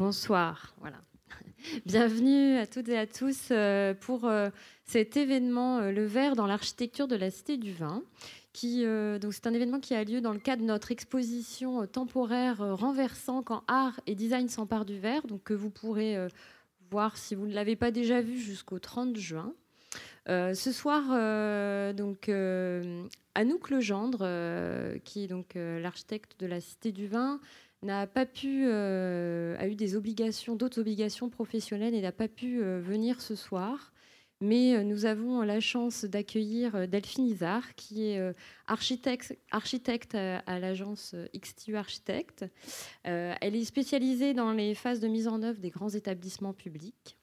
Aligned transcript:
Bonsoir. 0.00 0.74
Voilà. 0.78 0.96
Bienvenue 1.84 2.56
à 2.56 2.66
toutes 2.66 2.88
et 2.88 2.96
à 2.96 3.06
tous 3.06 3.48
euh, 3.50 3.92
pour 3.92 4.24
euh, 4.24 4.48
cet 4.86 5.18
événement 5.18 5.80
euh, 5.80 5.92
Le 5.92 6.06
Vert 6.06 6.36
dans 6.36 6.46
l'architecture 6.46 7.06
de 7.06 7.16
la 7.16 7.30
Cité 7.30 7.58
du 7.58 7.74
Vin. 7.74 8.02
Qui, 8.54 8.82
donc 9.20 9.34
c'est 9.34 9.46
un 9.46 9.52
événement 9.52 9.78
qui 9.78 9.94
a 9.94 10.02
lieu 10.02 10.22
dans 10.22 10.32
le 10.32 10.38
cadre 10.38 10.62
de 10.62 10.66
notre 10.66 10.90
exposition 10.90 11.86
temporaire 11.86 12.56
renversant 12.76 13.42
quand 13.42 13.62
art 13.68 14.00
et 14.06 14.14
design 14.14 14.48
s'emparent 14.48 14.86
du 14.86 14.98
verre, 14.98 15.26
donc 15.26 15.44
que 15.44 15.54
vous 15.54 15.70
pourrez 15.70 16.16
voir 16.90 17.16
si 17.16 17.36
vous 17.36 17.46
ne 17.46 17.54
l'avez 17.54 17.76
pas 17.76 17.92
déjà 17.92 18.20
vu 18.22 18.38
jusqu'au 18.38 18.80
30 18.80 19.16
juin. 19.16 19.54
ce 20.26 20.72
soir, 20.72 21.94
donc 21.94 22.28
Anouk 23.36 23.70
Legendre, 23.70 24.26
qui 25.04 25.24
est 25.24 25.28
donc 25.28 25.52
l'architecte 25.54 26.40
de 26.40 26.46
la 26.46 26.60
Cité 26.60 26.90
du 26.90 27.06
Vin, 27.06 27.38
n'a 27.82 28.06
pas 28.06 28.26
pu, 28.26 28.64
euh, 28.66 29.56
a 29.58 29.66
eu 29.66 29.74
des 29.74 29.96
obligations, 29.96 30.56
d'autres 30.56 30.80
obligations 30.80 31.30
professionnelles 31.30 31.94
et 31.94 32.00
n'a 32.00 32.12
pas 32.12 32.28
pu 32.28 32.62
euh, 32.62 32.80
venir 32.80 33.20
ce 33.20 33.34
soir. 33.34 33.92
Mais 34.42 34.74
euh, 34.74 34.84
nous 34.84 35.04
avons 35.04 35.42
la 35.42 35.60
chance 35.60 36.04
d'accueillir 36.04 36.88
Delphine 36.88 37.26
Isard, 37.26 37.74
qui 37.74 38.06
est 38.06 38.34
architecte, 38.66 39.38
architecte 39.50 40.14
à, 40.14 40.58
l'agence 40.58 41.14
XTU 41.36 41.76
Architecte. 41.76 42.46
elle 43.02 43.54
est 43.54 43.64
spécialisée 43.64 44.32
dans 44.32 44.52
les 44.52 44.74
phases 44.74 45.00
de 45.00 45.08
mise 45.08 45.28
en 45.28 45.42
œuvre 45.42 45.60
des 45.60 45.70
grands 45.70 45.90
établissements 45.90 46.54
publics. 46.54 47.18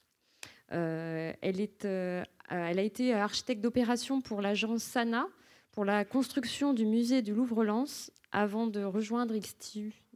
elle, 0.69 1.59
est, 1.59 1.85
elle 1.85 2.79
a 2.79 2.83
été 2.83 3.13
architecte 3.13 3.61
d'opération 3.61 4.21
pour 4.21 4.41
l'agence 4.41 4.83
SANA, 4.83 5.27
pour 5.71 5.85
la 5.85 6.05
construction 6.05 6.73
du 6.73 6.85
musée 6.85 7.23
du 7.23 7.33
Louvre-Lens, 7.33 8.11
avant 8.31 8.67
de 8.67 8.83
rejoindre 8.83 9.35
XTU 9.35 10.06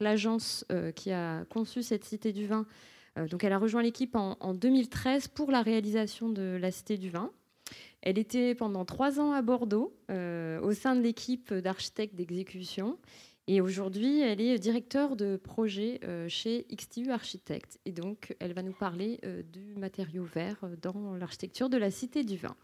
l'agence 0.00 0.64
euh, 0.72 0.92
qui 0.92 1.10
a 1.12 1.44
conçu 1.46 1.82
cette 1.82 2.04
Cité 2.04 2.32
du 2.32 2.46
Vin. 2.46 2.66
Euh, 3.18 3.26
donc 3.26 3.44
elle 3.44 3.52
a 3.52 3.58
rejoint 3.58 3.82
l'équipe 3.82 4.14
en, 4.16 4.54
2013 4.54 5.28
pour 5.28 5.50
la 5.50 5.62
réalisation 5.62 6.28
de 6.28 6.58
la 6.60 6.70
Cité 6.70 6.96
du 6.96 7.10
Vin. 7.10 7.30
Elle 8.02 8.18
était 8.18 8.54
pendant 8.54 8.84
trois 8.84 9.18
ans 9.18 9.32
à 9.32 9.42
Bordeaux 9.42 9.96
euh, 10.10 10.60
au 10.60 10.72
sein 10.72 10.94
de 10.94 11.00
l'équipe 11.00 11.52
d'architectes 11.52 12.14
d'exécution. 12.14 12.98
Et 13.48 13.60
aujourd'hui, 13.60 14.20
elle 14.20 14.40
est 14.42 14.58
directeur 14.58 15.16
de 15.16 15.36
projet 15.36 16.00
chez 16.28 16.66
XTU 16.70 17.10
Architectes. 17.10 17.80
Et 17.86 17.92
donc, 17.92 18.36
elle 18.40 18.52
va 18.52 18.62
nous 18.62 18.74
parler 18.74 19.18
du 19.50 19.74
matériau 19.74 20.22
vert 20.22 20.58
dans 20.82 21.16
l'architecture 21.16 21.70
de 21.70 21.78
la 21.78 21.90
Cité 21.90 22.24
du 22.24 22.36
Vin. 22.36 22.54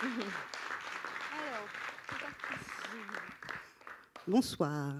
Bonsoir. 4.30 4.94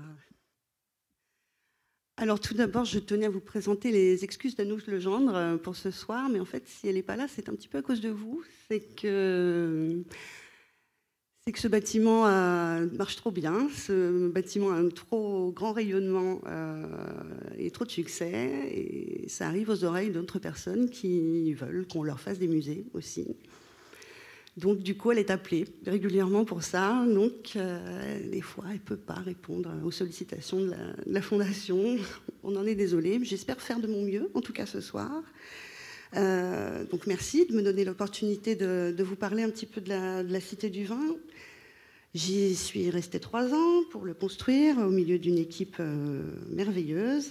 Alors 2.16 2.40
tout 2.40 2.54
d'abord, 2.54 2.84
je 2.84 2.98
tenais 2.98 3.26
à 3.26 3.30
vous 3.30 3.40
présenter 3.40 3.92
les 3.92 4.24
excuses 4.24 4.56
d'Anouche 4.56 4.88
Legendre 4.88 5.36
euh, 5.36 5.56
pour 5.56 5.76
ce 5.76 5.92
soir, 5.92 6.28
mais 6.28 6.40
en 6.40 6.44
fait, 6.44 6.66
si 6.66 6.88
elle 6.88 6.96
n'est 6.96 7.04
pas 7.04 7.14
là, 7.14 7.28
c'est 7.28 7.48
un 7.48 7.52
petit 7.54 7.68
peu 7.68 7.78
à 7.78 7.82
cause 7.82 8.00
de 8.00 8.08
vous. 8.08 8.42
C'est 8.66 8.80
que, 8.96 10.02
ce 11.54 11.68
bâtiment 11.68 12.22
marche 12.88 13.14
trop 13.14 13.30
bien, 13.30 13.68
ce 13.70 14.28
bâtiment 14.28 14.72
a 14.72 14.74
un 14.74 14.88
trop 14.88 15.52
grand 15.52 15.74
rayonnement 15.74 16.40
euh, 16.48 16.88
et 17.56 17.70
trop 17.70 17.84
de 17.84 17.90
succès, 17.90 18.68
et 18.72 19.28
ça 19.28 19.46
arrive 19.46 19.68
aux 19.68 19.84
oreilles 19.84 20.10
d'autres 20.10 20.40
personnes 20.40 20.90
qui 20.90 21.54
veulent 21.54 21.86
qu'on 21.86 22.02
leur 22.02 22.18
fasse 22.18 22.40
des 22.40 22.48
musées 22.48 22.84
aussi. 22.94 23.36
Donc, 24.60 24.80
du 24.80 24.94
coup, 24.94 25.10
elle 25.10 25.18
est 25.18 25.30
appelée 25.30 25.64
régulièrement 25.86 26.44
pour 26.44 26.62
ça. 26.62 27.04
Donc, 27.06 27.52
euh, 27.56 28.30
des 28.30 28.42
fois, 28.42 28.64
elle 28.68 28.74
ne 28.74 28.78
peut 28.78 28.96
pas 28.96 29.14
répondre 29.14 29.72
aux 29.82 29.90
sollicitations 29.90 30.60
de 30.60 30.74
la, 31.06 31.22
Fondation. 31.22 31.96
On 32.44 32.54
en 32.56 32.66
est 32.66 32.74
désolé. 32.74 33.18
J'espère 33.22 33.60
faire 33.60 33.80
de 33.80 33.86
mon 33.86 34.02
mieux, 34.02 34.30
en 34.34 34.42
tout 34.42 34.52
cas 34.52 34.66
ce 34.66 34.82
soir. 34.82 35.22
Euh, 36.16 36.84
donc, 36.84 37.06
merci 37.06 37.46
de 37.46 37.54
me 37.54 37.62
donner 37.62 37.86
l'opportunité 37.86 38.54
de, 38.54 38.94
vous 39.02 39.16
parler 39.16 39.42
un 39.42 39.50
petit 39.50 39.66
peu 39.66 39.80
de 39.80 39.88
la, 39.88 40.40
Cité 40.40 40.68
du 40.68 40.84
Vin. 40.84 41.16
J'y 42.12 42.54
suis 42.54 42.90
restée 42.90 43.20
trois 43.20 43.54
ans 43.54 43.84
pour 43.90 44.04
le 44.04 44.12
construire 44.12 44.76
au 44.78 44.90
milieu 44.90 45.18
d'une 45.18 45.38
équipe 45.38 45.76
euh, 45.80 46.22
merveilleuse. 46.50 47.30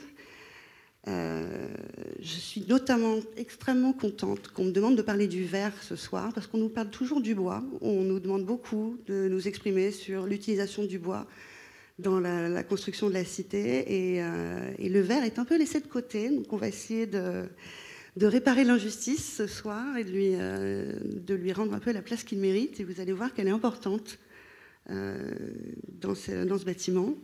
Euh, 1.07 1.67
je 2.19 2.27
suis 2.39 2.65
notamment 2.67 3.19
extrêmement 3.37 3.93
contente 3.93 4.49
qu'on 4.49 4.65
me 4.65 4.71
demande 4.71 4.97
de 4.97 5.01
parler 5.01 5.27
du 5.27 5.45
verre 5.45 5.73
ce 5.81 5.95
soir, 5.95 6.33
parce 6.33 6.47
qu'on 6.47 6.57
nous 6.57 6.69
parle 6.69 6.89
toujours 6.89 7.21
du 7.21 7.35
bois. 7.35 7.63
On 7.81 8.03
nous 8.03 8.19
demande 8.19 8.45
beaucoup 8.45 8.97
de 9.07 9.27
nous 9.29 9.47
exprimer 9.47 9.91
sur 9.91 10.25
l'utilisation 10.25 10.83
du 10.83 10.99
bois 10.99 11.25
dans 11.99 12.19
la, 12.19 12.63
construction 12.63 13.09
de 13.09 13.13
la 13.13 13.25
cité. 13.25 13.85
Euh, 14.21 14.71
et, 14.77 14.89
le 14.89 14.99
verre 14.99 15.23
est 15.23 15.39
un 15.39 15.45
peu 15.45 15.57
laissé 15.57 15.79
de 15.79 15.87
côté. 15.87 16.29
Donc 16.29 16.51
on 16.51 16.57
va 16.57 16.67
essayer 16.67 17.07
de, 17.07 17.47
réparer 18.21 18.65
l'injustice 18.65 19.35
ce 19.37 19.47
soir 19.47 19.97
et 19.97 20.05
euh, 20.07 20.99
de 21.03 21.33
lui 21.33 21.53
rendre 21.53 21.73
un 21.73 21.79
peu 21.79 21.93
la 21.93 22.01
place 22.01 22.23
qu'il 22.23 22.39
mérite. 22.39 22.79
Et 22.81 22.83
vous 22.83 22.99
allez 22.99 23.13
voir 23.13 23.33
qu'elle 23.33 23.47
est 23.47 23.51
importante 23.51 24.19
dans 24.89 26.15
ce 26.15 26.65
bâtiment. 26.65 27.15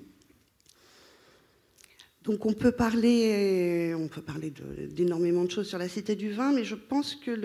Donc 2.26 2.44
on 2.48 2.54
peut 2.54 2.72
parler, 2.72 3.94
on 3.96 4.08
peut 4.08 4.22
parler 4.22 4.52
d'énormément 4.90 5.44
de, 5.44 5.52
choses 5.52 5.68
sur 5.68 5.78
la 5.78 5.88
Cité 5.88 6.16
du 6.16 6.32
Vin, 6.32 6.54
mais 6.54 6.64
je 6.64 6.74
pense 6.74 7.14
que 7.14 7.36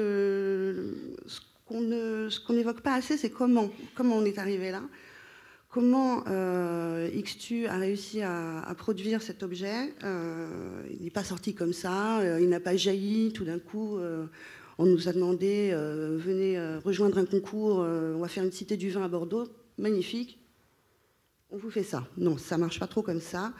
ce 1.26 2.40
qu'on 2.40 2.52
n'évoque 2.54 2.80
pas 2.80 2.94
assez, 2.94 3.18
c'est 3.18 3.28
comment, 3.28 3.70
on 3.98 4.24
est 4.24 4.38
arrivé 4.38 4.70
là, 4.70 4.82
comment 5.68 6.24
euh, 6.28 7.10
XTU 7.10 7.66
a 7.66 7.76
réussi 7.76 8.22
à, 8.22 8.74
produire 8.78 9.20
cet 9.20 9.42
objet. 9.42 9.94
Euh, 10.02 10.82
il 10.90 11.04
n'est 11.04 11.10
pas 11.10 11.24
sorti 11.24 11.54
comme 11.54 11.74
ça, 11.74 12.20
euh, 12.20 12.40
il 12.40 12.48
n'a 12.48 12.60
pas 12.60 12.74
jailli 12.74 13.34
tout 13.34 13.44
d'un 13.44 13.58
coup. 13.58 13.98
on 14.78 14.86
nous 14.86 15.08
a 15.08 15.12
demandé, 15.12 15.72
venez 15.74 16.58
rejoindre 16.82 17.18
un 17.18 17.26
concours, 17.26 17.80
on 17.80 18.18
va 18.18 18.28
faire 18.28 18.44
une 18.44 18.52
Cité 18.52 18.78
du 18.78 18.88
Vin 18.88 19.04
à 19.04 19.08
Bordeaux, 19.08 19.46
magnifique. 19.76 20.38
On 21.52 21.58
vous 21.58 21.70
fait 21.70 21.82
ça. 21.82 22.06
Non, 22.16 22.38
ça 22.38 22.56
marche 22.56 22.78
pas 22.78 22.86
trop 22.86 23.02
comme 23.02 23.20
ça. 23.20 23.52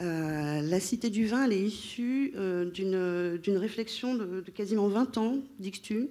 Euh, 0.00 0.60
la 0.60 0.78
Cité 0.78 1.08
du 1.08 1.26
Vin, 1.26 1.50
est 1.50 1.58
issue 1.58 2.34
euh, 2.36 2.66
d'une 2.66 3.56
réflexion 3.56 4.14
de, 4.14 4.42
quasiment 4.54 4.88
20 4.88 5.16
ans 5.16 5.38
d'Ixtu 5.58 6.10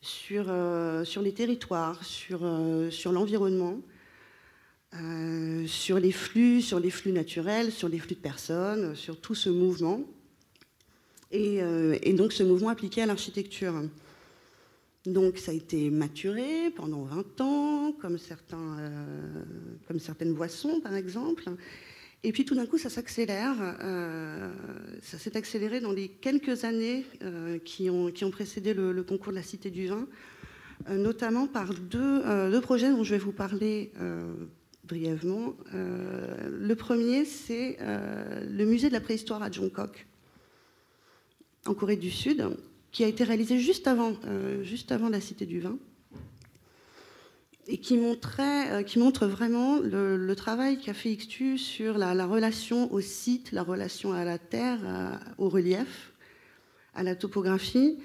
sur, 0.00 0.46
euh, 0.48 1.04
sur 1.04 1.20
les 1.20 1.32
territoires, 1.32 2.02
sur, 2.02 2.44
l'environnement, 3.12 3.78
sur 5.66 5.98
les 5.98 6.12
flux, 6.12 6.62
sur 6.62 6.80
les 6.80 6.90
flux 6.90 7.12
naturels, 7.12 7.72
sur 7.72 7.88
les 7.88 7.98
flux 7.98 8.14
de 8.14 8.20
personnes, 8.20 8.96
sur 8.96 9.20
tout 9.20 9.34
ce 9.34 9.50
mouvement. 9.50 10.00
Et, 11.30 11.60
donc 12.14 12.32
ce 12.32 12.42
mouvement 12.42 12.70
appliqué 12.70 13.02
à 13.02 13.06
l'architecture. 13.06 13.74
Donc 15.04 15.38
ça 15.38 15.50
a 15.50 15.54
été 15.54 15.90
maturé 15.90 16.70
pendant 16.74 17.02
20 17.02 17.40
ans, 17.42 17.92
comme 18.00 18.16
certaines 18.18 18.78
boissons 20.34 20.80
par 20.80 20.94
exemple. 20.94 21.50
Et 22.24 22.32
puis 22.32 22.44
tout 22.44 22.54
d'un 22.54 22.66
coup, 22.66 22.78
ça 22.78 22.88
s'accélère. 22.88 23.56
Euh, 23.80 24.52
ça 25.02 25.18
s'est 25.18 25.36
accéléré 25.36 25.80
dans 25.80 25.92
les 25.92 26.08
quelques 26.08 26.64
années 26.64 27.04
euh, 27.22 27.58
qui, 27.58 27.90
ont, 27.90 28.12
précédé 28.30 28.74
le, 28.74 29.02
concours 29.02 29.32
de 29.32 29.36
la 29.36 29.42
Cité 29.42 29.70
du 29.70 29.88
Vin, 29.88 30.06
euh, 30.88 30.96
notamment 30.96 31.48
par 31.48 31.74
deux, 31.74 32.22
deux, 32.50 32.60
projets 32.60 32.90
dont 32.90 33.02
je 33.02 33.14
vais 33.14 33.18
vous 33.18 33.32
parler 33.32 33.92
brièvement. 34.84 35.54
le 35.72 36.74
premier, 36.74 37.24
c'est 37.24 37.78
le 37.80 38.64
musée 38.64 38.88
de 38.88 38.92
la 38.92 39.00
préhistoire 39.00 39.42
à 39.42 39.50
Jongkok, 39.50 40.06
en 41.66 41.74
Corée 41.74 41.96
du 41.96 42.10
Sud, 42.10 42.48
qui 42.92 43.02
a 43.02 43.08
été 43.08 43.24
réalisé 43.24 43.58
juste 43.58 43.88
avant, 43.88 44.14
juste 44.62 44.92
avant 44.92 45.08
la 45.08 45.20
Cité 45.20 45.46
du 45.46 45.60
Vin 45.60 45.76
et 47.68 47.80
euh, 48.40 48.82
qui 48.82 48.98
montre 48.98 49.26
vraiment 49.26 49.78
le, 49.78 50.34
travail 50.34 50.78
qu'a 50.78 50.94
fait 50.94 51.14
XTU 51.14 51.58
sur 51.58 51.98
la, 51.98 52.26
relation 52.26 52.92
au 52.92 53.00
site, 53.00 53.52
la 53.52 53.62
relation 53.62 54.12
à 54.12 54.24
la 54.24 54.38
terre, 54.38 54.80
au 55.38 55.48
relief, 55.48 56.12
à 56.94 57.02
la 57.02 57.14
topographie, 57.14 57.98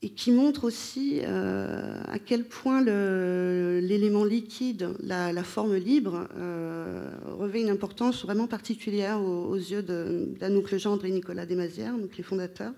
et 0.00 0.10
qui 0.10 0.30
montre 0.30 0.64
aussi 0.64 1.20
euh, 1.24 2.00
à 2.06 2.18
quel 2.18 2.44
point 2.44 2.82
l'élément 2.82 4.24
liquide, 4.24 4.90
la, 5.00 5.42
forme 5.42 5.74
libre, 5.74 6.28
euh, 6.36 7.10
revêt 7.36 7.62
une 7.62 7.70
importance 7.70 8.22
vraiment 8.22 8.46
particulière 8.46 9.20
aux, 9.20 9.56
yeux 9.56 9.82
d'Anouk 9.82 10.70
Legendre 10.70 11.04
et 11.04 11.10
Nicolas 11.10 11.46
Desmazières, 11.46 11.98
donc 11.98 12.16
les 12.16 12.22
fondateurs. 12.22 12.72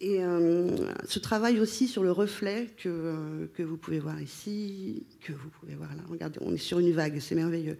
Et 0.00 0.22
euh, 0.24 0.76
ce 1.06 1.18
travail 1.18 1.60
aussi 1.60 1.86
sur 1.86 2.02
le 2.02 2.10
reflet 2.10 2.68
que, 2.76 2.88
euh, 2.88 3.46
que, 3.54 3.62
vous 3.62 3.76
pouvez 3.76 4.00
voir 4.00 4.20
ici, 4.20 5.06
que 5.22 5.32
vous 5.32 5.48
pouvez 5.48 5.74
voir 5.74 5.94
là. 5.94 6.02
Regardez, 6.08 6.40
on 6.42 6.52
est 6.52 6.58
sur 6.58 6.80
une 6.80 6.92
vague, 6.92 7.20
c'est 7.20 7.36
merveilleux. 7.36 7.78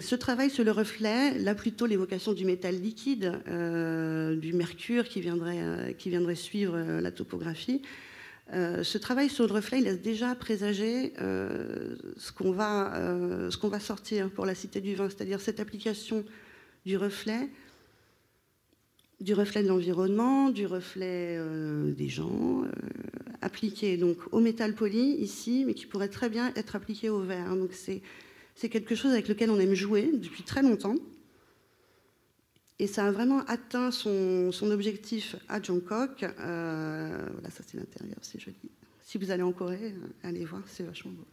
ce 0.00 0.16
travail 0.16 0.50
sur 0.50 0.64
le 0.64 0.72
reflet, 0.72 1.38
là 1.38 1.54
plutôt 1.54 1.86
l'évocation 1.86 2.32
du 2.32 2.44
métal 2.44 2.74
liquide, 2.74 3.40
euh, 3.46 4.34
du 4.34 4.52
mercure 4.52 5.08
qui 5.08 5.20
viendrait, 5.20 5.94
qui 5.96 6.10
viendrait 6.10 6.34
suivre 6.34 6.76
la 7.00 7.12
topographie, 7.12 7.82
ce 8.50 8.96
travail 8.96 9.28
sur 9.28 9.46
le 9.46 9.52
reflet, 9.52 9.78
il 9.78 9.84
laisse 9.84 10.00
déjà 10.00 10.34
présager 10.34 11.12
ce 11.18 12.32
qu'on 12.32 12.50
va, 12.50 12.94
ce 13.50 13.56
qu'on 13.58 13.68
va 13.68 13.78
sortir 13.78 14.30
pour 14.30 14.46
la 14.46 14.54
Cité 14.54 14.80
du 14.80 14.94
Vin, 14.94 15.10
c'est-à-dire 15.10 15.38
cette 15.38 15.60
application 15.60 16.24
du 16.86 16.96
reflet 16.96 17.50
du 19.20 19.34
reflet 19.34 19.62
de 19.62 19.68
l'environnement, 19.68 20.50
du 20.50 20.66
reflet 20.66 21.36
euh, 21.38 21.90
des 21.92 22.08
gens, 22.08 22.62
euh, 22.62 22.70
appliqué 23.40 23.96
donc 23.96 24.18
au 24.32 24.40
métal 24.40 24.74
poli 24.74 25.16
ici, 25.16 25.64
mais 25.66 25.74
qui 25.74 25.86
pourrait 25.86 26.08
très 26.08 26.28
bien 26.28 26.52
être 26.54 26.76
appliqué 26.76 27.08
au 27.08 27.20
verre. 27.20 27.56
Donc 27.56 27.72
c'est, 27.72 28.00
c'est 28.54 28.68
quelque 28.68 28.94
chose 28.94 29.12
avec 29.12 29.28
lequel 29.28 29.50
on 29.50 29.58
aime 29.58 29.74
jouer 29.74 30.10
depuis 30.14 30.44
très 30.44 30.62
longtemps. 30.62 30.94
Et 32.80 32.86
ça 32.86 33.06
a 33.06 33.10
vraiment 33.10 33.40
atteint 33.46 33.90
son, 33.90 34.52
son 34.52 34.70
objectif 34.70 35.34
à 35.48 35.60
Jangkok. 35.60 36.22
Euh, 36.22 37.26
voilà, 37.32 37.50
ça 37.50 37.64
c'est 37.66 37.76
l'intérieur, 37.76 38.18
c'est 38.22 38.40
joli. 38.40 38.56
Si 39.04 39.18
vous 39.18 39.32
allez 39.32 39.42
en 39.42 39.52
Corée, 39.52 39.94
allez 40.22 40.44
voir, 40.44 40.62
c'est 40.66 40.84
vachement 40.84 41.10
beau. 41.10 41.24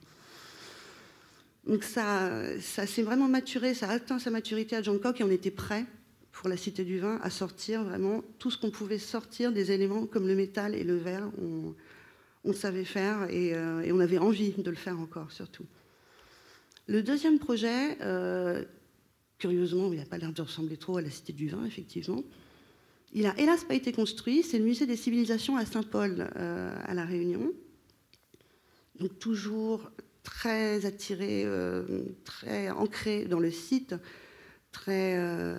Donc 1.72 1.84
ça, 1.84 2.31
ça 2.62 2.88
s'est 2.88 3.04
vraiment 3.04 3.28
maturé, 3.28 3.74
ça 3.74 3.90
a 3.90 3.94
atteint 3.94 4.18
sa 4.18 4.31
maturité 4.31 4.76
à 4.76 4.81
Jangkok 4.81 5.20
et 5.20 5.24
on 5.24 5.30
était 5.30 5.52
prêt 5.52 5.86
pour 6.36 6.50
la 6.50 6.58
Cité 6.58 6.84
du 6.84 7.00
Vin 7.00 7.18
à 7.24 7.30
sortir 7.30 7.84
vraiment 7.84 8.22
tout 8.40 8.52
ce 8.52 8.58
qu'on 8.58 8.70
pouvait 8.70 9.00
sortir 9.00 9.54
des 9.54 9.72
éléments 9.72 10.06
comme 10.06 10.28
le 10.28 10.36
métal 10.36 10.76
et 10.76 10.84
le 10.84 10.98
verre. 10.98 11.30
On, 12.44 12.54
savait 12.54 12.84
faire 12.84 13.28
euh, 13.32 13.82
et, 13.82 13.92
on 13.92 14.00
avait 14.00 14.20
envie 14.20 14.52
de 14.52 14.70
le 14.70 14.76
faire 14.76 15.00
encore 15.00 15.32
surtout. 15.32 15.66
Le 16.88 17.02
deuxième 17.02 17.40
projet, 17.40 17.98
euh, 18.02 18.64
curieusement, 19.40 19.92
il 19.92 19.98
n'a 19.98 20.06
pas 20.06 20.18
l'air 20.18 20.34
de 20.34 20.42
ressembler 20.42 20.78
trop 20.78 20.98
à 20.98 21.02
la 21.02 21.10
Cité 21.10 21.34
du 21.34 21.48
Vin, 21.48 21.66
effectivement. 21.66 22.24
Il 23.14 23.26
a 23.26 23.40
hélas 23.40 23.64
pas 23.64 23.74
été 23.74 23.94
construit, 23.94 24.44
c'est 24.44 24.60
le 24.60 24.66
musée 24.66 24.86
des 24.86 24.98
civilisations 24.98 25.56
à 25.56 25.66
Saint-Paul 25.66 26.30
euh, 26.36 26.76
à 26.84 26.94
La 26.94 27.06
Réunion. 27.06 27.52
Donc 29.00 29.18
toujours 29.20 29.90
très 30.24 30.86
attiré, 30.86 31.46
très 32.24 32.70
ancré 32.72 33.26
dans 33.26 33.40
le 33.40 33.52
site 33.52 33.96
très, 34.75 35.16
euh, 35.18 35.56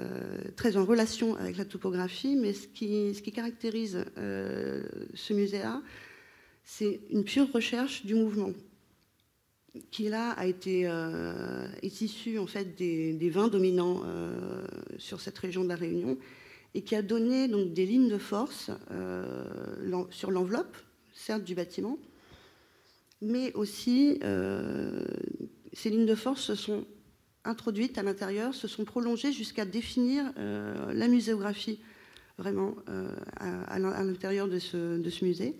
très 0.57 0.77
en 0.77 0.85
relation 0.85 1.37
avec 1.37 1.57
la 1.57 1.65
topographie, 1.65 2.37
mais 2.37 2.53
ce 2.53 2.69
qui, 2.69 3.33
caractérise 3.33 4.05
euh, 4.19 4.83
ce 5.15 5.33
musée-là, 5.33 5.81
c'est 6.65 7.01
une 7.11 7.25
pure 7.25 7.51
recherche 7.51 8.05
du 8.05 8.15
mouvement, 8.15 8.53
qui 9.91 10.11
là 10.11 10.33
a 10.33 10.47
été 10.47 10.83
euh, 10.87 11.67
est 11.81 12.03
issu 12.03 12.39
en 12.39 12.47
fait 12.47 12.77
des, 12.77 13.15
des 13.15 13.31
vins 13.31 13.49
dominants 13.49 14.03
sur 14.99 15.23
cette 15.23 15.39
région 15.39 15.65
de 15.65 15.69
la 15.69 15.77
Réunion 15.77 16.19
et 16.75 16.83
qui 16.83 16.95
a 16.95 17.01
donné 17.01 17.49
donc 17.49 17.73
des 17.73 17.87
lignes 17.87 18.11
de 18.11 18.19
force 18.19 18.71
sur 20.11 20.31
l'enveloppe, 20.31 20.77
certes 21.15 21.45
du 21.45 21.55
bâtiment, 21.55 21.99
mais 23.23 23.53
aussi 23.55 24.19
ces 25.73 25.91
lignes 25.91 26.07
de 26.07 26.15
force 26.15 26.43
se 26.43 26.55
sont 26.55 26.85
introduites 27.47 27.99
à 27.99 28.03
l'intérieur 28.03 28.55
se 28.55 28.69
sont 28.69 28.85
prolongées 28.85 29.33
jusqu'à 29.33 29.65
définir 29.65 30.33
euh, 30.39 30.93
la 30.93 31.09
muséographie 31.09 31.81
vraiment 32.39 32.75
euh, 32.89 33.09
à, 33.37 33.79
l'intérieur 33.79 34.49
de 34.49 34.59
ce, 34.59 35.25
musée. 35.25 35.55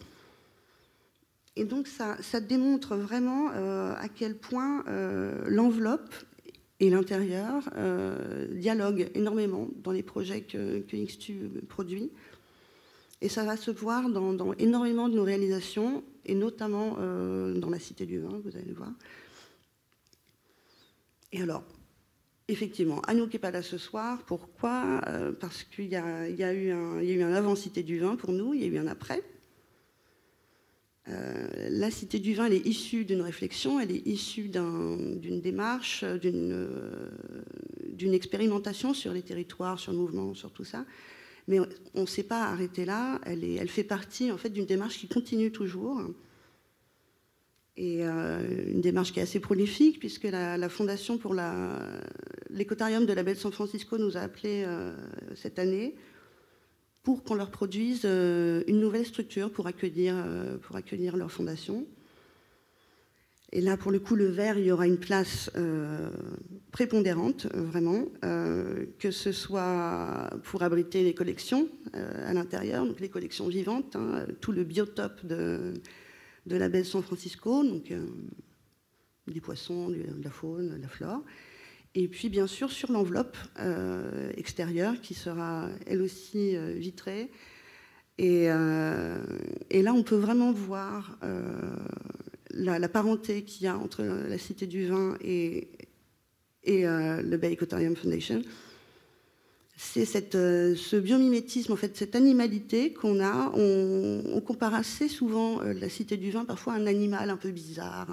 Et 1.57 1.65
donc 1.65 1.87
ça, 1.87 2.41
démontre 2.41 2.97
vraiment 2.97 3.51
euh, 3.53 3.95
à 3.97 4.09
quel 4.09 4.37
point 4.37 4.85
l'enveloppe 5.47 6.15
et 6.79 6.91
l'intérieur 6.91 7.71
dialoguent 8.51 9.11
énormément 9.15 9.69
dans 9.83 9.93
les 9.93 10.03
projets 10.03 10.43
que, 10.43 10.81
que 10.81 11.65
produit. 11.65 12.11
Et 13.23 13.31
ça 13.31 13.45
va 13.45 13.57
se 13.57 13.71
voir 13.71 14.11
dans, 14.11 14.35
dans, 14.35 14.53
énormément 14.55 15.09
de 15.09 15.15
nos 15.15 15.25
réalisations, 15.25 16.05
et 16.27 16.35
notamment 16.35 16.97
dans 17.55 17.71
la 17.71 17.79
Cité 17.79 18.05
du 18.05 18.19
Vin, 18.19 18.39
vous 18.45 18.55
allez 18.55 18.69
le 18.69 18.75
voir. 18.75 18.93
Et 21.33 21.41
alors, 21.41 21.65
Effectivement, 22.49 23.01
Anouk 23.03 23.37
pas 23.39 23.51
là 23.51 23.61
ce 23.61 23.77
soir. 23.77 24.23
Pourquoi? 24.25 25.01
Euh, 25.09 25.33
Parce 25.33 25.65
qu'il 25.65 25.89
y, 25.89 25.97
a 25.97 26.55
eu 26.55 26.71
un 26.71 27.33
avant 27.33 27.57
Cité 27.57 27.83
du 27.83 27.99
Vin 27.99 28.15
pour 28.15 28.33
nous, 28.33 28.55
il 28.55 28.61
y 28.61 28.65
a 28.65 28.69
eu 28.69 28.79
un 28.79 28.87
après. 28.87 29.25
Euh, 31.09 31.69
la 31.71 31.91
Cité 31.91 32.21
du 32.21 32.35
Vin, 32.35 32.47
elle 32.47 32.53
est 32.53 32.67
issue 32.67 33.05
d'une 33.05 33.21
réflexion, 33.21 33.81
elle 33.81 33.91
est 33.91 34.07
issue 34.07 34.49
d'une 34.49 35.41
démarche, 35.41 36.05
d'une 36.05 38.15
expérimentation 38.15 38.95
sur 38.95 39.13
les 39.13 39.23
territoires, 39.23 39.81
sur 39.81 39.91
le 39.91 39.99
mouvement, 39.99 40.33
sur 40.35 40.53
tout 40.53 40.65
ça. 40.65 40.85
Mais 41.49 41.59
on 41.95 42.03
ne 42.03 42.07
s'est 42.07 42.23
pas 42.23 42.45
arrêté 42.45 42.85
là. 42.85 43.21
Elle, 43.25 43.43
elle 43.43 43.69
fait 43.69 43.85
partie 43.85 44.31
en 44.31 44.37
fait 44.37 44.51
d'une 44.51 44.67
démarche 44.67 44.99
qui 44.99 45.09
continue 45.09 45.51
toujours 45.51 46.01
et 47.77 47.99
euh, 48.01 48.41
une 48.69 48.81
démarche 48.81 49.13
qui 49.13 49.21
est 49.21 49.23
assez 49.23 49.41
prolifique, 49.41 49.99
puisque 49.99 50.25
la, 50.25 50.69
Fondation 50.69 51.19
pour 51.19 51.35
l'écotarium 52.51 53.07
de 53.07 53.13
la 53.13 53.23
de 53.23 53.35
San 53.35 53.53
Francisco 53.53 53.99
nous 53.99 54.17
a 54.17 54.21
appelés 54.21 54.65
euh, 54.67 54.95
cette 55.35 55.59
année 55.59 55.95
pour 57.03 57.23
qu'on 57.23 57.35
leur 57.35 57.51
produise 57.51 58.03
euh, 58.05 58.65
une 58.67 58.81
nouvelle 58.81 59.07
structure 59.07 59.51
pour 59.51 59.67
accueillir, 59.67 60.17
pour 60.63 60.77
accueillir 60.77 61.17
leur 61.17 61.31
fondation. 61.31 61.87
Et 63.53 63.61
là, 63.61 63.77
pour 63.77 63.93
le 63.93 64.01
coup, 64.01 64.17
le 64.17 64.27
verre, 64.27 64.59
il 64.59 64.67
y 64.67 64.73
aura 64.73 64.89
une 64.89 64.99
place 64.99 65.51
prépondérante, 66.73 67.47
vraiment, 67.55 68.07
que 68.99 69.11
ce 69.13 69.31
soit 69.31 70.31
pour 70.43 70.65
abriter 70.65 71.05
les 71.05 71.15
collections 71.15 71.69
à 71.93 72.35
l'intérieur, 72.35 72.85
donc 72.85 72.99
les 72.99 73.09
collections 73.09 73.47
vivantes, 73.47 73.95
hein, 73.95 74.27
tout 74.41 74.51
le 74.51 74.65
biotope 74.65 75.25
de, 75.25 75.75
de 76.47 76.57
la 76.57 76.69
baie 76.69 76.85
San 76.85 77.03
Francisco, 77.03 77.65
donc 77.65 77.91
euh, 77.91 78.07
des 79.27 79.41
poissons, 79.41 79.89
de 79.89 80.23
la 80.23 80.31
faune, 80.31 80.77
de 80.77 80.83
la 80.83 80.89
flore. 80.89 81.23
Et 81.95 82.09
puis 82.09 82.29
bien 82.29 82.47
sûr 82.47 82.71
sur 82.71 82.93
l'enveloppe 82.93 83.37
euh, 83.59 84.31
extérieure 84.37 85.01
qui 85.01 85.15
sera 85.15 85.69
elle 85.87 86.03
aussi 86.03 86.57
euh, 86.57 86.73
vitrée. 86.73 87.31
Et, 88.19 88.47
là 88.49 89.93
on 89.93 90.03
peut 90.03 90.17
vraiment 90.17 90.51
voir 90.51 91.19
la, 92.51 92.89
parenté 92.89 93.43
qu'il 93.43 93.65
y 93.65 93.67
a 93.67 93.77
entre 93.77 94.03
la 94.03 94.39
Cité 94.39 94.67
du 94.67 94.87
Vin 94.87 95.19
et, 95.21 95.69
le 96.65 97.37
Bay 97.37 97.53
Ecotarium 97.53 97.95
Foundation 97.95 98.41
c'est 99.77 100.35
euh, 100.35 100.75
ce 100.75 100.97
biomimétisme, 100.97 101.73
en 101.73 101.77
fait, 101.77 101.97
cette 101.97 102.17
animalité 102.17 102.95
qu'on 102.95 103.21
a. 103.21 103.53
On, 103.55 104.41
compare 104.41 104.75
assez 104.75 105.09
souvent 105.09 105.61
euh, 105.61 105.75
la 105.75 105.89
cité 105.89 106.17
du 106.17 106.31
vin 106.31 106.45
parfois 106.45 106.75
un 106.75 106.87
animal 106.87 107.31
un 107.31 107.37
peu 107.37 107.51
bizarre, 107.51 108.09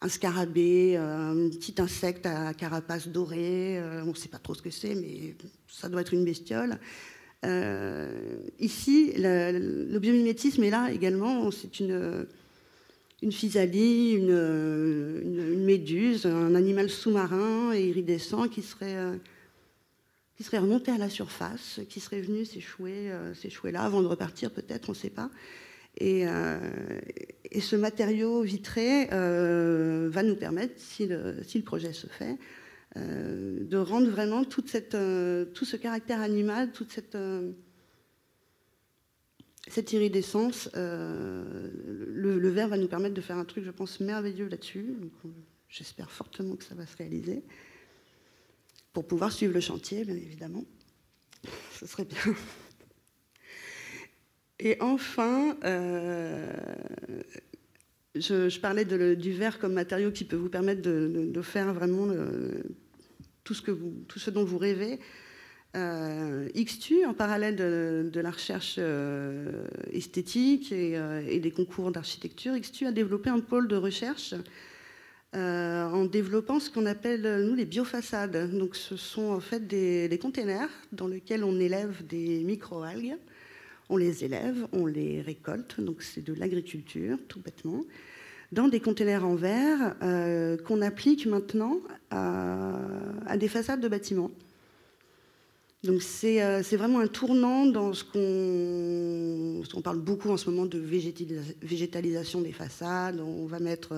un, 0.00 0.08
scarabée, 0.08 0.96
euh, 0.96 1.30
un 1.30 1.48
petit 1.48 1.74
insecte 1.78 2.26
à 2.26 2.54
carapace 2.54 3.08
dorée. 3.08 3.80
on 4.02 4.06
ne 4.06 4.14
sait 4.14 4.28
pas 4.28 4.38
trop 4.38 4.54
ce 4.54 4.62
que 4.62 4.70
c'est, 4.70 4.94
mais 4.96 5.36
ça 5.68 5.88
doit 5.88 6.00
être 6.00 6.12
une 6.12 6.24
bestiole. 6.24 6.78
ici, 8.58 9.12
le, 9.16 9.98
biomimétisme 9.98 10.64
est 10.64 10.70
là 10.70 10.90
également. 10.90 11.50
C'est 11.52 11.78
une, 11.78 12.26
une 13.22 13.32
physalie, 13.32 14.12
une, 14.12 14.30
une, 15.22 15.64
méduse, 15.64 16.26
un 16.26 16.56
animal 16.56 16.90
sous-marin 16.90 17.72
et 17.74 17.86
iridescent 17.86 18.48
qui 18.48 18.62
serait 18.62 18.96
qui 20.42 20.46
serait 20.48 20.58
remonté 20.58 20.90
à 20.90 20.98
la 20.98 21.08
surface, 21.08 21.78
qui 21.88 22.00
serait 22.00 22.20
venu 22.20 22.44
s'échouer, 22.44 23.12
euh, 23.12 23.32
s'échouer 23.32 23.70
là 23.70 23.82
avant 23.82 24.02
de 24.02 24.08
repartir 24.08 24.50
peut-être, 24.50 24.88
on 24.88 24.92
ne 24.92 24.96
sait 24.96 25.08
pas. 25.08 25.30
Et, 25.98 26.26
euh, 26.26 26.58
et, 27.52 27.60
ce 27.60 27.76
matériau 27.76 28.42
vitré 28.42 29.08
euh, 29.12 30.08
va 30.10 30.24
nous 30.24 30.34
permettre, 30.34 30.74
si 30.78 31.06
le, 31.06 31.62
projet 31.64 31.92
se 31.92 32.08
fait, 32.08 32.38
de 32.96 33.76
rendre 33.76 34.10
vraiment 34.10 34.42
cette, 34.66 34.96
tout 35.54 35.64
ce 35.64 35.76
caractère 35.76 36.20
animal, 36.20 36.72
toute 36.72 36.90
cette, 36.90 37.16
cette 39.68 39.92
iridescence. 39.92 40.70
Le, 40.74 42.38
le, 42.38 42.48
verre 42.48 42.68
va 42.68 42.78
nous 42.78 42.88
permettre 42.88 43.14
de 43.14 43.20
faire 43.20 43.36
un 43.36 43.44
truc, 43.44 43.64
je 43.64 43.70
pense, 43.70 44.00
merveilleux 44.00 44.48
là-dessus. 44.48 44.96
J'espère 45.68 46.10
fortement 46.10 46.56
que 46.56 46.64
ça 46.64 46.74
va 46.74 46.84
se 46.84 46.96
réaliser 46.96 47.44
pour 48.92 49.06
pouvoir 49.06 49.32
suivre 49.32 49.54
le 49.54 49.60
chantier, 49.60 50.04
bien 50.04 50.16
évidemment. 50.16 50.64
Ce 51.72 51.86
serait 51.86 52.04
bien. 52.04 52.34
Et 54.60 54.76
enfin, 54.80 55.56
euh, 55.64 56.46
je, 58.14 58.60
parlais 58.60 58.84
du 58.84 59.32
verre 59.32 59.58
comme 59.58 59.72
matériau 59.72 60.12
qui 60.12 60.24
peut 60.24 60.36
vous 60.36 60.48
permettre 60.48 60.82
de, 60.82 61.42
faire 61.42 61.74
vraiment 61.74 62.06
tout, 63.42 63.54
ce 63.54 63.62
que 63.62 63.72
tout, 64.06 64.20
ce 64.20 64.30
dont 64.30 64.44
vous 64.44 64.58
rêvez. 64.58 65.00
Euh, 65.74 66.48
XTU, 66.54 67.06
en 67.06 67.14
parallèle 67.14 67.56
de, 67.56 68.20
la 68.20 68.30
recherche 68.30 68.76
euh, 68.78 69.66
esthétique 69.90 70.70
et, 70.70 71.00
et, 71.28 71.40
des 71.40 71.50
concours 71.50 71.90
d'architecture, 71.90 72.56
XTU 72.56 72.86
a 72.86 72.92
développé 72.92 73.30
un 73.30 73.40
pôle 73.40 73.66
de 73.66 73.76
recherche 73.76 74.34
euh, 75.34 75.84
en 75.86 76.04
développant 76.04 76.60
ce 76.60 76.68
qu'on 76.68 76.84
appelle, 76.84 77.22
nous, 77.46 77.54
les 77.54 77.64
biofaçades. 77.64 78.54
Donc, 78.54 78.76
ce 78.76 78.96
sont 78.96 79.30
en 79.30 79.40
fait 79.40 79.66
des, 79.66 80.18
containers 80.20 80.68
dans 80.92 81.08
lesquels 81.08 81.42
on 81.42 81.58
élève 81.58 82.06
des 82.06 82.42
microalgues. 82.44 83.16
on 83.88 83.96
les 83.96 84.24
élève, 84.24 84.66
on 84.72 84.84
les 84.84 85.22
récolte, 85.22 85.80
donc 85.80 86.02
c'est 86.02 86.22
de 86.22 86.34
l'agriculture, 86.34 87.18
tout 87.28 87.40
bêtement, 87.40 87.82
dans 88.52 88.68
des 88.68 88.80
containers 88.80 89.24
en 89.24 89.34
verre 89.34 89.96
euh, 90.02 90.58
qu'on 90.58 90.82
applique 90.82 91.26
maintenant 91.26 91.78
à, 92.10 93.36
des 93.38 93.48
façades 93.48 93.80
de 93.80 93.88
bâtiments. 93.88 94.30
Donc 95.82 96.02
c'est 96.02 96.76
vraiment 96.76 97.00
un 97.00 97.08
tournant 97.08 97.64
dans 97.64 97.94
ce 97.94 98.04
qu'on... 98.04 99.62
On 99.74 99.80
parle 99.80 99.98
beaucoup 99.98 100.28
en 100.28 100.36
ce 100.36 100.50
moment 100.50 100.66
de 100.66 100.78
végétalisation 100.78 102.42
des 102.42 102.52
façades, 102.52 103.18
on 103.18 103.46
va 103.46 103.58
mettre 103.58 103.94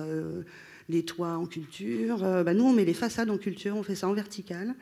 les 0.89 1.03
toits 1.03 1.37
en 1.37 1.45
culture. 1.45 2.23
Euh, 2.23 2.43
bah, 2.43 2.53
nous, 2.53 2.65
on 2.65 2.73
met 2.73 2.85
les 2.85 2.93
façades 2.93 3.29
en 3.29 3.37
culture, 3.37 3.75
on 3.75 3.83
fait 3.83 3.95
ça 3.95 4.07
en 4.07 4.13
vertical. 4.13 4.75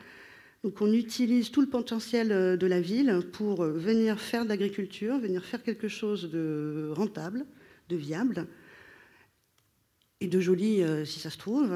Donc 0.62 0.80
on 0.80 0.92
utilise 0.92 1.50
tout 1.50 1.60
le 1.60 1.66
potentiel 1.66 2.32
euh, 2.32 2.56
de 2.56 2.66
la 2.66 2.80
ville 2.80 3.20
pour 3.32 3.62
euh, 3.62 3.72
venir 3.72 4.20
faire 4.20 4.44
de 4.44 4.48
l'agriculture, 4.48 5.18
venir 5.18 5.44
faire 5.44 5.62
quelque 5.62 5.88
chose 5.88 6.30
de 6.30 6.90
rentable, 6.92 7.44
de 7.88 7.96
viable 7.96 8.46
et 10.20 10.26
de 10.26 10.40
joli 10.40 10.82
si 11.04 11.18
ça 11.18 11.28
se 11.28 11.36
trouve. 11.36 11.70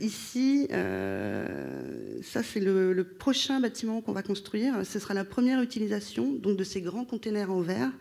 ici, 0.00 0.66
ça 0.70 2.42
c'est 2.42 2.58
le, 2.58 3.04
prochain 3.04 3.60
bâtiment 3.60 4.00
qu'on 4.00 4.14
va 4.14 4.24
construire. 4.24 4.84
Ce 4.84 4.98
sera 4.98 5.14
la 5.14 5.24
première 5.24 5.62
utilisation 5.62 6.32
donc, 6.32 6.56
de 6.56 6.64
ces 6.64 6.80
grands 6.80 7.04
containers 7.04 7.52
en 7.52 7.60
verre 7.60 7.92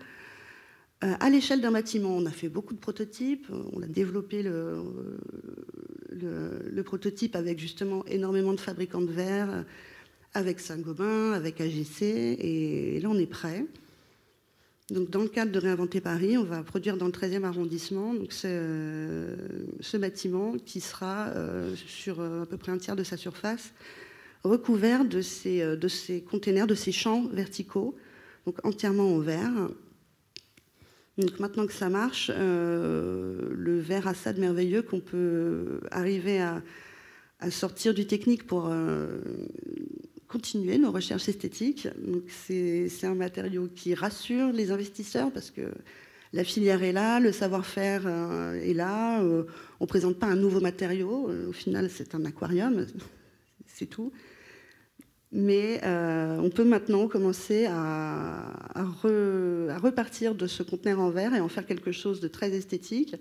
à 1.02 1.30
l'échelle 1.30 1.62
d'un 1.62 1.72
bâtiment, 1.72 2.18
on 2.18 2.26
a 2.26 2.32
fait 2.32 2.50
beaucoup 2.50 2.74
de 2.74 2.80
prototypes, 2.80 3.46
on 3.74 3.84
a 3.84 3.86
développé 3.86 4.42
le, 4.42 4.82
prototype 6.84 7.36
avec 7.36 7.60
justement 7.60 8.04
énormément 8.06 8.54
de 8.54 8.60
fabricants 8.60 9.02
de 9.02 9.12
verre, 9.12 9.64
avec 10.34 10.60
Saint-Gobain, 10.60 11.34
avec 11.34 11.62
AGC, 11.62 12.02
et 12.02 13.00
là 13.00 13.10
on 13.10 13.18
est 13.20 13.28
prêt. 13.28 13.66
Donc, 14.90 15.10
dans 15.10 15.22
le 15.22 15.28
cadre 15.28 15.52
de 15.52 15.60
Réinventer 15.60 16.00
Paris, 16.00 16.38
on 16.38 16.46
va 16.46 16.64
produire 16.64 16.96
dans 16.96 17.08
le 17.08 17.12
13e 17.12 17.44
arrondissement 17.44 18.14
ce, 18.30 19.98
bâtiment 19.98 20.56
qui 20.66 20.80
sera 20.80 21.28
euh, 21.28 21.76
sur 21.76 22.22
euh, 22.22 22.44
à 22.44 22.46
peu 22.46 22.56
près 22.56 22.72
un 22.72 22.78
tiers 22.78 22.96
de 22.96 23.04
sa 23.04 23.18
surface 23.18 23.74
recouvert 24.46 25.04
de 25.04 25.22
ces, 25.22 25.60
de 25.76 25.88
ces 25.90 26.22
containers, 26.22 26.68
de 26.68 26.76
ces 26.76 26.94
champs 26.94 27.28
verticaux, 27.28 27.98
donc 28.46 28.64
entièrement 28.66 29.14
en 29.14 29.20
verre, 29.20 29.70
donc 31.18 31.40
maintenant 31.40 31.66
que 31.66 31.74
ça 31.74 31.90
marche, 31.90 32.32
euh, 32.34 33.50
le 33.56 33.80
verre 33.80 34.08
Assad 34.08 34.38
merveilleux 34.38 34.84
qu'on 34.84 35.00
peut 35.00 35.80
arriver 35.90 36.40
à, 36.40 36.62
sortir 37.52 37.94
du 37.94 38.08
technique 38.08 38.48
pour 38.48 38.68
euh, 38.68 39.20
continuer 40.28 40.78
nos 40.80 40.92
recherches 40.92 41.30
esthétiques. 41.30 41.88
C'est 42.28 42.90
un 43.04 43.16
matériau 43.16 43.68
qui 43.68 43.94
rassure 43.94 44.52
les 44.52 44.72
investisseurs 44.72 45.32
parce 45.32 45.52
que 45.52 45.62
la 46.34 46.44
filière 46.44 46.84
est 46.84 46.92
là, 46.92 47.20
le 47.20 47.32
savoir-faire 47.32 48.04
euh, 48.06 48.60
est 48.62 48.74
là. 48.74 49.22
on 49.22 49.46
ne 49.84 49.88
présente 49.88 50.18
pas 50.18 50.28
un 50.28 50.36
nouveau 50.36 50.60
matériau. 50.60 51.30
Au 51.48 51.54
final, 51.54 51.90
c'est 51.92 52.16
un 52.16 52.26
aquarium, 52.26 52.86
c'est 53.68 53.88
tout. 53.88 54.12
Mais 55.32 55.82
euh, 55.84 56.40
on 56.40 56.50
peut 56.50 56.64
maintenant 56.64 57.08
commencer 57.08 57.66
à, 57.70 58.54
repartir 58.76 60.36
de 60.36 60.48
ce 60.48 60.64
conteneur 60.64 61.00
en 61.00 61.10
verre 61.10 61.34
et 61.36 61.42
en 61.42 61.50
faire 61.50 61.66
quelque 61.66 61.92
chose 61.92 62.22
de 62.22 62.28
très 62.28 62.52
esthétique. 62.52 63.16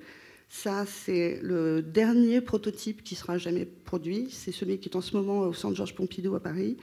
Ça, 0.49 0.87
c'est 0.87 1.41
le 1.43 1.83
dernier 1.83 2.41
prototype 2.41 3.03
qui 3.03 3.17
sera 3.17 3.39
jamais 3.39 3.65
produit. 3.65 4.29
C'est 4.31 4.53
celui 4.53 4.79
qui 4.79 4.89
est 4.89 4.97
en 4.97 5.01
ce 5.01 5.17
moment 5.17 5.41
au 5.41 5.53
Centre 5.53 5.75
Georges 5.75 5.97
Pompidou 5.97 6.37
à 6.37 6.41
Paris. 6.41 6.77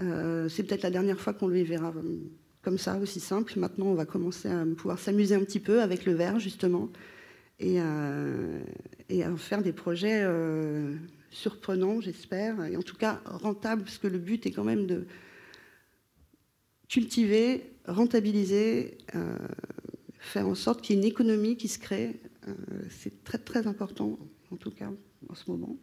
Euh, 0.00 0.48
c'est 0.48 0.62
peut-être 0.62 0.82
la 0.82 0.90
dernière 0.90 1.20
fois 1.20 1.34
qu'on 1.34 1.48
le 1.48 1.62
verra 1.62 1.92
comme 2.62 2.78
ça, 2.78 2.96
aussi 2.96 3.20
simple. 3.20 3.58
Maintenant, 3.58 3.86
on 3.86 3.94
va 3.94 4.06
commencer 4.06 4.48
à 4.48 4.64
pouvoir 4.76 4.98
s'amuser 4.98 5.34
un 5.34 5.44
petit 5.44 5.60
peu 5.60 5.82
avec 5.82 6.06
le 6.06 6.14
verre, 6.14 6.38
justement, 6.38 6.88
et, 7.60 7.76
euh, 7.78 8.62
et 9.10 9.22
à 9.22 9.36
faire 9.36 9.62
des 9.62 9.72
projets 9.72 10.24
surprenant, 11.30 12.00
j'espère, 12.00 12.64
et 12.64 12.76
en 12.76 12.82
tout 12.82 12.96
cas 12.96 13.20
rentable, 13.24 13.82
parce 13.82 13.98
que 13.98 14.06
le 14.06 14.18
but 14.18 14.46
est 14.46 14.50
quand 14.50 14.64
même 14.64 14.86
de 14.86 15.06
cultiver, 16.88 17.72
rentabiliser, 17.86 18.98
euh, 19.14 19.36
faire 20.18 20.48
en 20.48 20.54
sorte 20.54 20.82
qu'il 20.82 20.96
y 20.96 20.98
ait 20.98 21.02
une 21.02 21.08
économie 21.08 21.56
qui 21.56 21.68
se 21.68 21.78
crée. 21.78 22.20
Euh, 22.46 22.54
c'est 22.90 23.24
très 23.24 23.38
très 23.38 23.66
important, 23.66 24.18
en 24.50 24.56
tout 24.56 24.70
cas 24.70 24.90
en 25.28 25.34
ce 25.34 25.50
moment. 25.50 25.76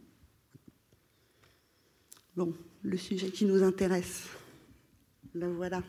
Bon, 2.35 2.53
le 2.81 2.97
sujet 2.97 3.29
qui 3.29 3.45
nous 3.45 3.63
intéresse, 3.63 4.27
le 5.33 5.47
voilà. 5.47 5.83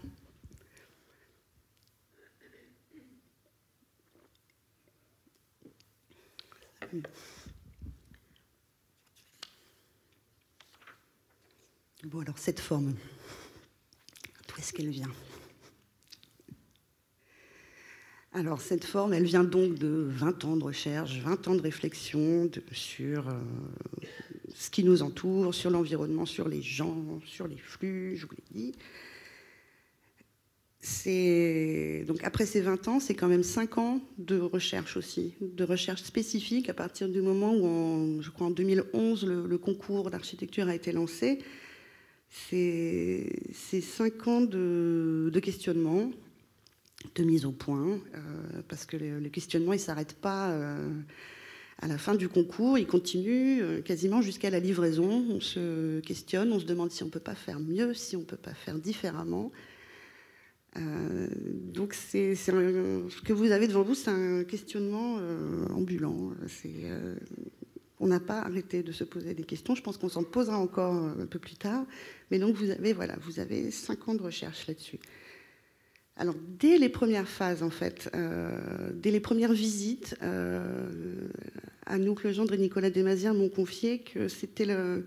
Bon, 12.05 12.21
alors 12.21 12.39
cette 12.39 12.61
forme, 12.61 12.95
d'où 14.49 14.57
est-ce 14.59 14.73
qu'elle 14.73 14.91
vient? 14.91 15.11
Alors 18.33 18.61
cette 18.61 18.85
forme, 18.85 19.15
elle 19.15 19.25
vient 19.25 19.45
donc 19.45 19.79
de 19.79 20.07
20 20.11 20.45
ans 20.45 20.57
de 20.59 20.65
recherche, 20.65 21.19
20 21.21 21.49
ans 21.49 21.55
de 21.55 21.63
réflexion 21.63 22.51
sur 22.71 23.31
euh, 23.31 23.33
ce 24.55 24.69
qui 24.69 24.85
nous 24.85 25.03
entoure, 25.03 25.55
sur 25.55 25.71
l'environnement, 25.71 26.27
sur 26.27 26.49
les 26.49 26.61
gens, 26.61 27.19
sur 27.25 27.49
les 27.49 27.57
flux, 27.57 28.17
je 28.17 28.27
vous 28.27 28.35
l'ai 28.35 28.45
dit. 28.51 28.75
Donc 32.07 32.23
après 32.23 32.45
ces 32.45 32.61
20 32.61 32.89
ans, 32.89 33.01
c'est 33.01 33.15
quand 33.15 33.29
même 33.29 33.43
5 33.43 33.79
ans 33.79 34.01
de 34.19 34.39
recherche 34.39 34.99
aussi, 34.99 35.35
de 35.41 35.65
recherche 35.65 36.03
spécifique 36.03 36.69
à 36.69 36.75
partir 36.75 37.09
du 37.09 37.23
moment 37.23 37.55
où, 37.55 38.21
je 38.21 38.31
crois 38.31 38.49
en 38.49 38.51
2011, 38.51 39.25
le 39.25 39.59
concours 39.59 40.11
d'architecture 40.11 40.69
a 40.69 40.75
été 40.75 40.93
lancé 40.93 41.39
c'est 42.31 43.81
cinq 43.81 44.27
ans 44.29 44.41
de, 44.41 45.41
questionnement, 45.43 46.11
de 47.15 47.23
mise 47.25 47.45
au 47.45 47.53
point, 47.53 47.99
euh, 48.15 48.63
parce 48.69 48.87
que 48.87 48.97
le, 48.97 49.29
questionnement, 49.29 49.73
il 49.73 49.77
ne 49.77 49.83
s'arrête 49.83 50.15
pas 50.15 50.51
euh, 50.51 50.89
à 51.81 51.89
la 51.89 51.99
fin 51.99 52.15
du 52.15 52.29
concours, 52.29 52.79
il 52.79 52.87
continue 52.87 53.63
euh, 53.63 53.81
quasiment 53.81 54.23
jusqu'à 54.23 54.51
la 54.51 54.61
livraison. 54.61 55.25
On 55.31 55.41
se 55.41 56.01
questionne, 56.01 56.53
on 56.53 56.61
se 56.61 56.67
demande 56.67 56.91
si 56.91 57.03
on 57.03 57.07
ne 57.07 57.11
peut 57.11 57.21
pas 57.21 57.35
faire 57.35 57.61
mieux, 57.61 57.95
si 57.95 58.17
on 58.17 58.21
ne 58.21 58.25
peut 58.25 58.37
pas 58.37 58.55
faire 58.55 58.79
différemment. 58.79 59.51
donc 60.77 61.95
ce 61.95 63.23
que 63.23 63.33
vous 63.33 63.51
avez 63.51 63.67
devant 63.67 63.83
vous, 63.83 63.95
c'est 63.95 64.11
un 64.11 64.45
questionnement 64.45 65.19
ambulant. 65.71 66.33
On 67.99 68.09
n'a 68.09 68.21
pas 68.21 68.41
arrêté 68.41 68.83
de 68.83 68.93
se 68.93 69.05
poser 69.05 69.33
des 69.33 69.45
questions. 69.45 69.75
Je 69.75 69.83
pense 69.83 69.97
qu'on 69.97 70.11
s'en 70.11 70.23
posera 70.23 70.59
encore 70.59 70.95
un 70.95 71.27
peu 71.27 71.39
plus 71.39 71.57
tard. 71.57 71.87
Mais 72.31 72.39
donc 72.39 72.57
vous 72.57 72.71
avez, 72.71 72.93
voilà, 72.93 73.17
vous 73.21 73.41
avez 73.41 73.71
cinq 73.71 74.09
ans 74.09 74.15
de 74.15 74.23
recherche 74.23 74.67
là-dessus. 74.67 74.99
Alors 76.17 76.35
dès 76.59 76.79
les 76.79 76.89
premières 76.89 77.29
phases, 77.29 77.63
en 77.63 77.71
fait, 77.71 78.11
euh, 78.15 78.91
dès 78.95 79.11
les 79.11 79.21
premières 79.21 79.53
visites, 79.53 80.17
euh, 80.23 81.29
Anouk 81.85 82.25
Legendre 82.25 82.55
et 82.55 82.59
Nicolas 82.59 82.91
Desmazières 82.91 83.35
m'ont 83.35 83.51
confié 83.51 83.99
que 83.99 84.29
c'était 84.29 84.65
le, 84.65 85.07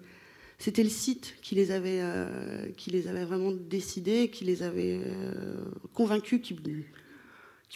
c'était 0.59 0.83
le 0.83 0.89
site 0.89 1.35
qui 1.41 1.55
les 1.55 1.71
avait, 1.71 1.99
euh, 2.01 2.67
qui 2.77 2.91
les 2.91 3.07
avait 3.07 3.25
vraiment 3.25 3.51
décidés, 3.51 4.29
qui 4.29 4.45
les 4.45 4.61
avait 4.61 5.01
euh, 5.03 5.55
convaincus 5.95 6.41
qu'ils, 6.41 6.61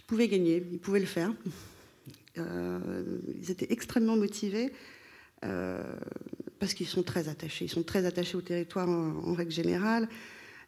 pouvaient 0.06 0.28
gagner, 0.28 0.64
ils 0.72 0.80
pouvaient 0.80 1.00
le 1.00 1.06
faire. 1.08 1.34
ils 2.38 3.50
étaient 3.50 3.72
extrêmement 3.72 4.16
motivés. 4.16 4.72
Parce 6.64 6.76
qu'ils 6.76 6.88
sont 6.88 7.04
très 7.04 7.28
attachés. 7.28 7.66
Ils 7.66 7.70
sont 7.70 7.84
très 7.84 8.06
attachés 8.06 8.38
au 8.38 8.42
territoire 8.42 8.88
en, 8.88 9.34
règle 9.34 9.52
générale. 9.52 10.08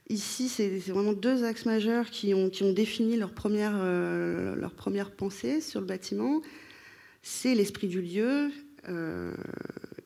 Ici, 0.09 0.49
c'est 0.49 0.67
vraiment 0.79 1.13
deux 1.13 1.45
axes 1.45 1.65
majeurs 1.65 2.09
qui 2.09 2.33
ont, 2.33 2.49
défini 2.73 3.15
leur 3.15 3.31
première, 3.31 3.75
euh, 3.77 4.55
leur 4.57 4.73
première 4.73 5.11
pensée 5.11 5.61
sur 5.61 5.79
le 5.79 5.85
bâtiment. 5.85 6.41
C'est 7.21 7.55
l'esprit 7.55 7.87
du 7.87 8.01
lieu 8.01 8.51
euh, 8.89 9.33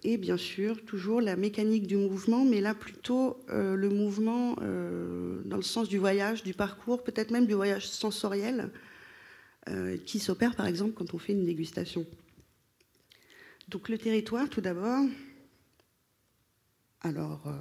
et 0.03 0.17
bien 0.17 0.37
sûr 0.37 0.85
toujours 0.85 1.21
la 1.21 1.35
mécanique 1.35 1.87
du 1.87 1.97
mouvement, 1.97 2.45
mais 2.45 2.61
là 2.61 2.75
plutôt 2.75 3.39
le 3.47 3.89
mouvement 3.89 4.57
dans 4.57 5.57
le 5.57 5.63
sens 5.63 5.89
du 5.89 5.97
voyage, 5.97 6.43
du 6.43 6.53
parcours, 6.53 7.01
peut-être 7.01 7.31
même 7.31 7.47
du 7.47 7.55
voyage 7.55 7.87
sensoriel 7.87 8.69
qui 10.05 10.19
s'opère 10.19 10.55
par 10.55 10.67
exemple 10.67 10.93
quand 10.93 11.15
on 11.15 11.17
fait 11.17 11.33
une 11.33 11.45
dégustation. 11.45 12.05
Donc 13.69 13.89
le 13.89 13.97
territoire, 13.97 14.49
tout 14.49 14.61
d'abord. 14.61 15.03
Alors, 17.01 17.43
euh, 17.47 17.51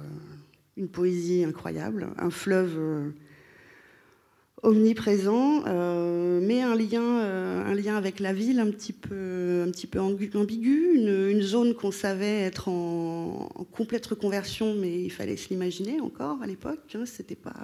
une 0.75 0.89
poésie 0.89 1.45
incroyable, 1.45 2.09
un 2.17 2.29
fleuve 2.29 2.75
euh, 2.77 3.09
omniprésent, 4.63 5.63
euh, 5.65 6.41
mais 6.43 6.61
un 6.61 6.75
lien, 6.75 7.95
avec 7.95 8.19
la 8.19 8.33
ville 8.33 8.59
un 8.59 8.69
petit 8.69 8.91
peu, 8.91 9.71
ambigu, 10.35 10.95
une, 10.95 11.41
zone 11.41 11.73
qu'on 11.73 11.91
savait 11.91 12.41
être 12.41 12.67
en, 12.67 13.47
complète 13.71 14.05
reconversion, 14.07 14.75
mais 14.75 15.03
il 15.03 15.09
fallait 15.09 15.37
se 15.37 15.49
l'imaginer 15.49 16.01
encore 16.01 16.41
à 16.41 16.47
l'époque. 16.47 16.93
Hein, 16.95 17.05
c'était 17.05 17.35
pas 17.35 17.55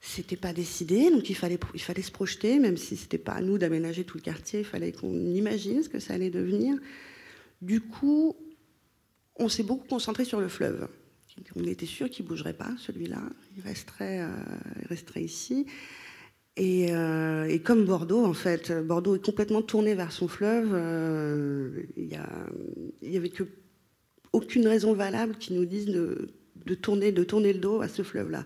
C'était 0.00 0.36
pas 0.36 0.52
décidé, 0.52 1.10
donc 1.10 1.30
il 1.30 1.36
fallait, 1.36 1.60
il 1.74 1.80
fallait 1.80 2.02
se 2.02 2.10
projeter, 2.10 2.58
même 2.58 2.76
si 2.76 2.96
c'était 2.96 3.18
pas 3.18 3.32
à 3.32 3.40
nous 3.40 3.56
d'aménager 3.56 4.02
tout 4.02 4.16
le 4.16 4.22
quartier, 4.22 4.60
il 4.60 4.66
fallait 4.66 4.90
qu'on 4.90 5.14
imagine 5.34 5.80
ce 5.84 5.88
que 5.88 6.00
ça 6.00 6.14
allait 6.14 6.30
devenir. 6.30 6.76
Du 7.62 7.80
coup, 7.80 8.36
on 9.38 9.48
s'est 9.48 9.62
beaucoup 9.62 9.86
concentré 9.86 10.24
sur 10.24 10.40
le 10.40 10.48
fleuve. 10.48 10.88
On 11.56 11.64
était 11.64 11.86
sûr 11.86 12.10
qu'il 12.10 12.24
ne 12.24 12.30
bougerait 12.30 12.52
pas, 12.52 12.70
celui-là. 12.78 13.22
Il 13.56 13.62
resterait, 13.62 14.20
euh, 14.20 14.28
resterait 14.88 15.22
ici. 15.22 15.66
Euh, 16.58 17.44
et, 17.44 17.60
comme 17.60 17.84
Bordeaux, 17.84 18.24
en 18.24 18.32
fait, 18.32 18.72
Bordeaux 18.72 19.14
est 19.14 19.24
complètement 19.24 19.62
tourné 19.62 19.94
vers 19.94 20.10
son 20.10 20.26
fleuve. 20.26 20.70
Euh, 20.72 21.82
il 21.96 22.08
n'y 23.02 23.16
avait 23.16 23.32
aucune 24.32 24.66
raison 24.66 24.92
valable 24.92 25.36
qui 25.36 25.52
nous 25.52 25.64
dise 25.64 25.86
de, 25.86 26.74
tourner, 26.74 27.12
de 27.12 27.22
tourner 27.22 27.52
le 27.52 27.60
dos 27.60 27.80
à 27.80 27.88
ce 27.88 28.02
fleuve-là. 28.02 28.44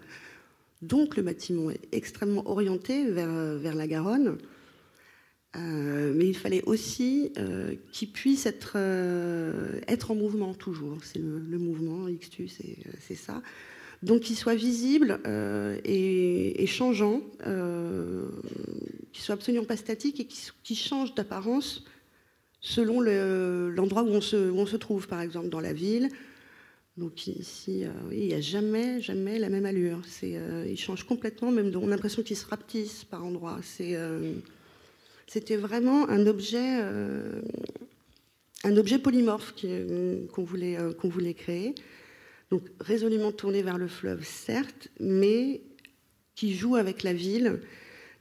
Donc 0.82 1.16
le 1.16 1.22
bâtiment 1.22 1.70
est 1.70 1.80
extrêmement 1.92 2.48
orienté 2.50 3.10
vers 3.10 3.74
la 3.74 3.86
Garonne. 3.86 4.36
Euh, 5.54 6.12
mais 6.14 6.26
il 6.28 6.36
fallait 6.36 6.62
aussi 6.64 7.32
qu'il 7.92 8.10
puisse 8.10 8.46
être, 8.46 8.76
être 9.86 10.10
en 10.10 10.14
mouvement 10.14 10.54
toujours. 10.54 10.98
C'est 11.04 11.18
le, 11.18 11.58
mouvement, 11.58 12.06
XTU, 12.08 12.48
c'est 12.48 13.14
ça 13.14 13.42
donc 14.02 14.22
qu'il 14.22 14.36
soit 14.36 14.54
visible 14.54 15.20
euh, 15.26 15.78
et, 15.84 16.66
changeant, 16.66 17.22
euh, 17.46 18.28
qu'il 19.12 19.22
soit 19.22 19.34
absolument 19.34 19.64
pas 19.64 19.76
statique 19.76 20.20
et 20.20 20.26
qu'il 20.26 20.76
change 20.76 21.14
d'apparence 21.14 21.84
selon 22.60 23.00
l'endroit 23.00 24.02
où, 24.02 24.08
on 24.08 24.20
se, 24.20 24.76
trouve, 24.76 25.08
par 25.08 25.20
exemple 25.20 25.48
dans 25.48 25.60
la 25.60 25.72
ville. 25.72 26.08
Donc 26.96 27.26
ici, 27.26 27.84
euh, 27.84 27.90
il 28.10 28.26
n'y 28.26 28.34
a 28.34 28.40
jamais, 28.40 29.00
jamais 29.00 29.38
la 29.38 29.48
même 29.48 29.64
allure. 29.64 30.02
il 30.22 30.76
change 30.76 31.04
complètement, 31.04 31.50
même 31.50 31.72
on 31.74 31.86
a 31.86 31.90
l'impression 31.90 32.22
qu'il 32.22 32.36
se 32.36 32.46
rapetisse 32.46 33.04
par 33.04 33.24
endroits. 33.24 33.60
C'était 35.32 35.56
vraiment 35.56 36.08
un 36.10 36.26
objet, 36.26 36.82
un 38.64 38.76
objet 38.76 38.98
polymorphe 38.98 39.54
qu'on 40.32 40.44
voulait, 40.44 40.76
qu'on 41.00 41.08
voulait 41.08 41.32
créer. 41.32 41.74
Donc 42.50 42.68
résolument 42.80 43.32
tourné 43.32 43.62
vers 43.62 43.78
le 43.78 43.88
fleuve, 43.88 44.24
certes, 44.24 44.88
mais 45.00 45.62
qui 46.34 46.54
joue 46.54 46.76
avec 46.76 47.02
la 47.02 47.14
ville, 47.14 47.60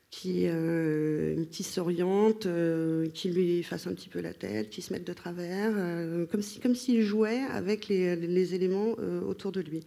qui, 0.10 0.48
euh, 0.48 1.44
s'oriente, 1.52 2.46
euh, 2.46 3.10
qui 3.10 3.30
lui 3.30 3.62
fasse 3.62 3.88
un 3.88 3.94
petit 3.94 4.08
peu 4.08 4.22
la 4.22 4.34
tête, 4.34 4.70
qui 4.70 4.82
se 4.82 4.94
mette 4.94 5.06
de 5.06 5.12
travers, 5.12 5.72
euh, 5.76 6.26
comme 6.28 6.42
s'il 6.42 6.62
comme 6.62 6.76
s'il 6.76 7.02
jouait 7.02 7.42
avec 7.52 7.90
les, 7.90 8.54
éléments 8.54 8.92
autour 9.28 9.52
de 9.52 9.60
lui. 9.60 9.82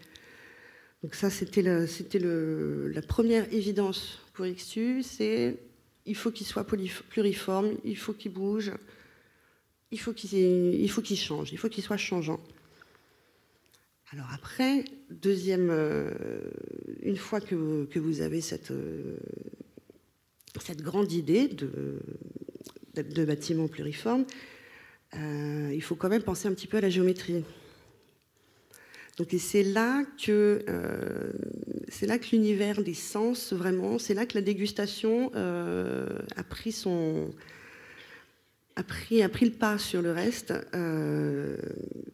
Donc 1.03 1.15
ça, 1.15 1.31
c'était 1.31 1.63
la, 1.63 1.81
la 1.81 3.03
première 3.03 3.51
évidence 3.53 4.21
pour 4.35 4.45
XU, 4.47 5.03
c'est 5.03 5.57
il 6.07 6.17
faut 6.17 6.31
qu'il 6.31 6.47
soit 6.47 6.65
pluriforme, 6.65 7.73
il 7.85 7.97
faut 7.97 8.13
qu'il 8.13 8.33
bouge, 8.33 8.73
il 9.91 9.99
faut 9.99 10.13
qu'il 10.13 11.17
change, 11.17 11.53
il 11.53 11.59
faut 11.59 11.69
qu'il 11.69 11.85
soit 11.85 11.97
changeant. 11.97 12.41
Alors 14.13 14.27
après, 14.33 14.85
deuxième, 15.11 15.71
euh, 15.71 16.11
une 17.03 17.17
fois 17.17 17.41
que, 17.41 17.55
vous 17.99 18.21
avez 18.21 18.41
cette, 18.41 18.71
euh, 18.71 19.17
grande 20.83 21.11
idée 21.11 21.49
de, 21.49 22.01
de 22.95 23.25
bâtiment 23.25 23.67
pluriforme, 23.67 24.25
euh, 25.17 25.73
il 25.75 25.83
faut 25.83 25.95
quand 25.95 26.09
même 26.09 26.23
penser 26.23 26.49
un 26.49 26.55
petit 26.55 26.67
peu 26.67 26.79
à 26.79 26.81
la 26.81 26.91
géométrie. 26.91 27.45
Donc 29.17 29.29
c'est 29.39 29.63
là 29.63 30.05
que 30.25 30.65
c'est 31.89 32.07
là 32.07 32.19
que 32.19 32.27
l'univers 32.33 32.83
des 32.83 32.95
sens 32.95 33.53
vraiment, 33.53 33.99
c'est 33.99 34.15
là 34.15 34.27
que 34.27 34.35
la 34.35 34.43
dégustation 34.43 35.31
a 35.35 36.43
pris 36.43 36.73
son 36.73 37.31
a 38.77 38.83
pris, 38.83 39.23
a 39.23 39.29
pris 39.29 39.47
le 39.47 39.53
pas 39.53 39.79
sur 39.79 40.03
le 40.03 40.11
reste. 40.11 40.53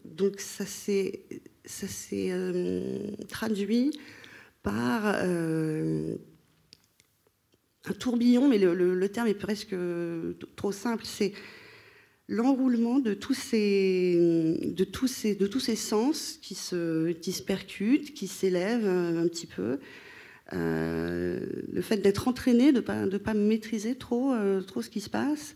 donc 0.04 0.40
ça 0.40 0.66
ça 1.70 1.86
s'est 1.86 2.28
euh, 2.30 3.10
traduit 3.28 3.98
par 4.62 5.02
euh, 5.06 6.16
un 7.86 7.92
tourbillon, 7.92 8.48
mais 8.48 8.58
le, 8.58 9.08
terme 9.08 9.28
est 9.28 9.34
presque 9.34 9.74
trop 10.56 10.72
simple. 10.72 11.04
C'est 11.06 11.32
l'enroulement 12.30 12.98
de 12.98 13.12
tous 13.12 13.34
ces, 13.34 14.56
de 14.62 14.84
tous 14.84 15.08
ces, 15.08 15.34
de 15.34 15.46
tous 15.46 15.60
ces 15.60 15.76
sens 15.76 16.38
qui 16.40 16.54
se, 16.54 17.10
qui 17.10 17.32
se 17.32 17.42
percutent, 17.42 18.14
qui 18.14 18.28
s'élèvent 18.28 18.86
un, 18.86 19.28
petit 19.28 19.46
peu. 19.46 19.78
Euh, 20.52 21.44
le 21.72 21.82
fait 21.82 21.98
d'être 21.98 22.28
entraîné, 22.28 22.72
de 22.72 22.78
ne 22.78 22.80
pas, 22.80 23.06
de 23.06 23.18
pas 23.18 23.34
maîtriser 23.34 23.96
trop, 23.96 24.32
trop 24.66 24.80
ce 24.80 24.88
qui 24.88 25.00
se 25.00 25.10
passe. 25.10 25.54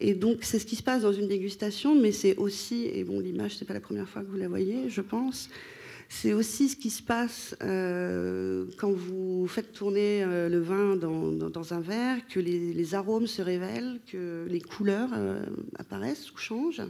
Et 0.00 0.14
donc, 0.14 0.38
c'est 0.42 0.58
ce 0.58 0.66
qui 0.66 0.76
se 0.76 0.82
passe 0.82 1.02
dans 1.02 1.12
une 1.12 1.28
dégustation, 1.28 1.98
mais 1.98 2.12
c'est 2.12 2.36
aussi, 2.36 2.86
et 2.92 3.04
bon, 3.04 3.20
l'image, 3.20 3.56
c'est 3.56 3.64
pas 3.64 3.74
la 3.74 3.80
première 3.80 4.08
fois 4.08 4.22
que 4.22 4.28
vous 4.28 4.36
la 4.36 4.48
voyez, 4.48 4.88
je 4.88 5.00
pense, 5.00 5.48
c'est 6.08 6.32
aussi 6.32 6.68
ce 6.68 6.76
qui 6.76 6.90
se 6.90 7.02
passe 7.02 7.56
euh, 7.62 8.66
quand 8.78 8.92
vous 8.92 9.46
faites 9.46 9.72
tourner 9.72 10.22
euh, 10.22 10.48
le 10.48 10.60
vin 10.60 10.96
dans, 10.96 11.74
un 11.74 11.80
verre, 11.80 12.26
que 12.28 12.40
les, 12.40 12.94
arômes 12.94 13.26
se 13.26 13.42
révèlent, 13.42 14.00
que 14.06 14.46
les 14.48 14.60
couleurs 14.60 15.10
euh, 15.14 15.44
apparaissent 15.76 16.30
ou 16.32 16.36
changent. 16.36 16.82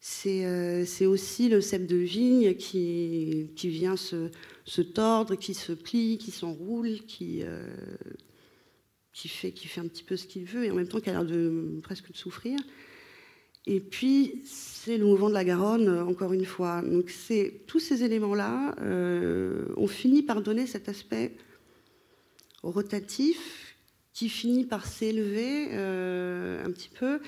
C'est 0.00 1.06
aussi 1.06 1.48
le 1.48 1.60
cep 1.60 1.86
de 1.86 1.96
vigne 1.96 2.54
qui, 2.54 3.50
vient 3.64 3.96
se, 3.96 4.80
tordre, 4.80 5.34
qui 5.34 5.54
se 5.54 5.72
plie, 5.72 6.18
qui 6.18 6.30
s'enroule, 6.30 7.00
qui 7.06 7.42
qui 9.12 9.28
fait, 9.28 9.50
qui 9.50 9.66
fait 9.66 9.80
un 9.80 9.88
petit 9.88 10.04
peu 10.04 10.16
ce 10.16 10.26
qu'il 10.26 10.44
veut 10.44 10.64
et 10.64 10.70
en 10.70 10.76
même 10.76 10.86
temps 10.86 11.00
qui 11.00 11.10
a 11.10 11.12
l'air 11.12 11.24
de 11.24 11.80
presque 11.82 12.12
de 12.12 12.16
souffrir. 12.16 12.56
Et 13.66 13.80
puis, 13.80 14.42
c'est 14.44 14.96
le 14.96 15.04
mouvement 15.04 15.28
de 15.28 15.34
la 15.34 15.44
Garonne, 15.44 15.88
encore 16.00 16.32
une 16.32 16.46
fois. 16.46 16.82
Donc, 16.82 17.12
tous 17.66 17.80
ces 17.80 18.02
éléments-là 18.04 18.74
euh, 18.80 19.66
ont 19.76 19.86
fini 19.86 20.22
par 20.22 20.40
donner 20.42 20.66
cet 20.66 20.88
aspect 20.88 21.34
rotatif 22.62 23.76
qui 24.14 24.28
finit 24.28 24.64
par 24.64 24.86
s'élever 24.86 25.68
euh, 25.72 26.64
un 26.64 26.70
petit 26.70 26.88
peu. 26.88 27.20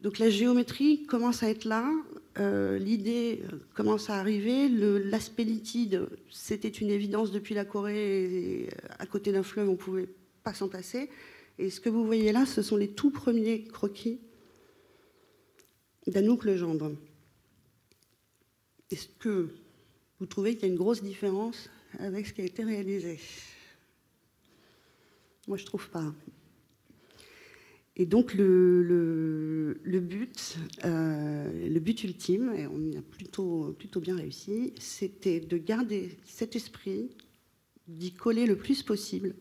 Donc, 0.00 0.18
la 0.18 0.30
géométrie 0.30 1.04
commence 1.06 1.42
à 1.42 1.48
être 1.48 1.64
là, 1.64 1.90
euh, 2.38 2.78
l'idée 2.78 3.42
commence 3.74 4.10
à 4.10 4.16
arriver. 4.16 4.68
L'aspect 4.68 5.44
litide, 5.44 6.06
c'était 6.30 6.68
une 6.68 6.90
évidence 6.90 7.30
depuis 7.30 7.54
la 7.54 7.64
Corée. 7.64 8.68
à 8.98 9.06
côté 9.06 9.32
d'un 9.32 9.42
fleuve, 9.42 9.68
on 9.68 9.76
pouvait 9.76 10.08
pas 10.44 10.54
s'en 10.54 10.68
passer. 10.68 11.10
Et 11.58 11.70
ce 11.70 11.80
que 11.80 11.88
vous 11.88 12.06
voyez 12.06 12.32
là, 12.32 12.46
ce 12.46 12.62
sont 12.62 12.76
les 12.76 12.88
tout 12.88 13.10
premiers 13.10 13.64
croquis 13.64 14.18
d'Anouk 16.06 16.44
Legendre. 16.44 16.92
Est-ce 18.90 19.08
que 19.18 19.48
vous 20.18 20.26
trouvez 20.26 20.54
qu'il 20.54 20.62
y 20.62 20.64
a 20.66 20.68
une 20.68 20.78
grosse 20.78 21.02
différence 21.02 21.70
avec 21.98 22.26
ce 22.26 22.32
qui 22.32 22.40
a 22.42 22.44
été 22.44 22.64
réalisé? 22.64 23.18
Moi, 25.48 25.56
je 25.56 25.62
ne 25.62 25.66
trouve 25.66 25.88
pas. 25.90 26.12
Et 27.96 28.06
donc 28.06 28.32
le, 28.32 29.78
but, 29.84 30.56
euh, 30.84 31.68
le 31.68 31.80
but 31.80 32.04
ultime, 32.04 32.52
et 32.56 32.66
on 32.66 32.80
y 32.90 32.96
a 32.96 33.02
plutôt, 33.02 33.74
plutôt 33.78 34.00
bien 34.00 34.16
réussi, 34.16 34.72
c'était 34.78 35.40
de 35.40 35.58
garder 35.58 36.16
cet 36.24 36.56
esprit, 36.56 37.10
d'y 37.88 38.12
coller 38.12 38.46
le 38.46 38.56
plus 38.56 38.82
possible 38.82 39.34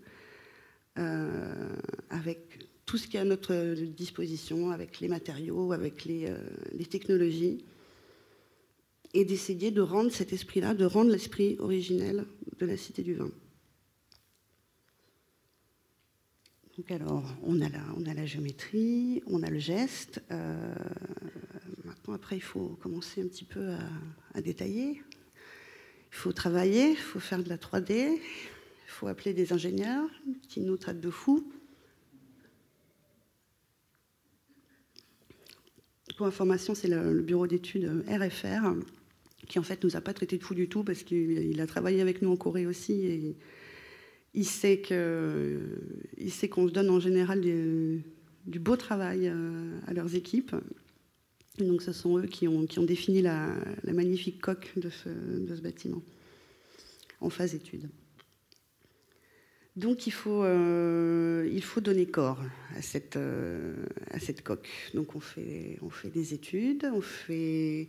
euh, 0.98 1.76
avec 2.10 2.68
tout 2.92 2.98
ce 2.98 3.08
qui 3.08 3.16
est 3.16 3.22
à 3.22 3.24
notre 3.24 3.74
disposition, 3.74 4.72
avec 4.72 5.00
les 5.00 5.08
matériaux, 5.08 5.72
avec 5.72 6.04
les, 6.04 6.26
euh, 6.26 6.38
les 6.74 6.86
technologies, 6.86 7.64
et 9.14 9.24
d'essayer 9.24 9.72
de 9.72 9.80
rendre 9.80 10.12
cet 10.12 10.34
esprit-là, 10.34 10.74
de 10.74 10.84
rendre 10.84 11.10
l'esprit 11.10 11.56
originel 11.60 12.26
de 12.60 12.66
la 12.66 12.76
Cité 12.76 13.02
du 13.02 13.14
Vin. 13.14 13.32
Donc 16.76 16.92
alors, 16.92 17.24
on 17.44 17.62
a 17.62 17.70
la, 18.14 18.26
géométrie, 18.26 19.24
on 19.26 19.42
a 19.42 19.50
le 19.50 19.60
geste. 19.60 20.22
Euh, 20.30 20.76
maintenant, 21.86 22.14
après, 22.14 22.36
il 22.36 22.44
faut 22.44 22.78
commencer 22.82 23.22
un 23.22 23.28
petit 23.28 23.46
peu 23.46 23.70
à, 23.70 23.80
à 24.34 24.42
détailler. 24.42 25.02
Il 26.12 26.18
faut 26.18 26.34
travailler, 26.34 26.90
il 26.90 26.98
faut 26.98 27.22
faire 27.22 27.42
de 27.42 27.48
la 27.48 27.58
3D, 27.58 28.18
il 28.18 28.20
faut 28.88 29.08
appeler 29.08 29.34
des 29.34 29.54
ingénieurs 29.54 30.10
qui 30.50 30.60
nous 30.60 30.76
traitent 30.76 31.00
de 31.00 31.10
fous. 31.10 31.50
Information, 36.26 36.76
c'est 36.76 36.88
le, 36.88 37.22
bureau 37.22 37.48
d'études 37.48 38.04
RFR 38.08 38.76
qui 39.48 39.60
en 39.60 39.64
fait 39.64 39.84
nous 39.84 39.96
a 39.96 40.02
pas 40.02 40.14
traité 40.14 40.38
de 40.38 40.44
fous 40.44 40.56
du 40.56 40.70
tout 40.70 40.84
parce 40.84 41.04
qu'il 41.04 41.60
a 41.60 41.68
travaillé 41.68 42.02
avec 42.02 42.22
nous 42.22 42.32
en 42.32 42.38
Corée 42.38 42.66
aussi 42.66 42.94
et 43.06 43.36
il 44.34 44.46
sait 44.46 44.80
que 44.80 45.60
il 46.18 46.32
sait 46.32 46.48
qu'on 46.48 46.68
se 46.68 46.74
donne 46.74 46.90
en 46.90 47.00
général 47.00 47.42
du, 47.42 48.04
beau 48.60 48.76
travail 48.78 49.28
euh, 49.28 49.78
à 49.88 49.94
leurs 49.94 50.16
équipes. 50.16 50.56
donc 51.60 51.82
ce 51.82 51.92
sont 51.92 52.18
eux 52.20 52.28
qui 52.28 52.48
ont, 52.48 52.66
qui 52.66 52.80
ont 52.80 52.86
défini 52.86 53.22
la, 53.22 53.54
magnifique 53.84 54.40
coque 54.42 54.72
de 54.78 54.90
ce, 54.90 55.10
de 55.10 55.56
ce 55.56 55.62
bâtiment 55.62 56.02
en 57.20 57.30
phase 57.30 57.54
étude. 57.56 57.90
Donc 59.78 60.06
il 60.06 60.12
faut, 60.12 60.44
euh, 60.44 61.48
il 61.52 61.64
faut 61.64 61.80
donner 61.80 62.06
corps 62.06 62.42
à 62.76 62.82
cette, 62.82 63.16
euh, 63.16 63.74
à 64.12 64.20
cette 64.20 64.44
coque. 64.44 64.68
Donc 64.94 65.16
on 65.16 65.22
fait, 65.22 65.78
on 65.82 65.90
fait 65.90 66.10
des 66.10 66.34
études, 66.34 66.90
on 66.94 67.00
fait, 67.00 67.88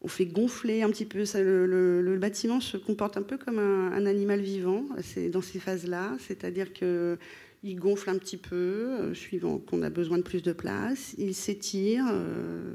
on 0.00 0.08
fait 0.08 0.26
gonfler 0.26 0.82
un 0.82 0.90
petit 0.90 1.04
peu. 1.04 1.24
Le, 1.34 2.16
bâtiment 2.18 2.60
se 2.60 2.76
comporte 2.76 3.16
un 3.16 3.22
peu 3.22 3.36
comme 3.36 3.58
un, 3.58 4.06
animal 4.06 4.40
vivant 4.40 4.86
dans 5.32 5.42
ces 5.42 5.58
phases-là, 5.58 6.16
c'est-à-dire 6.20 6.72
que 6.72 7.18
il 7.64 7.76
gonfle 7.76 8.10
un 8.10 8.18
petit 8.18 8.36
peu, 8.36 8.56
euh, 8.56 9.14
suivant 9.14 9.58
qu'on 9.58 9.82
a 9.82 9.90
besoin 9.90 10.18
de 10.18 10.22
plus 10.22 10.42
de 10.42 10.52
place. 10.52 11.14
Il 11.18 11.34
s'étire 11.34 12.04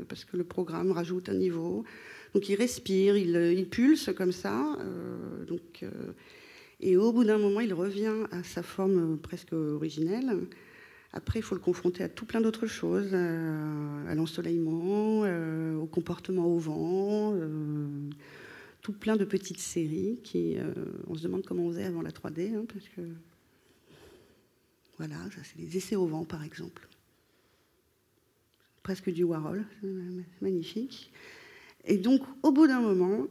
parce 0.10 0.26
que 0.26 0.36
le 0.36 0.44
programme 0.44 0.92
rajoute 0.92 1.30
un 1.30 1.36
niveau. 1.36 1.86
Donc 2.34 2.50
il 2.50 2.56
respire, 2.56 3.16
il, 3.16 3.68
pulse 3.70 4.10
comme 4.18 4.34
ça. 4.34 4.78
Donc, 5.48 5.86
et 6.80 6.98
au 6.98 7.12
bout 7.12 7.24
d'un 7.24 7.38
moment, 7.38 7.60
il 7.60 7.74
revient 7.74 8.14
à 8.32 8.44
sa 8.44 8.64
forme 8.64 9.18
presque 9.18 9.54
originelle. 9.54 10.48
Après, 11.14 11.40
il 11.40 11.42
faut 11.42 11.56
le 11.56 11.62
confronter 11.62 12.04
à 12.04 12.10
tout 12.10 12.26
plein 12.26 12.42
d'autres 12.42 12.68
choses, 12.68 13.14
à 13.14 14.14
l'ensoleillement, 14.14 15.22
au 15.82 15.86
comportement 15.88 16.46
au 16.46 16.58
vent, 16.58 17.34
tout 18.82 18.94
plein 18.94 19.16
de 19.16 19.26
petites 19.26 19.60
séries 19.60 20.20
qui, 20.24 20.58
on 21.08 21.16
se 21.16 21.24
demande 21.24 21.46
comment 21.46 21.64
on 21.64 21.72
faisait 21.72 21.86
avant 21.86 22.02
la 22.02 22.12
3D, 22.12 22.56
hein, 22.56 22.66
parce 22.72 22.88
que 22.90 23.02
voilà, 24.98 25.16
ça 25.36 25.42
c'est 25.44 25.60
les 25.60 25.78
essais 25.78 25.96
au 25.96 26.06
vent 26.06 26.26
par 26.26 26.44
exemple. 26.44 26.88
Presque 28.84 29.10
du 29.10 29.24
Warhol, 29.24 29.66
magnifique. 30.42 31.12
Et 31.86 31.98
donc 31.98 32.22
au 32.44 32.52
bout 32.52 32.68
d'un 32.68 32.82
moment, 32.82 33.28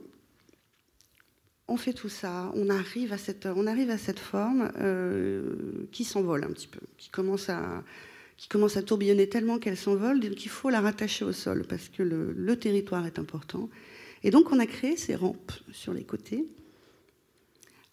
on 1.69 1.77
fait 1.77 1.93
tout 1.93 2.09
ça, 2.09 2.53
on 2.55 2.71
arrive 2.71 3.13
à 3.13 3.19
cette, 3.19 3.47
on 3.47 3.67
arrive 3.67 3.91
à 3.91 3.99
cette 3.99 4.21
forme 4.21 4.71
euh, 4.79 5.87
qui 5.93 6.05
s'envole 6.05 6.45
un 6.45 6.49
petit 6.49 6.69
peu, 6.69 6.81
qui 6.97 7.11
commence 7.11 7.49
à, 7.49 7.83
qui 8.37 8.49
commence 8.49 8.77
à 8.77 8.83
tourbillonner 8.83 9.29
tellement 9.29 9.59
qu'elle 9.59 9.77
s'envole, 9.77 10.21
donc 10.21 10.45
il 10.45 10.49
faut 10.49 10.71
la 10.71 10.81
rattacher 10.81 11.25
au 11.25 11.33
sol 11.33 11.65
parce 11.69 11.89
que 11.89 12.03
le, 12.03 12.57
territoire 12.57 13.07
est 13.07 13.19
important. 13.19 13.69
Et 14.23 14.31
donc 14.31 14.53
on 14.53 14.59
a 14.59 14.67
créé 14.67 14.97
ces 14.97 15.15
rampes 15.15 15.53
sur 15.73 15.93
les 15.93 16.05
côtés 16.05 16.47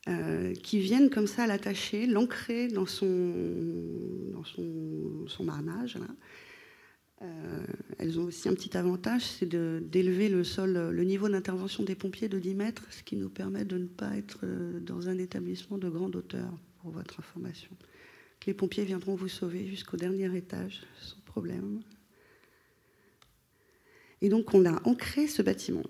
euh, 0.07 0.53
qui 0.53 0.79
viennent 0.79 1.09
comme 1.09 1.27
ça 1.27 1.47
l'attacher, 1.47 2.05
l'ancrer 2.05 2.67
dans 2.67 2.85
son, 2.85 3.33
dans 4.33 4.43
son 5.27 5.43
marnage. 5.43 5.97
Euh, 7.23 7.63
elles 7.99 8.19
ont 8.19 8.23
aussi 8.23 8.49
un 8.49 8.53
petit 8.53 8.75
avantage, 8.75 9.23
c'est 9.23 9.47
d'élever 9.47 10.29
le 10.29 10.43
sol, 10.43 10.73
le 10.73 11.03
niveau 11.03 11.29
d'intervention 11.29 11.83
des 11.83 11.95
pompiers 11.95 12.27
de 12.27 12.39
10 12.39 12.55
mètres, 12.55 12.83
ce 12.91 13.03
qui 13.03 13.15
nous 13.15 13.29
permet 13.29 13.65
de 13.65 13.77
ne 13.77 13.87
pas 13.87 14.15
être 14.17 14.39
euh, 14.43 14.79
dans 14.79 15.07
un 15.09 15.17
établissement 15.17 15.77
de 15.77 15.89
grande 15.89 16.15
hauteur, 16.15 16.51
pour 16.81 16.91
votre 16.91 17.19
information. 17.19 17.71
Les 18.45 18.53
pompiers 18.53 18.83
viendront 18.83 19.15
vous 19.15 19.29
sauver 19.29 19.65
jusqu'au 19.67 19.95
dernier 19.95 20.35
étage, 20.35 20.81
sans 20.99 21.21
problème. 21.25 21.81
Et 24.21 24.27
donc 24.27 24.53
on 24.53 24.65
a 24.65 24.81
ancré 24.85 25.27
ce 25.27 25.41
bâtiment 25.41 25.83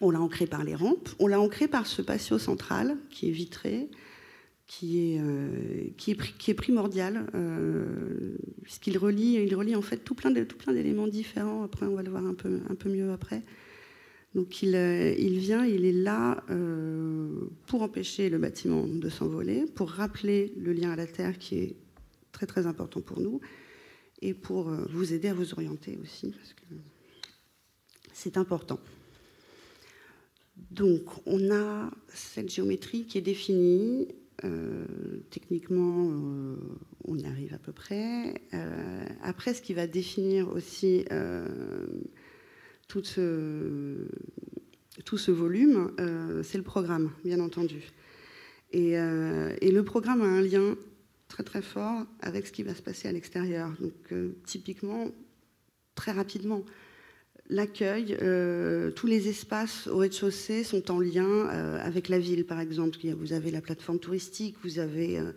on 0.00 0.10
l'a 0.10 0.20
ancré 0.20 0.46
par 0.46 0.64
les 0.64 0.74
rampes, 0.74 1.08
on 1.18 1.26
l'a 1.26 1.40
ancré 1.40 1.68
par 1.68 1.86
ce 1.86 2.02
patio 2.02 2.38
central 2.38 2.96
qui 3.10 3.28
est 3.28 3.32
vitré, 3.32 3.88
qui 4.66 5.14
est, 5.14 5.20
euh, 5.20 5.88
qui 5.96 6.10
est, 6.10 6.54
primordial, 6.54 7.26
euh, 7.34 8.36
puisqu'il 8.62 8.98
relie, 8.98 9.34
il 9.34 9.54
relie 9.54 9.76
en 9.76 9.82
fait 9.82 9.98
tout 9.98 10.14
plein, 10.14 10.30
d'éléments 10.30 11.06
différents. 11.06 11.62
Après, 11.62 11.86
on 11.86 11.94
va 11.94 12.02
le 12.02 12.10
voir 12.10 12.26
un 12.26 12.34
peu, 12.34 12.60
un 12.68 12.74
peu 12.74 12.90
mieux 12.90 13.12
après. 13.12 13.42
Donc 14.34 14.62
il, 14.62 14.74
euh, 14.74 15.14
il 15.18 15.38
vient, 15.38 15.64
il 15.64 15.84
est 15.84 15.92
là 15.92 16.44
pour 17.66 17.82
empêcher 17.82 18.28
le 18.28 18.38
bâtiment 18.38 18.86
de 18.86 19.08
s'envoler, 19.08 19.64
pour 19.66 19.90
rappeler 19.90 20.52
le 20.58 20.72
lien 20.72 20.90
à 20.90 20.96
la 20.96 21.06
terre 21.06 21.38
qui 21.38 21.58
est 21.58 21.76
très 22.32 22.46
très 22.46 22.66
important 22.66 23.00
pour 23.00 23.20
nous, 23.20 23.40
et 24.20 24.34
pour 24.34 24.70
vous 24.90 25.12
aider 25.12 25.28
à 25.28 25.34
vous 25.34 25.52
orienter 25.52 25.98
aussi, 26.02 26.30
parce 26.30 26.52
que 26.52 26.74
c'est 28.12 28.36
important. 28.36 28.80
Donc, 30.70 31.02
on 31.26 31.50
a 31.54 31.90
cette 32.08 32.50
géométrie 32.50 33.04
qui 33.04 33.18
est 33.18 33.22
définie. 33.22 34.08
Euh, 34.44 34.84
techniquement, 35.30 36.10
euh, 36.10 36.56
on 37.04 37.18
arrive 37.24 37.54
à 37.54 37.58
peu 37.58 37.72
près. 37.72 38.34
Euh, 38.52 39.04
après, 39.22 39.54
ce 39.54 39.62
qui 39.62 39.72
va 39.72 39.86
définir 39.86 40.48
aussi 40.52 41.04
tout 42.88 43.02
ce, 43.02 44.08
tout, 45.04 45.18
ce, 45.18 45.30
volume, 45.30 45.90
c'est 46.42 46.58
le 46.58 46.64
programme, 46.64 47.12
bien 47.24 47.40
entendu. 47.40 47.90
Et, 48.72 48.92
et, 48.92 49.70
le 49.70 49.82
programme 49.82 50.22
a 50.22 50.26
un 50.26 50.42
lien 50.42 50.76
très 51.28 51.42
très 51.42 51.62
fort 51.62 52.04
avec 52.20 52.46
ce 52.46 52.52
qui 52.52 52.62
va 52.62 52.74
se 52.74 52.82
passer 52.82 53.08
à 53.08 53.12
l'extérieur. 53.12 53.72
Donc, 53.80 54.14
typiquement, 54.44 55.10
très 55.94 56.12
rapidement, 56.12 56.62
l'accueil, 57.48 58.16
euh, 58.22 58.90
tous 58.90 59.06
les 59.06 59.28
espaces 59.28 59.86
au 59.86 59.98
rez-de-chaussée 59.98 60.64
sont 60.64 60.90
en 60.90 61.00
lien 61.00 61.26
euh, 61.26 61.78
avec 61.80 62.08
la 62.08 62.18
ville, 62.18 62.44
par 62.44 62.60
exemple. 62.60 62.98
Vous 63.18 63.32
avez 63.32 63.50
la 63.50 63.60
plateforme 63.60 63.98
touristique, 63.98 64.56
vous 64.62 64.78
avez, 64.78 65.18
euh, 65.18 65.32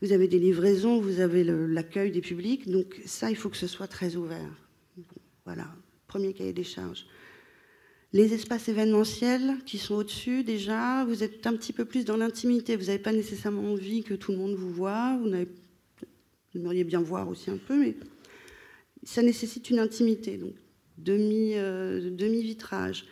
des 0.00 0.38
livraisons, 0.38 1.00
vous 1.00 1.20
avez 1.20 1.44
l'accueil 1.44 2.10
des 2.10 2.20
publics. 2.20 2.70
Donc 2.70 3.00
ça, 3.06 3.30
il 3.30 3.36
faut 3.36 3.48
que 3.48 3.56
ce 3.56 3.66
soit 3.66 3.88
très 3.88 4.16
ouvert. 4.16 4.50
Voilà, 5.44 5.68
premier 6.06 6.32
cahier 6.32 6.52
des 6.52 6.64
charges. 6.64 7.06
Les 8.12 8.34
espaces 8.34 8.68
événementiels 8.68 9.56
qui 9.64 9.78
sont 9.78 9.94
au-dessus, 9.94 10.44
déjà, 10.44 11.04
vous 11.06 11.22
êtes 11.22 11.46
un 11.46 11.56
petit 11.56 11.72
peu 11.72 11.86
plus 11.86 12.04
dans 12.04 12.18
l'intimité. 12.18 12.76
Vous 12.76 12.86
n'avez 12.86 12.98
pas 12.98 13.12
nécessairement 13.12 13.72
envie 13.72 14.02
que 14.04 14.14
tout 14.14 14.32
le 14.32 14.38
monde 14.38 14.54
vous 14.54 14.70
voit. 14.70 15.16
Vous, 15.16 15.30
vous 15.30 16.60
aimeriez 16.60 16.84
bien 16.84 17.00
voir 17.00 17.28
aussi 17.28 17.50
un 17.50 17.56
peu, 17.56 17.78
mais 17.78 17.96
ça 19.02 19.22
nécessite 19.22 19.70
une 19.70 19.78
intimité. 19.78 20.36
Donc 20.36 20.52
euh, 21.08 22.10
demi-vitrage. 22.10 23.06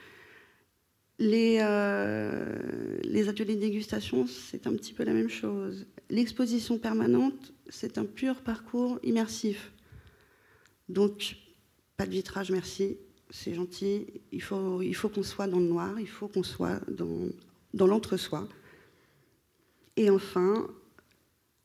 les, 1.19 1.59
euh, 1.61 2.99
les 3.05 3.29
ateliers 3.29 3.57
de 3.57 3.61
dégustation, 3.61 4.27
c'est 4.27 4.67
un 4.67 4.73
petit 4.73 4.93
peu 4.95 5.05
la 5.05 5.13
même 5.13 5.29
chose. 5.29 5.87
L'exposition 6.09 6.79
permanente, 6.79 7.53
c'est 7.69 7.99
un 7.99 8.05
pur 8.05 8.41
parcours 8.43 8.99
immersif. 9.03 9.73
Donc, 10.89 11.37
pas 11.97 12.07
de 12.07 12.11
vitrage, 12.11 12.51
merci, 12.51 12.97
c'est 13.29 13.55
gentil. 13.55 14.07
Il 14.33 14.43
faut, 14.43 14.81
qu'on 15.13 15.23
soit 15.23 15.47
dans 15.47 15.61
le 15.61 15.67
noir, 15.67 16.01
il 16.01 16.09
faut 16.09 16.27
qu'on 16.27 16.43
soit 16.43 16.81
dans, 16.91 17.29
dans 17.75 17.87
l'entre-soi. 17.87 18.49
Et 19.97 20.09
enfin, 20.09 20.67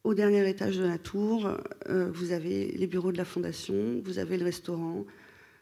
au 0.03 0.13
dernier 0.13 0.47
étage 0.47 0.77
de 0.77 0.83
la 0.83 0.97
tour, 0.97 1.49
euh, 1.89 2.11
vous 2.11 2.31
avez 2.33 2.71
les 2.73 2.87
bureaux 2.87 3.11
de 3.11 3.17
la 3.17 3.25
fondation, 3.25 4.01
vous 4.03 4.19
avez 4.19 4.37
le 4.37 4.43
restaurant, 4.45 5.05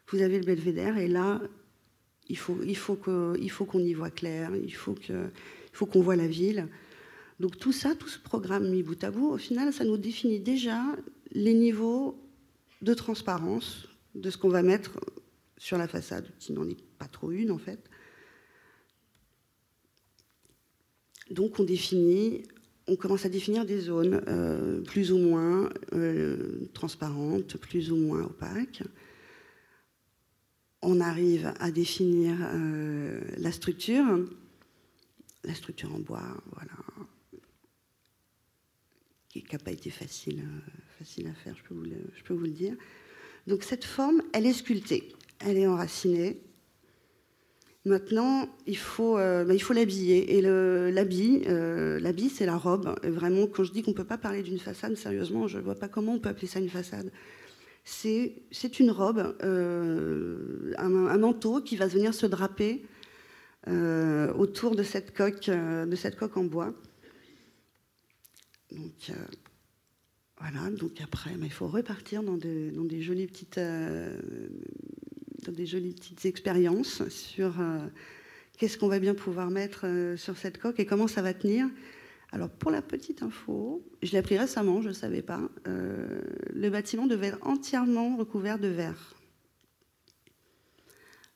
vous 0.07 0.21
avez 0.21 0.39
le 0.39 0.45
belvédère, 0.45 0.97
et 0.97 1.07
là, 1.07 1.41
il 2.29 2.37
faut, 2.37 2.55
qu'on 2.95 3.79
y 3.79 3.93
voit 3.93 4.09
clair, 4.09 4.51
il 4.55 4.73
faut 4.73 4.95
qu'on 5.85 6.01
voit 6.01 6.15
la 6.15 6.27
ville. 6.27 6.67
Donc 7.39 7.57
tout 7.57 7.71
ça, 7.71 7.95
tout 7.95 8.07
ce 8.07 8.19
programme 8.19 8.69
mis 8.69 8.83
bout 8.83 9.03
à 9.03 9.11
bout, 9.11 9.29
au 9.31 9.37
final, 9.37 9.73
ça 9.73 9.83
nous 9.83 9.97
définit 9.97 10.39
déjà 10.39 10.81
les 11.31 11.53
niveaux 11.53 12.19
de 12.81 12.93
transparence 12.93 13.87
de 14.15 14.29
ce 14.29 14.37
qu'on 14.37 14.49
va 14.49 14.61
mettre 14.61 14.99
sur 15.57 15.77
la 15.77 15.87
façade, 15.87 16.29
qui 16.39 16.53
n'en 16.53 16.67
est 16.69 16.81
pas 16.99 17.07
trop 17.07 17.31
une 17.31 17.51
en 17.51 17.57
fait. 17.57 17.89
Donc 21.31 21.59
on 21.59 21.63
définit, 21.63 22.43
on 22.87 22.95
commence 22.95 23.25
à 23.25 23.29
définir 23.29 23.65
des 23.65 23.79
zones 23.79 24.21
euh, 24.27 24.81
plus 24.81 25.11
ou 25.11 25.17
moins 25.17 25.69
euh, 25.93 26.69
transparentes, 26.73 27.57
plus 27.57 27.91
ou 27.91 27.95
moins 27.95 28.23
opaques 28.23 28.83
on 30.83 30.99
arrive 30.99 31.53
à 31.59 31.71
définir 31.71 32.35
euh, 32.41 33.21
la 33.37 33.51
structure, 33.51 34.05
la 35.43 35.55
structure 35.55 35.93
en 35.93 35.99
bois, 35.99 36.37
voilà, 36.51 36.73
qui 39.29 39.43
n'a 39.51 39.59
pas 39.59 39.71
été 39.71 39.89
facile, 39.89 40.39
euh, 40.39 40.71
facile 40.99 41.27
à 41.27 41.33
faire, 41.33 41.55
je 41.55 41.63
peux, 41.63 42.33
vous 42.33 42.43
le, 42.43 42.51
dire. 42.51 42.75
Donc 43.47 43.63
cette 43.63 43.85
forme, 43.85 44.21
elle 44.33 44.45
est 44.45 44.53
sculptée, 44.53 45.13
elle 45.39 45.57
est 45.57 45.67
enracinée. 45.67 46.39
Maintenant, 47.85 48.47
il 48.65 48.77
faut, 48.77 49.17
euh, 49.17 49.43
bah, 49.43 49.53
il 49.53 49.61
faut 49.61 49.73
l'habiller. 49.73 50.37
Et 50.37 50.41
l'habit, 50.41 51.41
l'habit, 51.45 52.29
c'est 52.29 52.45
la 52.45 52.55
robe. 52.55 52.97
vraiment, 53.03 53.47
quand 53.47 53.65
je 53.65 53.73
dis 53.73 53.83
qu'on 53.83 53.91
ne 53.91 53.95
peut 53.95 54.05
pas 54.05 54.17
parler 54.17 54.41
d'une 54.41 54.59
façade, 54.59 54.95
sérieusement, 54.95 55.47
je 55.47 55.57
ne 55.57 55.63
vois 55.63 55.75
pas 55.75 55.89
comment 55.89 56.13
on 56.13 56.19
peut 56.19 56.29
appeler 56.29 56.47
ça 56.47 56.59
une 56.59 56.69
façade 56.69 57.11
c'est 57.83 58.79
une 58.79 58.91
robe, 58.91 59.35
euh, 59.43 60.73
un, 60.77 61.17
manteau 61.17 61.61
qui 61.61 61.75
va 61.75 61.87
venir 61.87 62.13
se 62.13 62.25
draper 62.25 62.85
euh, 63.67 64.31
autour 64.33 64.75
de 64.75 64.83
cette, 64.83 65.13
coque, 65.13 65.49
euh, 65.49 65.85
de 65.85 65.95
cette 65.95 66.15
coque 66.15 66.37
en 66.37 66.45
bois. 66.45 66.73
Donc 68.71 69.11
voilà, 70.39 70.69
donc 70.71 70.99
après, 71.01 71.31
il 71.39 71.51
faut 71.51 71.67
repartir 71.67 72.23
des 72.23 73.01
jolies 73.01 73.27
petites, 73.27 73.59
dans 73.59 75.51
des 75.51 75.65
jolies 75.65 75.93
petites 75.93 76.25
expériences 76.25 77.07
sur 77.09 77.53
qu'est-ce 78.57 78.77
qu'on 78.79 78.87
va 78.87 78.99
bien 78.99 79.13
pouvoir 79.13 79.51
mettre 79.51 79.85
sur 80.17 80.35
cette 80.37 80.57
coque 80.57 80.79
et 80.79 80.87
comment 80.87 81.07
ça 81.07 81.21
va 81.21 81.35
tenir. 81.35 81.67
Alors 82.33 82.49
pour 82.49 82.71
la 82.71 82.81
petite 82.81 83.21
info, 83.21 83.87
je 84.01 84.11
l'ai 84.11 84.17
appris 84.17 84.39
récemment, 84.39 84.81
je 84.81 84.87
ne 84.87 84.93
savais 84.93 85.21
pas, 85.21 85.39
euh, 85.67 86.23
le 86.51 86.69
bâtiment 86.71 87.05
devait 87.05 87.27
être 87.27 87.37
entièrement 87.45 88.17
recouvert 88.17 88.57
de 88.57 88.69
verre. 88.69 89.13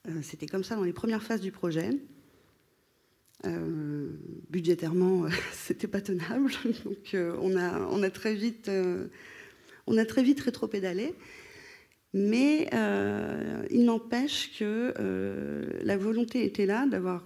Euh, 0.07 0.23
c'était 0.23 0.47
comme 0.47 0.63
ça 0.63 0.75
dans 0.75 0.83
les 0.83 0.93
premières 0.93 1.21
phases 1.21 1.41
du 1.41 1.51
projet. 1.51 1.91
Euh, 3.45 4.09
budgétairement, 4.49 5.27
c'était 5.53 5.87
pas 5.87 6.01
tenable, 6.01 6.51
donc 6.83 8.11
très 8.11 8.33
vite, 8.33 8.71
on 9.85 9.97
a 9.99 10.05
très 10.05 10.23
vite 10.23 10.39
rétro-pédalé. 10.39 11.13
Mais 12.15 12.69
il 13.69 13.85
n'empêche 13.85 14.57
que 14.57 14.93
la 15.83 15.95
volonté 15.95 16.43
était 16.43 16.65
là 16.65 16.87
d'avoir 16.87 17.23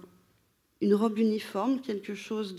une 0.82 0.94
robe 0.94 1.18
uniforme, 1.18 1.80
quelque 1.80 2.14
chose 2.14 2.54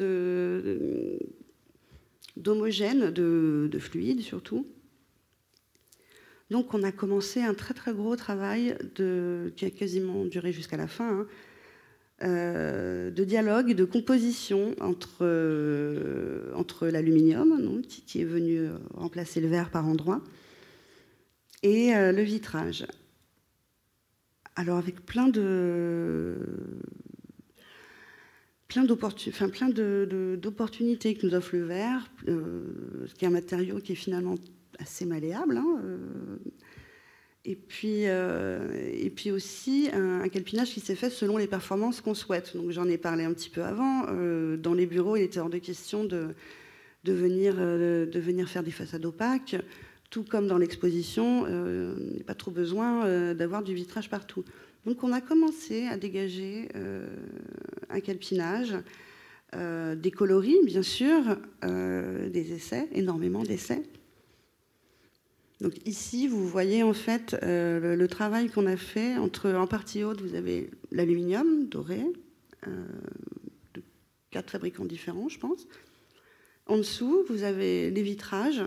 d'homogène, 2.37 3.11
de, 3.11 3.79
fluide 3.79 4.21
surtout. 4.21 4.65
Donc 6.49 6.73
on 6.73 6.83
a 6.83 6.91
commencé 6.91 7.41
un 7.41 7.53
très 7.53 7.73
très 7.73 7.93
gros 7.93 8.15
travail 8.15 8.77
qui 8.95 9.65
a 9.65 9.69
quasiment 9.69 10.25
duré 10.25 10.53
jusqu'à 10.53 10.77
la 10.77 10.87
fin, 10.87 11.19
hein, 11.19 11.27
euh, 12.23 13.11
de 13.11 13.23
dialogue, 13.25 13.73
de 13.73 13.83
composition 13.83 14.73
entre, 14.79 15.25
entre 16.55 16.87
l'aluminium, 16.87 17.81
qui, 17.81 18.03
qui, 18.03 18.21
est 18.21 18.25
venu 18.25 18.69
remplacer 18.93 19.41
le 19.41 19.49
verre 19.49 19.69
par 19.69 19.85
endroits, 19.85 20.21
et 21.61 21.93
euh, 21.93 22.13
le 22.13 22.21
vitrage. 22.21 22.85
Alors 24.55 24.77
avec 24.77 25.05
plein 25.05 25.27
de, 25.27 26.37
plein 28.73 29.69
d'opportunités 30.37 31.13
que 31.13 31.27
nous 31.27 31.35
offre 31.35 31.55
le 31.55 31.63
verre, 31.63 32.09
euh, 32.27 33.05
qui 33.15 33.25
est 33.25 33.27
un 33.27 33.31
matériau 33.31 33.77
qui 33.79 33.91
est 33.91 33.95
finalement 33.95 34.35
assez 34.79 35.05
malléable. 35.05 35.57
Hein, 35.57 35.79
euh, 35.83 36.37
et, 37.45 37.55
puis, 37.55 38.07
euh, 38.07 38.89
et 38.91 39.11
puis 39.11 39.29
aussi 39.29 39.89
un, 39.93 40.27
calpinage 40.27 40.71
qui 40.71 40.79
s'est 40.79 40.95
fait 40.95 41.11
selon 41.11 41.37
les 41.37 41.45
performances 41.45 42.01
qu'on 42.01 42.15
souhaite. 42.15 42.57
Donc 42.57 42.71
j'en 42.71 42.87
ai 42.87 42.97
parlé 42.97 43.23
un 43.23 43.33
petit 43.33 43.51
peu 43.51 43.63
avant. 43.63 44.07
dans 44.57 44.73
les 44.73 44.87
bureaux, 44.87 45.17
il 45.17 45.21
était 45.21 45.39
hors 45.39 45.51
de 45.51 45.59
question 45.59 46.03
de, 46.03 46.33
venir, 47.05 47.55
de 47.55 48.19
venir 48.19 48.49
faire 48.49 48.63
des 48.63 48.71
façades 48.71 49.05
opaques. 49.05 49.55
Tout 50.09 50.23
comme 50.23 50.47
dans 50.47 50.57
l'exposition, 50.57 51.45
il 51.47 52.13
n'y 52.15 52.21
a 52.21 52.25
pas 52.25 52.35
trop 52.35 52.51
besoin 52.51 53.33
d'avoir 53.35 53.61
du 53.61 53.75
vitrage 53.75 54.09
partout. 54.09 54.43
Donc 54.85 55.03
on 55.03 55.13
a 55.13 55.21
commencé 55.21 55.85
à 55.87 55.97
dégager 55.97 56.67
euh, 56.75 57.07
un 57.89 58.01
calpinage, 58.01 58.75
euh, 59.55 59.95
des 59.95 60.11
coloris 60.11 60.57
bien 60.65 60.83
sûr, 60.83 61.37
euh, 61.63 62.29
des 62.29 62.51
essais, 62.53 62.89
énormément 62.91 63.43
d'essais. 63.43 63.83
Donc 65.61 65.73
ici, 65.87 66.27
vous 66.27 66.45
voyez 66.45 66.83
en 66.83 66.93
fait 66.93 67.37
le, 67.41 68.05
travail 68.07 68.49
qu'on 68.49 68.65
a 68.65 68.75
fait 68.75 69.15
entre 69.15 69.51
en 69.51 69.67
partie 69.67 70.03
haute, 70.03 70.19
vous 70.19 70.35
avez 70.35 70.69
l'aluminium 70.91 71.69
doré 71.69 72.01
de 72.65 73.81
quatre 74.29 74.51
fabricants 74.51 74.83
différents, 74.83 75.29
je 75.29 75.39
pense. 75.39 75.65
En 76.65 76.77
dessous, 76.77 77.23
vous 77.29 77.43
avez 77.43 77.91
les 77.91 78.01
vitrages 78.01 78.63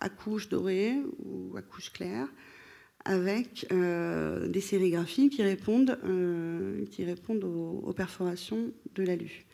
à 0.00 0.08
couche 0.08 0.48
dorée 0.48 0.96
ou 1.18 1.54
à 1.58 1.62
couche 1.62 1.92
claire 1.92 2.28
avec 3.04 3.66
euh, 3.70 4.48
des 4.48 4.60
sérigraphies 4.60 5.28
qui 5.28 5.42
répondent, 5.42 5.98
euh, 6.04 6.84
qui 6.90 7.04
répondent 7.04 7.44
aux, 7.44 7.92
perforations 7.92 8.72
de 8.94 9.02
l'alu. 9.02 9.44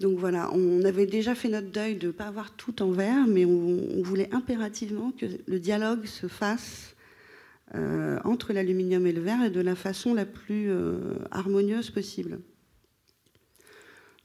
Donc 0.00 0.18
voilà, 0.18 0.50
on 0.52 0.84
avait 0.84 1.06
déjà 1.06 1.34
fait 1.34 1.48
notre 1.48 1.70
deuil 1.70 1.96
de 1.96 2.08
ne 2.08 2.12
pas 2.12 2.26
avoir 2.26 2.52
tout 2.52 2.82
en 2.82 2.90
verre, 2.90 3.26
mais 3.26 3.44
on, 3.44 4.02
voulait 4.02 4.28
impérativement 4.32 5.12
que 5.12 5.26
le 5.46 5.58
dialogue 5.58 6.04
se 6.04 6.26
fasse 6.26 6.94
euh, 7.74 8.18
entre 8.24 8.52
l'aluminium 8.52 9.06
et 9.06 9.12
le 9.12 9.20
verre 9.20 9.44
et 9.44 9.50
de 9.50 9.60
la 9.60 9.74
façon 9.74 10.14
la 10.14 10.26
plus 10.26 10.70
harmonieuse 11.30 11.90
possible. 11.90 12.38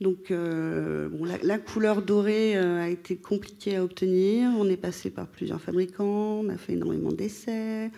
Donc 0.02 0.34
bon, 0.34 1.26
la, 1.44 1.60
couleur 1.60 2.02
dorée 2.02 2.58
a 2.58 2.90
été 2.90 3.18
compliquée 3.18 3.76
à 3.76 3.84
obtenir. 3.84 4.50
On 4.58 4.68
est 4.68 4.76
passé 4.76 5.12
par 5.12 5.28
plusieurs 5.28 5.62
fabricants, 5.62 6.42
on 6.42 6.50
a 6.50 6.58
fait 6.58 6.74
énormément 6.74 7.12
d'essais. 7.12 7.92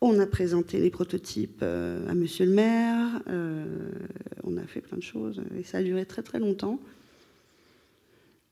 On 0.00 0.20
a 0.20 0.26
présenté 0.26 0.78
les 0.78 0.88
prototypes 0.88 1.62
à 1.62 2.14
Monsieur 2.14 2.46
le 2.46 2.52
maire. 2.52 3.22
on 4.44 4.56
a 4.56 4.66
fait 4.68 4.80
plein 4.80 4.98
de 4.98 5.02
choses 5.02 5.42
et 5.58 5.64
ça 5.64 5.78
a 5.78 5.82
duré 5.82 6.06
très 6.06 6.22
très 6.22 6.38
longtemps. 6.38 6.78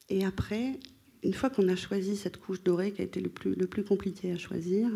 Et 0.09 0.25
après, 0.25 0.81
une 1.23 1.35
fois 1.35 1.51
qu'on 1.51 1.69
a 1.69 1.77
choisi 1.77 2.17
cette 2.17 2.39
couche 2.39 2.65
dorée 2.65 2.91
qui 2.91 3.03
a 3.03 3.05
été 3.05 3.21
le 3.21 3.29
plus, 3.29 3.55
le 3.55 3.69
plus 3.69 3.85
compliqué 3.85 4.33
à 4.33 4.37
choisir, 4.37 4.91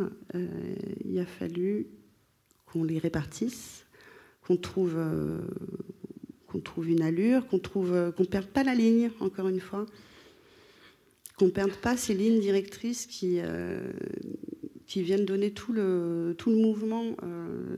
il 1.05 1.17
a 1.17 1.27
fallu 1.27 1.87
qu'on 2.67 2.83
les 2.83 2.99
répartisse, 2.99 3.87
qu'on 4.45 4.57
trouve 4.57 4.99
qu'on 6.53 6.61
trouve 6.61 6.91
une 6.91 7.03
allure, 7.03 7.47
qu'on 7.47 7.59
trouve, 7.59 7.93
euh, 7.93 8.13
qu'on 8.13 8.27
perde 8.27 8.47
pas 8.47 8.63
la 8.63 8.75
ligne, 8.75 9.11
encore 9.21 9.49
une 9.49 9.61
fois, 9.61 9.87
qu'on 11.39 11.49
perde 11.49 11.73
pas 11.73 11.97
ces 11.97 12.13
lignes 12.13 12.41
directrices 12.41 13.07
qui, 13.07 13.39
euh, 13.41 13.91
qui 14.87 15.03
viennent 15.03 15.25
donner 15.25 15.53
tout 15.53 15.73
le, 15.73 16.35
tout 16.37 16.51
le 16.51 16.57
mouvement, 16.57 17.17
euh, 17.23 17.77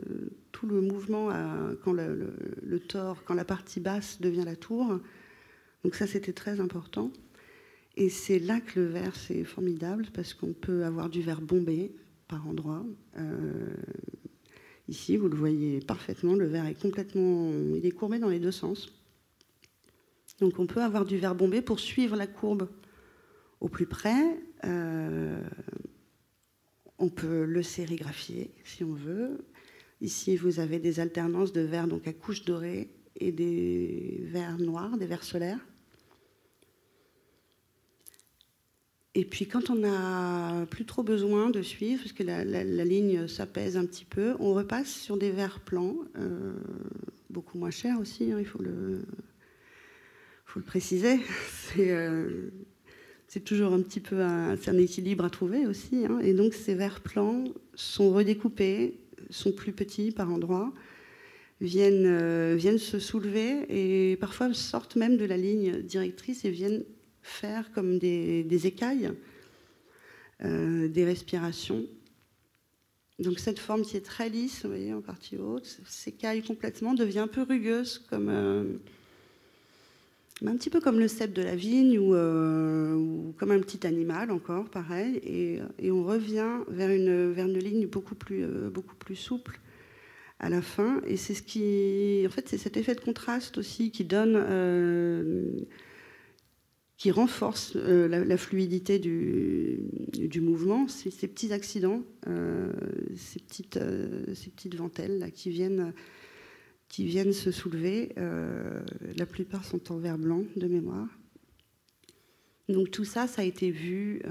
tout 0.50 0.66
le 0.66 0.80
mouvement 0.80 1.30
quand 1.84 1.92
le, 1.92 2.34
quand 3.24 3.34
la 3.34 3.44
partie 3.44 3.80
basse 3.80 4.20
devient 4.20 4.44
la 4.44 4.56
tour. 4.56 4.98
Donc 5.84 5.94
ça, 5.94 6.06
c'était 6.06 6.32
très 6.32 6.58
important. 6.60 7.12
Et 7.96 8.08
c'est 8.08 8.40
là 8.40 8.60
que 8.60 8.80
le 8.80 8.86
verre, 8.86 9.14
c'est 9.14 9.44
formidable, 9.44 10.08
parce 10.12 10.34
qu'on 10.34 10.52
peut 10.52 10.84
avoir 10.84 11.08
du 11.08 11.22
verre 11.22 11.40
bombé 11.40 11.92
par 12.26 12.46
endroits. 12.48 12.84
Ici, 14.88 15.16
vous 15.16 15.28
le 15.28 15.36
voyez 15.36 15.80
parfaitement, 15.80 16.34
le 16.34 16.46
verre 16.46 16.66
est 16.66 16.80
complètement, 16.80 17.50
il 17.74 17.86
est 17.86 17.90
courbé 17.90 18.18
dans 18.18 18.28
les 18.28 18.38
deux 18.38 18.52
sens. 18.52 18.92
Donc 20.40 20.58
on 20.58 20.66
peut 20.66 20.82
avoir 20.82 21.04
du 21.04 21.16
verre 21.16 21.34
bombé 21.34 21.62
pour 21.62 21.80
suivre 21.80 22.16
la 22.16 22.26
courbe 22.26 22.68
au 23.60 23.68
plus 23.68 23.86
près. 23.86 24.38
Euh, 24.64 25.40
on 26.98 27.08
peut 27.08 27.44
le 27.44 27.62
sérigraphier 27.62 28.50
si 28.64 28.84
on 28.84 28.92
veut. 28.92 29.46
Ici, 30.00 30.36
vous 30.36 30.60
avez 30.60 30.78
des 30.78 31.00
alternances 31.00 31.52
de 31.52 31.62
verre 31.62 31.88
donc 31.88 32.06
à 32.06 32.12
couche 32.12 32.44
dorée 32.44 32.90
et 33.16 33.32
des 33.32 34.20
verres 34.24 34.58
noirs, 34.58 34.98
des 34.98 35.06
verres 35.06 35.24
solaires. 35.24 35.64
Et 39.16 39.24
puis 39.24 39.46
quand 39.46 39.70
on 39.70 39.76
n'a 39.76 40.66
plus 40.66 40.84
trop 40.84 41.04
besoin 41.04 41.50
de 41.50 41.62
suivre, 41.62 42.02
parce 42.02 42.12
que 42.12 42.24
la, 42.24 42.84
ligne 42.84 43.28
s'apaise 43.28 43.76
un 43.76 43.86
petit 43.86 44.04
peu, 44.04 44.34
on 44.40 44.52
repasse 44.54 44.88
sur 44.88 45.16
des 45.16 45.30
verres 45.30 45.60
plans, 45.60 45.96
euh, 46.18 46.54
beaucoup 47.30 47.56
moins 47.56 47.70
chers 47.70 48.00
aussi, 48.00 48.32
hein, 48.32 48.38
il 48.40 48.46
faut 48.46 48.62
le, 48.62 49.02
préciser. 50.66 51.18
Euh, 51.76 52.50
c'est 53.26 53.42
toujours 53.42 53.72
un 53.72 53.80
petit 53.80 53.98
peu 53.98 54.20
un, 54.20 54.52
un 54.52 54.78
équilibre 54.78 55.24
à 55.24 55.30
trouver 55.30 55.66
aussi. 55.66 56.06
Hein. 56.06 56.20
Et 56.20 56.34
donc 56.34 56.54
ces 56.54 56.76
verres 56.76 57.00
plans 57.00 57.42
sont 57.74 58.12
redécoupés, 58.12 59.00
sont 59.28 59.50
plus 59.50 59.72
petits 59.72 60.12
par 60.12 60.32
endroits, 60.32 60.72
viennent, 61.60 62.06
euh, 62.06 62.54
viennent 62.56 62.78
se 62.78 63.00
soulever 63.00 63.64
et 63.68 64.16
parfois 64.16 64.54
sortent 64.54 64.94
même 64.94 65.16
de 65.16 65.24
la 65.24 65.36
ligne 65.36 65.82
directrice 65.82 66.44
et 66.44 66.50
viennent 66.50 66.84
faire 67.24 67.72
comme 67.72 67.98
des, 67.98 68.66
écailles, 68.66 69.10
euh, 70.44 70.88
des 70.88 71.04
respirations. 71.04 71.84
Donc 73.18 73.38
cette 73.38 73.58
forme 73.58 73.82
qui 73.82 73.96
est 73.96 74.04
très 74.04 74.28
lisse, 74.28 74.62
vous 74.62 74.68
voyez, 74.68 74.92
en 74.92 75.00
partie 75.00 75.36
haute, 75.36 75.80
s'écaille 75.86 76.42
complètement, 76.42 76.94
devient 76.94 77.20
un 77.20 77.28
peu 77.28 77.42
rugueuse, 77.42 78.04
comme 78.10 78.28
euh, 78.28 78.64
un 80.44 80.56
petit 80.56 80.68
peu 80.68 80.80
comme 80.80 80.98
le 80.98 81.08
cep 81.08 81.32
de 81.32 81.42
la 81.42 81.56
vigne 81.56 81.98
euh, 81.98 82.94
ou, 82.94 83.34
comme 83.38 83.52
un 83.52 83.60
petit 83.60 83.86
animal 83.86 84.30
encore, 84.30 84.68
pareil. 84.68 85.16
Et, 85.24 85.90
on 85.90 86.04
revient 86.04 86.58
vers 86.68 86.90
une, 86.90 87.32
vers 87.32 87.46
une 87.46 87.58
ligne 87.58 87.86
beaucoup 87.86 88.14
plus, 88.14 88.46
beaucoup 88.70 88.96
plus 88.96 89.16
souple 89.16 89.60
à 90.40 90.50
la 90.50 90.60
fin. 90.60 91.00
Et 91.06 91.16
c'est 91.16 91.34
ce 91.34 91.42
qui, 91.42 92.24
en 92.26 92.30
fait, 92.30 92.48
c'est 92.48 92.58
cet 92.58 92.76
effet 92.76 92.94
de 92.94 93.00
contraste 93.00 93.56
aussi 93.56 93.90
qui 93.90 94.04
donne 94.04 94.36
qui 97.04 97.10
renforce 97.10 97.74
euh, 97.76 98.08
la, 98.08 98.36
fluidité 98.38 98.98
du, 98.98 99.78
du 100.14 100.40
mouvement, 100.40 100.88
c'est 100.88 101.10
ces 101.10 101.28
petits 101.28 101.52
accidents, 101.52 102.02
euh, 102.28 102.72
ces, 103.14 103.40
petites, 103.40 103.76
euh, 103.76 104.24
ces 104.34 104.48
petites 104.48 104.74
ventelles 104.74 105.30
qui, 105.34 105.50
viennent, 105.50 105.92
qui 106.88 107.04
viennent 107.04 107.34
se 107.34 107.50
soulever. 107.50 108.14
la 108.16 109.26
plupart 109.26 109.66
sont 109.66 109.92
en 109.92 109.98
verre 109.98 110.16
blanc 110.16 110.44
de 110.56 110.66
mémoire. 110.66 111.08
Donc 112.70 112.90
tout 112.90 113.04
ça, 113.04 113.26
ça 113.26 113.42
a 113.42 113.44
été 113.44 113.70
vu, 113.70 114.22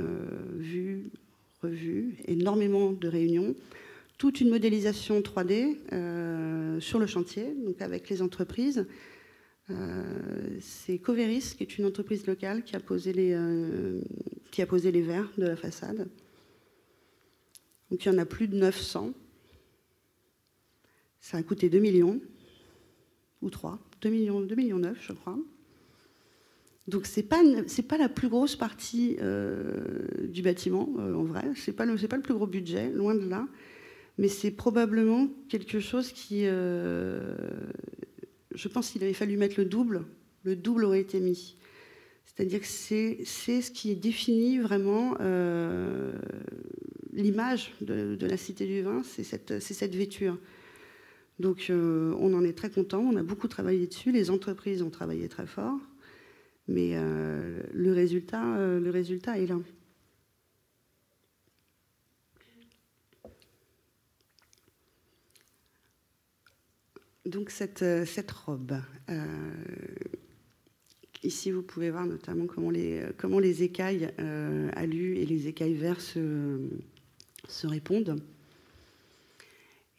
vu, 0.57 1.11
revu, 1.61 2.15
énormément 2.25 2.91
de 2.91 3.07
réunions, 3.07 3.53
toute 4.17 4.41
une 4.41 4.49
modélisation 4.49 5.19
3D 5.21 6.79
sur 6.79 6.97
le 6.97 7.05
chantier, 7.05 7.53
donc 7.67 7.83
avec 7.83 8.09
les 8.09 8.23
entreprises 8.23 8.87
c'est 10.59 10.97
Coveris, 10.99 11.55
qui 11.57 11.63
est 11.63 11.77
une 11.77 11.85
entreprise 11.85 12.27
locale 12.27 12.63
qui 12.63 12.75
a 12.75 12.79
posé 12.79 13.13
les, 13.13 13.37
qui 14.51 14.61
a 14.61 14.65
posé 14.65 14.91
les 14.91 15.01
verres 15.01 15.31
de 15.37 15.45
la 15.45 15.55
façade. 15.55 16.07
Donc 17.89 18.05
il 18.05 18.11
y 18.11 18.15
en 18.15 18.17
a 18.17 18.25
plus 18.25 18.47
de 18.47 18.55
900. 18.55 19.13
Ça 21.21 21.37
a 21.37 21.43
coûté 21.43 21.69
2 21.69 21.79
millions, 21.79 22.19
ou 23.41 23.49
3, 23.49 23.79
2 24.01 24.09
millions, 24.09 24.41
2 24.41 24.55
millions 24.55 24.79
9, 24.79 24.97
je 24.99 25.13
crois. 25.13 25.37
Donc 26.87 27.05
c'est 27.05 27.23
pas 27.23 27.41
c'est 27.67 27.87
pas 27.87 27.97
la 27.97 28.09
plus 28.09 28.27
grosse 28.27 28.55
partie 28.57 29.15
euh, 29.21 30.27
du 30.27 30.41
bâtiment 30.41 30.89
euh, 30.99 31.13
en 31.13 31.23
vrai. 31.23 31.45
C'est 31.55 31.71
pas 31.71 31.85
le 31.85 31.97
c'est 31.97 32.07
pas 32.07 32.17
le 32.17 32.23
plus 32.23 32.33
gros 32.33 32.47
budget, 32.47 32.89
loin 32.89 33.15
de 33.15 33.29
là. 33.29 33.47
Mais 34.17 34.27
c'est 34.27 34.51
probablement 34.51 35.27
quelque 35.49 35.79
chose 35.79 36.11
qui, 36.11 36.45
euh, 36.45 37.35
je 38.53 38.67
pense 38.67 38.91
qu'il 38.91 39.03
avait 39.03 39.13
fallu 39.13 39.37
mettre 39.37 39.55
le 39.57 39.65
double. 39.65 40.05
Le 40.43 40.55
double 40.55 40.85
aurait 40.85 41.01
été 41.01 41.19
mis. 41.19 41.57
C'est-à-dire 42.25 42.61
que 42.61 42.67
c'est 42.67 43.25
ce 43.25 43.71
qui 43.71 43.95
définit 43.95 44.59
vraiment 44.59 45.17
l'image 47.13 47.71
de, 47.81 48.25
la 48.25 48.37
cité 48.37 48.65
du 48.65 48.81
vin, 48.81 49.03
c'est 49.03 49.23
cette 49.23 49.95
vêture. 49.95 50.37
Donc 51.39 51.69
on 51.69 52.33
en 52.33 52.43
est 52.43 52.57
très 52.57 52.69
content. 52.69 53.01
On 53.01 53.15
a 53.17 53.23
beaucoup 53.23 53.47
travaillé 53.47 53.87
dessus. 53.87 54.11
Les 54.11 54.31
entreprises 54.31 54.81
ont 54.81 54.89
travaillé 54.89 55.27
très 55.27 55.45
fort. 55.45 55.79
Mais 56.67 56.91
euh, 56.93 57.61
le, 57.73 57.91
résultat, 57.91 58.55
euh, 58.55 58.79
le 58.79 58.89
résultat 58.89 59.37
est 59.37 59.47
là. 59.47 59.59
Donc 67.25 67.49
cette, 67.49 67.83
euh, 67.83 68.05
cette 68.05 68.31
robe, 68.31 68.73
ici 71.23 71.51
vous 71.51 71.61
pouvez 71.61 71.89
voir 71.89 72.05
notamment 72.05 72.45
comment 72.45 72.69
les, 72.69 73.03
comment 73.17 73.39
les 73.39 73.63
écailles 73.63 74.09
alu 74.75 75.17
et 75.17 75.25
les 75.25 75.47
écailles 75.47 75.75
verts 75.75 76.01
se, 76.01 76.59
se 77.47 77.67
répondent. 77.67 78.21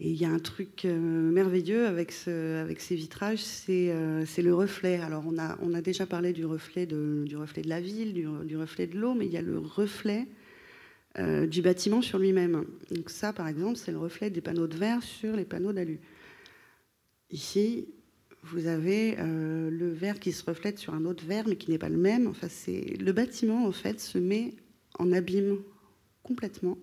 Et 0.00 0.10
il 0.10 0.20
y 0.20 0.24
a 0.24 0.30
un 0.30 0.40
truc 0.40 0.84
euh, 0.84 0.98
merveilleux 0.98 1.87
avec, 1.87 2.10
ce, 2.10 2.60
avec 2.60 2.80
ces 2.80 2.96
vitrages, 2.96 3.44
euh, 3.68 4.24
c'est 4.26 4.42
le 4.42 4.52
reflet. 4.52 4.98
Alors 4.98 5.22
on 5.26 5.38
a, 5.38 5.56
on 5.62 5.72
a 5.72 5.80
déjà 5.80 6.04
parlé 6.04 6.32
du 6.32 6.44
reflet 6.44 6.84
de, 6.84 7.24
du 7.26 7.37
reflet 7.37 7.62
de 7.62 7.68
la 7.68 7.80
ville, 7.80 8.12
du, 8.12 8.56
reflet 8.56 8.88
de 8.88 8.98
l'eau, 8.98 9.14
mais 9.14 9.26
il 9.26 9.32
y 9.32 9.37
a 9.37 9.42
le 9.42 9.56
reflet 9.56 10.26
euh, 11.18 11.46
du 11.46 11.62
bâtiment 11.62 12.02
sur 12.02 12.18
lui-même. 12.18 12.64
Donc 12.90 13.08
ça, 13.08 13.32
par 13.32 13.46
exemple, 13.46 13.76
c'est 13.76 13.92
le 13.92 13.98
reflet 13.98 14.30
des 14.30 14.40
panneaux 14.40 14.66
de 14.66 14.76
verre 14.76 15.02
sur 15.02 15.37
les 15.37 15.44
panneaux 15.44 15.72
d'alu. 15.72 16.00
Ici, 17.35 17.87
vous 18.44 18.66
avez 18.66 19.16
le 19.16 19.92
verre 19.92 20.18
qui 20.20 20.33
se 20.33 20.44
reflète 20.44 20.79
sur 20.79 20.94
un 20.94 21.05
autre 21.05 21.25
verre, 21.27 21.47
mais 21.47 21.57
qui 21.57 21.70
n'est 21.70 21.79
pas 21.79 21.90
le 21.90 21.99
même. 21.99 22.29
Enfin, 22.29 22.47
le 22.47 23.12
bâtiment, 23.12 23.66
en 23.66 23.73
fait, 23.73 24.01
se 24.01 24.18
met 24.18 24.55
en 24.99 25.12
abîme 25.12 25.59
complètement 26.23 26.79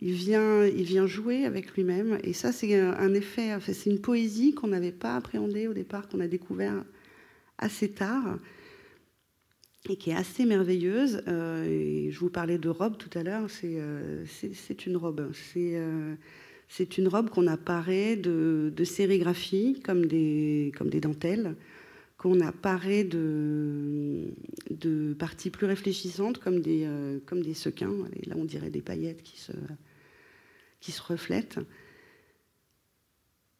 il 0.00 0.12
vient, 0.12 0.66
il 0.66 0.84
vient 0.84 1.06
jouer 1.06 1.44
avec 1.44 1.74
lui-même. 1.74 2.18
Et 2.24 2.32
ça, 2.32 2.52
c'est 2.52 2.78
un 2.78 3.14
effet, 3.14 3.58
c'est 3.60 3.90
une 3.90 4.00
poésie 4.00 4.54
qu'on 4.54 4.68
n'avait 4.68 4.92
pas 4.92 5.16
appréhendée 5.16 5.68
au 5.68 5.74
départ, 5.74 6.08
qu'on 6.08 6.20
a 6.20 6.26
découvert 6.26 6.84
assez 7.58 7.90
tard 7.90 8.38
et 9.88 9.96
qui 9.96 10.10
est 10.10 10.16
assez 10.16 10.46
merveilleuse. 10.46 11.22
Euh, 11.28 11.64
et 11.64 12.10
je 12.10 12.18
vous 12.18 12.30
parlais 12.30 12.58
de 12.58 12.68
robe 12.68 12.96
tout 12.96 13.10
à 13.18 13.22
l'heure, 13.22 13.50
c'est 13.50 13.78
euh, 13.78 14.24
une 14.86 14.96
robe. 14.96 15.30
C'est 15.32 15.76
euh, 15.76 16.14
c'est 16.72 16.98
une 16.98 17.08
robe 17.08 17.30
qu'on 17.30 17.48
a 17.48 17.56
parée 17.56 18.14
de, 18.14 18.72
sérigraphie, 18.84 19.80
comme 19.84 20.06
des, 20.06 20.72
dentelles, 21.02 21.56
qu'on 22.16 22.40
a 22.40 22.52
parée 22.52 23.02
de, 23.02 24.32
parties 25.18 25.50
plus 25.50 25.66
réfléchissantes, 25.66 26.38
comme 26.38 26.60
des, 26.60 26.88
des 27.32 27.54
sequins. 27.54 27.92
là, 28.26 28.36
on 28.38 28.44
dirait 28.44 28.70
des 28.70 28.82
paillettes 28.82 29.22
qui 29.22 29.36
qui 30.80 30.92
se 30.92 31.02
reflètent. 31.02 31.58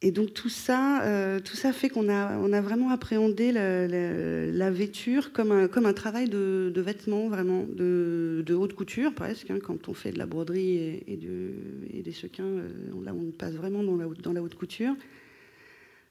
Et 0.03 0.11
donc 0.11 0.33
tout 0.33 0.49
ça, 0.49 1.03
euh, 1.03 1.39
tout 1.39 1.55
ça 1.55 1.71
fait 1.73 1.87
qu'on 1.87 2.09
a, 2.09 2.35
on 2.39 2.51
a 2.53 2.61
vraiment 2.61 2.89
appréhendé 2.89 3.51
la, 3.51 3.87
la, 3.87 4.71
vêture 4.71 5.31
comme 5.31 5.51
un, 5.51 5.67
comme 5.67 5.85
un 5.85 5.93
travail 5.93 6.27
de, 6.27 6.71
de 6.73 6.81
vêtements, 6.81 7.29
vraiment, 7.29 7.65
de, 7.67 8.43
haute 8.53 8.73
couture 8.73 9.13
presque. 9.13 9.51
Hein, 9.51 9.59
quand 9.63 9.89
on 9.89 9.93
fait 9.93 10.11
de 10.11 10.17
la 10.17 10.25
broderie 10.25 11.03
et, 11.07 12.01
des 12.03 12.11
sequins, 12.11 12.43
euh, 12.43 12.69
là 13.03 13.13
on 13.13 13.29
passe 13.31 13.53
vraiment 13.53 13.83
dans 13.83 13.95
la, 14.33 14.41
haute 14.41 14.55
couture. 14.55 14.95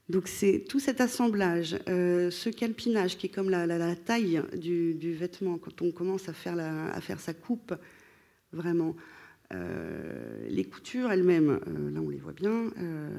Donc 0.07 0.29
c'est 0.29 0.63
tout 0.69 0.79
cet 0.79 1.01
assemblage, 1.01 1.77
euh, 1.89 2.31
ce 2.31 2.49
calpinage 2.49 3.17
qui 3.17 3.27
est 3.27 3.29
comme 3.29 3.49
la, 3.49 3.95
taille 3.97 4.41
du, 4.55 5.13
vêtement, 5.13 5.57
quand 5.57 5.81
on 5.81 5.91
commence 5.91 6.29
à 6.29 6.33
faire 6.33 7.19
sa 7.19 7.33
coupe, 7.33 7.73
vraiment. 8.53 8.95
Euh, 9.53 10.47
les 10.47 10.63
coutures 10.63 11.11
elles-mêmes, 11.11 11.59
euh, 11.67 11.91
là 11.91 11.99
on 12.01 12.09
les 12.09 12.19
voit 12.19 12.31
bien, 12.31 12.71
euh, 12.77 13.09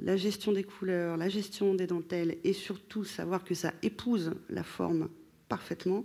la 0.00 0.16
gestion 0.16 0.52
des 0.52 0.64
couleurs, 0.64 1.16
la 1.16 1.28
gestion 1.28 1.74
des 1.74 1.86
dentelles 1.86 2.38
et 2.44 2.54
surtout 2.54 3.04
savoir 3.04 3.44
que 3.44 3.54
ça 3.54 3.74
épouse 3.82 4.32
la 4.48 4.62
forme 4.62 5.08
parfaitement. 5.48 6.04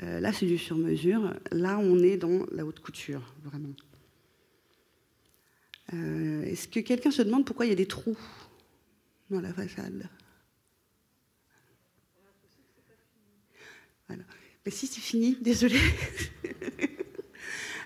là 0.00 0.32
c'est 0.32 0.46
du 0.46 0.58
sur-mesure, 0.58 1.34
là 1.50 1.78
on 1.78 1.98
est 1.98 2.16
dans 2.16 2.46
la 2.52 2.64
haute 2.64 2.78
couture, 2.78 3.34
vraiment. 3.42 3.74
Est-ce 5.92 6.68
que 6.68 6.80
quelqu'un 6.80 7.10
se 7.10 7.22
demande 7.22 7.44
pourquoi 7.44 7.66
il 7.66 7.70
y 7.70 7.72
a 7.72 7.76
des 7.76 7.86
trous 7.86 8.18
dans 9.30 9.40
la 9.40 9.52
façade? 9.52 10.08
Voilà. 14.06 14.22
Mais 14.64 14.70
si 14.70 14.86
c'est 14.86 15.00
fini, 15.00 15.36
désolé. 15.40 15.78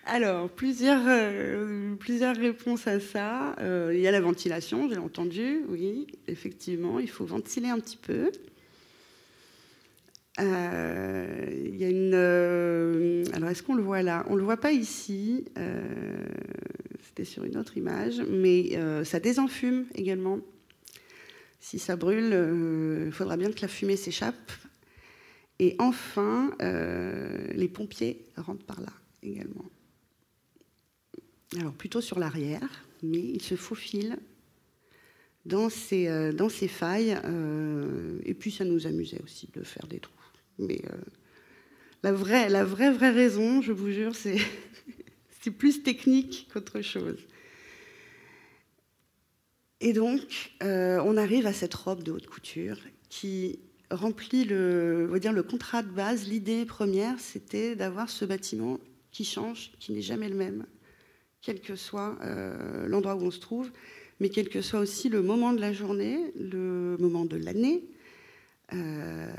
Alors, 0.05 0.51
plusieurs, 0.51 1.03
euh, 1.07 1.95
plusieurs 1.95 2.37
réponses 2.37 2.89
à 2.89 2.99
ça. 2.99 3.55
Euh, 3.61 3.93
il 3.95 4.01
y 4.01 4.09
a 4.09 4.11
la 4.11 4.21
ventilation, 4.21 4.89
j'ai 4.91 4.99
entendu, 4.99 5.63
oui, 5.69 6.09
effectivement, 6.27 6.99
il 6.99 7.09
faut 7.09 7.25
ventiler 7.25 7.69
un 7.69 7.79
petit 7.79 7.97
peu. 7.97 8.33
Euh, 10.41 11.47
il 11.67 11.77
y 11.77 11.85
a 11.85 11.89
une. 11.89 12.15
alors, 13.33 13.51
est-ce 13.51 13.63
qu'on 13.63 13.75
le 13.75 13.83
voit 13.83 14.03
là? 14.03 14.25
On 14.29 14.33
ne 14.33 14.39
le 14.39 14.45
voit 14.45 14.57
pas 14.57 14.73
ici. 14.73 15.45
C'était 17.01 17.25
sur 17.25 17.45
une 17.45 17.57
autre 17.57 17.77
image, 17.77 18.23
mais 18.29 18.77
ça 19.05 19.21
désenfume 19.21 19.87
également. 19.95 20.41
Si 21.61 21.79
ça 21.79 21.95
brûle, 21.95 23.05
il 23.07 23.13
faudra 23.13 23.37
bien 23.37 23.53
que 23.53 23.61
la 23.61 23.69
fumée 23.69 23.97
s'échappe. 23.97 24.51
Et 25.61 25.77
enfin, 25.79 26.51
les 26.59 27.69
pompiers 27.69 28.27
rentrent 28.37 28.65
par 28.65 28.81
là 28.81 28.93
également 29.23 29.71
alors 31.59 31.73
plutôt 31.73 32.01
sur 32.01 32.19
l'arrière, 32.19 32.87
mais 33.03 33.19
il 33.19 33.43
se 33.43 33.57
faufile 33.57 34.19
dans 35.45 35.69
ces, 35.69 36.09
euh, 36.09 36.49
failles. 36.69 37.19
Euh, 37.25 38.19
et 38.25 38.35
puis 38.35 38.51
ça 38.51 38.65
nous 38.65 38.87
amusait 38.87 39.21
aussi 39.23 39.49
de 39.53 39.63
faire 39.63 39.87
des 39.87 40.01
trous. 40.01 40.13
Mais 40.59 40.81
euh, 40.93 40.97
la, 42.03 42.13
vraie, 42.13 42.49
vraie, 42.49 43.11
raison, 43.11 43.61
je 43.63 43.73
vous 43.73 43.91
jure, 43.91 44.15
c'est, 44.15 45.51
plus 45.51 45.83
technique 45.83 46.49
qu'autre 46.53 46.81
chose. 46.81 47.19
Et 49.81 49.93
donc, 49.93 50.53
on 50.61 51.17
arrive 51.17 51.47
à 51.47 51.53
cette 51.53 51.75
robe 51.75 52.05
de 52.05 52.13
haute 52.13 52.29
couture 52.29 52.79
qui 53.09 53.59
remplit 53.91 54.45
le 54.45 55.43
contrat 55.43 55.83
de 55.83 55.91
base. 55.91 56.29
L'idée 56.29 56.65
première, 56.65 57.19
c'était 57.19 57.75
d'avoir 57.75 58.09
ce 58.09 58.25
bâtiment 58.25 58.79
qui 59.11 59.25
change, 59.25 59.73
qui 59.81 59.91
n'est 59.91 60.01
jamais 60.01 60.29
le 60.29 60.37
même, 60.37 60.65
quel 61.43 61.61
que 61.61 61.77
soit 61.77 62.17
euh, 62.23 62.87
l'endroit 62.89 63.17
où 63.17 63.23
on 63.23 63.31
se 63.31 63.41
trouve, 63.41 63.71
mais 64.21 64.31
quel 64.31 64.49
que 64.49 64.63
soit 64.63 64.81
aussi 64.81 65.09
le 65.09 65.23
moment 65.23 65.53
de 65.53 65.61
la 65.61 65.73
journée, 65.73 66.33
le 66.37 66.97
moment 66.99 67.25
de 67.25 67.37
l'année. 67.37 67.85
Euh, 68.73 69.33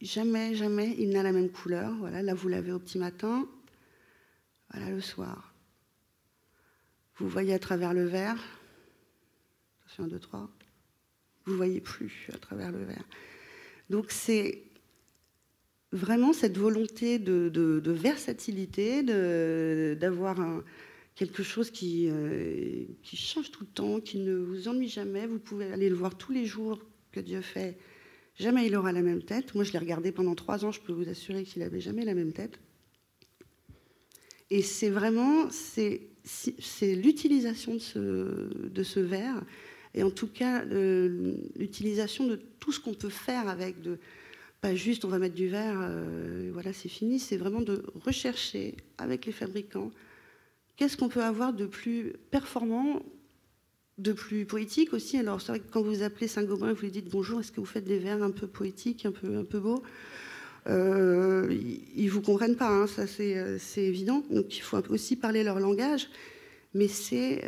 jamais, 0.00 0.54
jamais 0.54 0.94
il 0.98 1.10
n'a 1.10 1.22
la 1.22 1.32
même 1.32 1.50
couleur. 1.50 1.94
Voilà, 1.96 2.22
là 2.22 2.34
vous 2.34 2.48
l'avez 2.48 2.72
au 2.72 2.78
petit 2.78 2.98
matin, 2.98 3.46
voilà 4.72 4.90
le 4.90 5.00
soir. 5.00 5.54
Vous 7.16 7.28
voyez 7.28 7.54
à 7.54 7.58
travers 7.58 7.94
le 7.94 8.04
verre. 8.04 8.42
Attention, 9.82 10.04
un, 10.04 10.08
deux, 10.08 10.18
trois. 10.18 10.50
Vous 11.44 11.56
voyez 11.56 11.80
plus 11.80 12.28
à 12.34 12.38
travers 12.38 12.72
le 12.72 12.82
verre. 12.82 13.04
Donc 13.90 14.10
c'est 14.10 14.63
vraiment 15.94 16.32
cette 16.32 16.58
volonté 16.58 17.18
de, 17.18 17.80
versatilité, 17.86 19.02
d'avoir 19.02 20.36
quelque 21.14 21.42
chose 21.42 21.70
qui, 21.70 22.08
euh, 22.10 22.84
qui 23.02 23.16
change 23.16 23.50
tout 23.50 23.62
le 23.62 23.70
temps, 23.70 24.00
qui 24.00 24.18
ne 24.18 24.34
vous 24.34 24.68
ennuie 24.68 24.88
jamais. 24.88 25.26
Vous 25.26 25.38
pouvez 25.38 25.72
aller 25.72 25.88
le 25.88 25.94
voir 25.94 26.16
tous 26.16 26.32
les 26.32 26.44
jours 26.44 26.80
que 27.12 27.20
Dieu 27.20 27.40
fait. 27.40 27.78
Jamais 28.36 28.66
il 28.66 28.74
aura 28.74 28.90
la 28.92 29.02
même 29.02 29.22
tête. 29.22 29.54
Moi, 29.54 29.62
je 29.62 29.72
l'ai 29.72 29.78
regardé 29.78 30.10
pendant 30.10 30.34
trois 30.34 30.64
ans, 30.64 30.72
je 30.72 30.80
peux 30.80 30.92
vous 30.92 31.08
assurer 31.08 31.44
qu'il 31.44 31.62
n'avait 31.62 31.80
jamais 31.80 32.04
la 32.04 32.14
même 32.14 32.32
tête. 32.32 32.58
Et 34.50 34.62
c'est 34.62 34.90
vraiment 34.90 35.48
c'est 35.50 36.10
l'utilisation 36.82 37.74
de 37.74 37.78
ce, 37.78 38.68
de 38.68 38.82
ce 38.82 39.00
verre 39.00 39.42
Et 39.94 40.02
en 40.02 40.10
tout 40.10 40.26
cas, 40.26 40.64
l'utilisation 40.64 42.26
de 42.26 42.40
tout 42.58 42.72
ce 42.72 42.80
qu'on 42.80 42.94
peut 42.94 43.08
faire 43.08 43.48
avec, 43.48 43.80
de, 43.82 43.98
pas 44.64 44.74
juste 44.74 45.04
on 45.04 45.08
va 45.08 45.18
mettre 45.18 45.34
du 45.34 45.48
verre, 45.48 45.78
euh, 45.82 46.48
voilà, 46.54 46.72
c'est 46.72 46.88
fini, 46.88 47.18
c'est 47.18 47.36
vraiment 47.36 47.60
de 47.60 47.82
rechercher 48.02 48.74
avec 48.96 49.26
les 49.26 49.32
fabricants 49.32 49.90
qu'est-ce 50.76 50.96
qu'on 50.96 51.10
peut 51.10 51.22
avoir 51.22 51.52
de 51.52 51.66
plus 51.66 52.14
performant, 52.30 53.02
de 53.98 54.14
plus 54.14 54.46
poétique 54.46 54.94
aussi. 54.94 55.18
Alors 55.18 55.42
c'est 55.42 55.52
vrai 55.52 55.60
que 55.60 55.70
quand 55.70 55.82
vous 55.82 56.02
appelez 56.02 56.28
Saint-Gobain 56.28 56.72
vous 56.72 56.80
lui 56.80 56.90
dites 56.90 57.10
bonjour, 57.10 57.40
est-ce 57.40 57.52
que 57.52 57.60
vous 57.60 57.66
faites 57.66 57.84
des 57.84 57.98
verres 57.98 58.22
un 58.22 58.30
peu 58.30 58.46
poétiques, 58.46 59.04
un 59.04 59.12
peu, 59.12 59.36
un 59.36 59.44
peu 59.44 59.60
beaux? 59.60 59.82
Euh, 60.66 61.54
Ils 61.94 62.06
ne 62.06 62.10
vous 62.10 62.22
comprennent 62.22 62.56
pas, 62.56 62.70
hein, 62.70 62.86
ça 62.86 63.02
euh, 63.20 63.58
c'est 63.60 63.84
évident. 63.84 64.24
Donc 64.30 64.56
il 64.56 64.62
faut 64.62 64.78
aussi 64.88 65.16
parler 65.16 65.44
leur 65.44 65.60
langage. 65.60 66.08
Mais 66.72 66.88
c'est 66.88 67.42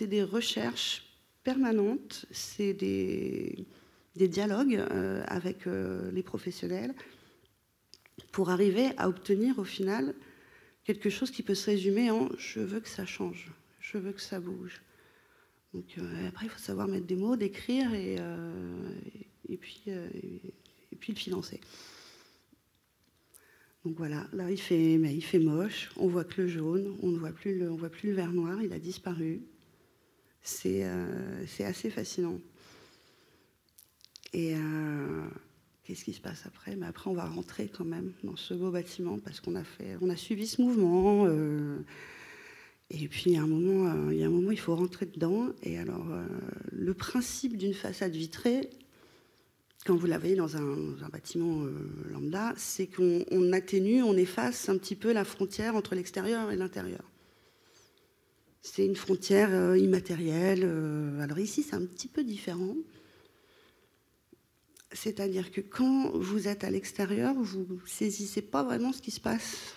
des 0.00 0.22
recherches 0.22 1.04
permanentes, 1.44 2.24
c'est 2.30 2.72
des, 2.72 3.66
des, 4.18 4.28
dialogues 4.28 4.74
euh, 4.76 5.22
avec 5.26 5.66
les 5.66 6.22
professionnels 6.22 6.94
pour 8.32 8.50
arriver 8.50 8.90
à 8.96 9.08
obtenir 9.08 9.58
au 9.58 9.64
final 9.64 10.14
quelque 10.84 11.10
chose 11.10 11.30
qui 11.30 11.42
peut 11.42 11.54
se 11.54 11.70
résumer 11.70 12.10
en 12.10 12.28
je 12.38 12.60
veux 12.60 12.80
que 12.80 12.88
ça 12.88 13.04
change, 13.04 13.52
je 13.80 13.98
veux 13.98 14.12
que 14.12 14.20
ça 14.20 14.40
bouge. 14.40 14.80
Donc 15.74 15.84
euh, 15.98 16.28
après, 16.28 16.46
il 16.46 16.48
faut 16.48 16.58
savoir 16.58 16.88
mettre 16.88 17.06
des 17.06 17.16
mots, 17.16 17.36
d'écrire 17.36 17.92
et, 17.92 18.16
euh, 18.18 18.90
et, 19.48 19.56
puis, 19.56 19.82
euh, 19.88 20.08
et 20.92 20.96
puis 20.96 21.12
le 21.12 21.18
financer. 21.18 21.60
Donc 23.84 23.96
voilà, 23.96 24.26
là 24.32 24.50
il 24.50 24.60
fait, 24.60 24.98
mais 24.98 25.14
il 25.14 25.22
fait 25.22 25.38
moche, 25.38 25.90
on 25.96 26.08
voit 26.08 26.24
que 26.24 26.42
le 26.42 26.48
jaune, 26.48 26.96
on 27.02 27.08
ne 27.08 27.18
voit 27.18 27.32
plus 27.32 27.58
le, 27.58 27.70
on 27.70 27.76
voit 27.76 27.90
plus 27.90 28.08
le 28.08 28.14
vert 28.14 28.32
noir, 28.32 28.62
il 28.62 28.72
a 28.72 28.78
disparu. 28.78 29.42
C'est 30.42 30.84
assez 31.60 31.90
fascinant. 31.90 32.40
Et 34.32 34.54
qu'est-ce 35.84 36.04
qui 36.04 36.12
se 36.12 36.20
passe 36.20 36.44
après? 36.44 36.76
Mais 36.76 36.86
après, 36.86 37.08
on 37.10 37.14
va 37.14 37.24
rentrer 37.24 37.68
quand 37.68 37.84
même 37.84 38.12
dans 38.22 38.36
ce 38.36 38.54
beau 38.54 38.70
bâtiment 38.70 39.18
parce 39.18 39.40
qu'on 39.40 39.54
a 39.54 39.64
fait, 39.64 39.96
on 40.00 40.10
a 40.10 40.16
suivi 40.16 40.46
ce 40.46 40.60
mouvement. 40.60 41.26
Et 42.90 43.06
puis, 43.08 43.24
il 43.26 43.32
y, 43.32 43.36
a 43.36 43.42
un 43.42 43.46
moment, 43.46 43.92
euh, 43.92 44.14
il 44.14 44.18
y 44.18 44.22
a 44.22 44.26
un 44.26 44.30
moment, 44.30 44.50
il 44.50 44.58
faut 44.58 44.74
rentrer 44.74 45.04
dedans. 45.04 45.48
Et 45.62 45.78
alors, 45.78 46.06
euh, 46.10 46.24
le 46.72 46.94
principe 46.94 47.58
d'une 47.58 47.74
façade 47.74 48.12
vitrée, 48.12 48.70
quand 49.84 49.94
vous 49.94 50.06
la 50.06 50.18
voyez 50.18 50.36
dans 50.36 50.56
un, 50.56 51.08
bâtiment 51.12 51.64
euh, 51.64 51.70
lambda, 52.10 52.54
c'est 52.56 52.86
qu'on 52.86 53.52
atténue, 53.52 54.02
on 54.02 54.14
efface 54.16 54.70
un 54.70 54.78
petit 54.78 54.96
peu 54.96 55.12
la 55.12 55.24
frontière 55.24 55.76
entre 55.76 55.94
l'extérieur 55.94 56.50
et 56.50 56.56
l'intérieur. 56.56 57.02
C'est 58.62 58.86
une 58.86 58.96
frontière 58.96 59.76
immatérielle. 59.76 60.64
alors 61.20 61.38
ici, 61.38 61.62
c'est 61.62 61.76
un 61.76 61.86
petit 61.86 62.08
peu 62.08 62.22
différent. 62.22 62.74
C'est-à-dire 64.92 65.50
que 65.50 65.60
quand 65.60 66.10
vous 66.16 66.48
êtes 66.48 66.64
à 66.64 66.70
l'extérieur, 66.70 67.34
vous 67.34 67.66
ne 67.70 67.78
saisissez 67.86 68.42
pas 68.42 68.62
vraiment 68.62 68.92
ce 68.92 69.02
qui 69.02 69.10
se 69.10 69.20
passe 69.20 69.74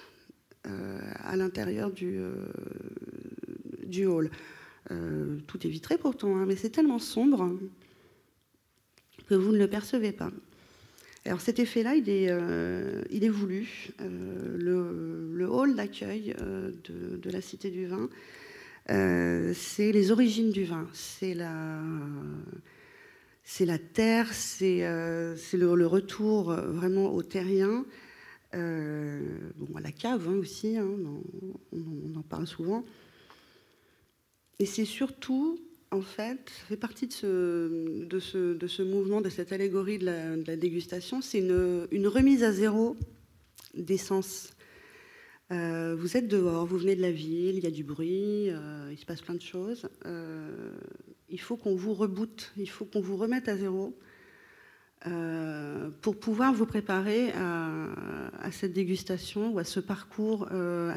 euh, 0.68 1.00
à 1.16 1.36
l'intérieur 1.36 1.92
du, 1.92 2.18
euh, 2.20 4.08
hall. 4.08 4.30
Euh, 4.92 5.38
tout 5.48 5.66
est 5.66 5.70
vitré 5.70 5.98
pourtant, 5.98 6.38
hein, 6.38 6.46
mais 6.48 6.56
c'est 6.56 6.70
tellement 6.70 7.00
sombre 7.00 7.58
que 9.28 9.36
vous 9.36 9.52
ne 9.52 9.58
le 9.58 9.68
percevez 9.68 10.12
pas. 10.12 10.32
Alors 11.26 11.42
cet 11.42 11.60
effet-là, 11.60 11.96
il, 11.96 12.10
est, 12.10 12.32
il 13.12 13.24
est 13.24 13.30
voulu. 13.30 13.90
le, 14.00 15.48
hall 15.50 15.76
d'accueil 15.76 16.36
de, 16.40 17.18
de, 17.18 17.30
la 17.30 17.42
Cité 17.42 17.70
du 17.70 17.86
Vin, 17.86 18.10
c'est 18.88 19.92
les 19.92 20.12
origines 20.12 20.52
du 20.52 20.64
vin. 20.64 20.88
C'est 20.94 21.34
la, 21.34 21.80
c'est 23.44 23.66
la 23.66 23.80
terre, 23.80 24.34
c'est, 24.34 24.80
le, 24.80 25.36
le, 25.76 25.88
retour 25.88 26.54
vraiment 26.54 27.14
au 27.14 27.24
terrien. 27.24 27.86
Euh, 28.54 29.22
bon, 29.56 29.78
à 29.78 29.82
la 29.82 29.92
cave 29.92 30.28
hein, 30.28 30.36
aussi, 30.36 30.76
hein, 30.78 30.88
on, 31.72 32.16
en 32.16 32.22
parle 32.22 32.48
souvent. 32.48 32.84
Et 34.60 34.66
c'est 34.66 34.86
surtout, 34.86 35.60
en 35.92 36.02
fait, 36.02 36.50
ça 36.50 36.66
fait 36.68 36.78
partie 36.78 37.08
de 37.08 38.20
ce, 38.20 38.82
mouvement, 38.82 39.22
de 39.22 39.30
cette 39.30 39.54
allégorie 39.54 40.00
de 40.00 40.06
la, 40.46 40.56
dégustation, 40.56 41.22
c'est 41.22 41.40
une, 41.40 42.08
remise 42.08 42.44
à 42.44 42.52
zéro 42.52 42.98
d'essence. 43.74 44.52
Euh, 45.52 45.96
vous 45.98 46.16
êtes 46.16 46.28
dehors, 46.28 46.66
vous 46.66 46.78
venez 46.78 46.96
de 46.96 47.02
la 47.02 47.12
ville, 47.12 47.58
il 47.58 47.64
y 47.64 47.68
a 47.68 47.72
du 47.72 47.84
bruit, 47.84 48.50
euh, 48.50 48.90
il 48.92 48.98
se 48.98 49.06
passe 49.06 49.22
plein 49.22 49.36
de 49.36 49.42
choses. 49.42 49.90
Il 51.32 51.40
faut 51.40 51.58
qu'on 51.58 51.76
vous 51.76 51.94
reboote, 51.94 52.52
il 52.58 52.70
faut 52.70 52.86
qu'on 52.86 53.02
vous 53.02 53.18
remette 53.18 53.48
à 53.48 53.58
zéro 53.58 53.98
euh, 55.08 55.90
pour 56.02 56.20
pouvoir 56.20 56.54
vous 56.54 56.68
préparer 56.68 57.32
à, 57.32 58.52
cette 58.52 58.74
dégustation 58.74 59.54
ou 59.54 59.60
à 59.60 59.64
ce 59.64 59.80
parcours, 59.80 60.48
euh, 60.52 60.94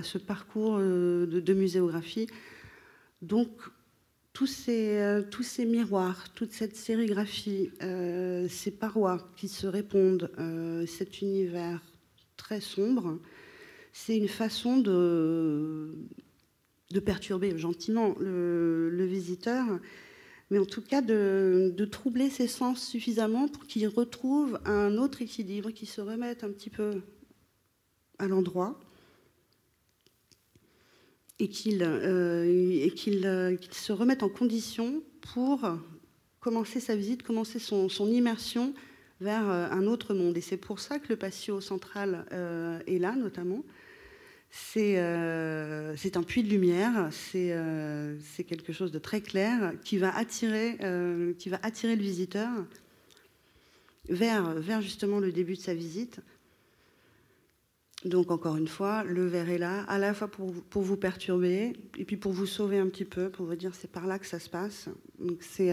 euh, 0.56 1.26
de, 1.26 1.54
muséographie. 1.54 2.26
Donc, 3.22 3.48
tous 4.34 4.46
ces, 4.46 5.64
miroirs, 5.66 6.32
toute 6.34 6.52
cette 6.52 6.76
sérigraphie, 6.76 7.70
ces 7.80 8.70
parois 8.72 9.30
qui 9.36 9.48
se 9.48 9.66
répondent, 9.66 10.30
cet 10.86 11.22
univers 11.22 11.80
très 12.36 12.60
sombre, 12.60 13.20
c'est 13.92 14.18
une 14.18 14.28
façon 14.28 14.78
de, 14.78 15.94
perturber 17.06 17.56
gentiment 17.56 18.16
le 18.18 19.04
visiteur 19.04 19.64
mais 20.54 20.60
en 20.60 20.66
tout 20.66 20.82
cas 20.82 21.02
de, 21.02 21.88
troubler 21.90 22.30
ses 22.30 22.46
sens 22.46 22.86
suffisamment 22.86 23.48
pour 23.48 23.66
qu'il 23.66 23.88
retrouve 23.88 24.60
un 24.64 24.98
autre 24.98 25.20
équilibre, 25.20 25.72
qu'il 25.72 25.88
se 25.88 26.00
remette 26.00 26.44
un 26.44 26.50
petit 26.50 26.70
peu 26.70 27.02
à 28.20 28.28
l'endroit 28.28 28.78
et 31.40 31.48
qu'il 31.48 31.82
euh, 31.82 32.86
euh, 32.86 33.56
se 33.72 33.92
remette 33.92 34.22
en 34.22 34.28
condition 34.28 35.02
pour 35.22 35.68
commencer 36.38 36.78
sa 36.78 36.94
visite, 36.94 37.24
commencer 37.24 37.58
son, 37.58 37.88
immersion 38.06 38.74
vers 39.20 39.50
euh, 39.50 39.66
un 39.72 39.88
autre 39.88 40.14
monde. 40.14 40.36
Et 40.36 40.40
c'est 40.40 40.56
pour 40.56 40.78
ça 40.78 41.00
que 41.00 41.08
le 41.08 41.16
patio 41.16 41.60
central 41.60 42.26
est 42.86 42.98
là, 42.98 43.16
notamment, 43.16 43.64
euh, 44.76 45.94
c'est 45.96 46.16
un 46.16 46.22
puits 46.22 46.42
de 46.42 46.48
lumière, 46.48 47.10
euh, 47.34 48.16
c'est 48.20 48.44
quelque 48.44 48.72
chose 48.72 48.92
de 48.92 48.98
très 48.98 49.20
clair 49.20 49.72
qui 49.84 49.98
va 49.98 50.14
attirer, 50.16 50.76
euh, 50.82 51.32
qui 51.34 51.48
va 51.48 51.58
attirer 51.62 51.96
le 51.96 52.02
visiteur 52.02 52.50
vers, 54.08 54.54
vers 54.54 54.80
justement 54.82 55.18
le 55.18 55.32
début 55.32 55.54
de 55.54 55.60
sa 55.60 55.74
visite. 55.74 56.20
Donc 58.04 58.30
encore 58.30 58.56
une 58.56 58.68
fois, 58.68 59.02
le 59.02 59.26
verre 59.26 59.48
est 59.48 59.58
là, 59.58 59.82
à 59.84 59.98
la 59.98 60.12
fois 60.12 60.28
pour, 60.28 60.52
pour 60.52 60.82
vous 60.82 60.98
perturber 60.98 61.72
et 61.96 62.04
puis 62.04 62.16
pour 62.16 62.32
vous 62.32 62.46
sauver 62.46 62.78
un 62.78 62.88
petit 62.88 63.06
peu, 63.06 63.30
pour 63.30 63.46
vous 63.46 63.56
dire 63.56 63.74
c'est 63.74 63.90
par 63.90 64.06
là 64.06 64.18
que 64.18 64.26
ça 64.26 64.38
se 64.38 64.50
passe. 64.50 64.88
Donc 65.18 65.38
c'est 65.40 65.72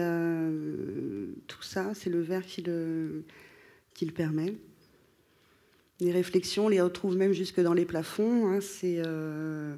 tout 1.46 1.62
ça, 1.62 1.92
c'est 1.94 2.08
le 2.08 2.22
verre 2.22 2.46
qui 2.46 2.62
le, 2.62 3.24
qui 3.92 4.06
le 4.06 4.12
permet. 4.12 4.54
Les 6.02 6.10
réflexions, 6.10 6.66
on 6.66 6.68
les 6.68 6.80
retrouve 6.80 7.16
même 7.16 7.32
jusque 7.32 7.60
dans 7.60 7.74
les 7.74 7.84
plafonds. 7.84 8.48
Hein, 8.48 8.60
c'est, 8.60 9.00
euh, 9.06 9.76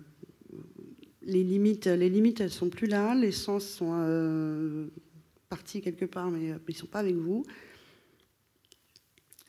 les, 1.20 1.44
limites, 1.44 1.84
les 1.84 2.08
limites, 2.08 2.40
elles 2.40 2.50
sont 2.50 2.70
plus 2.70 2.86
là. 2.86 3.14
Les 3.14 3.30
sens 3.30 3.66
sont 3.66 3.92
euh, 3.92 4.86
partis 5.50 5.82
quelque 5.82 6.06
part, 6.06 6.30
mais 6.30 6.52
euh, 6.52 6.58
ils 6.66 6.72
ne 6.72 6.78
sont 6.78 6.86
pas 6.86 7.00
avec 7.00 7.14
vous. 7.14 7.44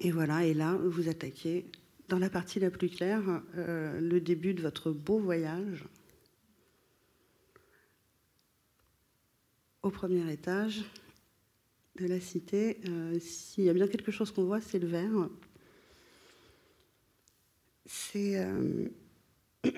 Et 0.01 0.11
voilà, 0.11 0.45
et 0.45 0.53
là, 0.53 0.77
vous 0.83 1.07
attaquez 1.07 1.65
dans 2.09 2.19
la 2.19 2.29
partie 2.29 2.59
la 2.59 2.69
plus 2.69 2.89
claire 2.89 3.41
le 3.55 4.19
début 4.19 4.53
de 4.53 4.61
votre 4.61 4.91
beau 4.91 5.17
voyage 5.17 5.85
au 9.81 9.89
premier 9.89 10.29
étage 10.31 10.83
de 11.97 12.05
la 12.05 12.19
cité. 12.19 12.81
S'il 13.21 13.63
y 13.63 13.69
a 13.69 13.73
bien 13.73 13.87
quelque 13.87 14.11
chose 14.11 14.31
qu'on 14.31 14.43
voit, 14.43 14.59
c'est 14.59 14.79
le 14.79 14.87
verre. 14.87 15.29
Euh, 18.15 18.87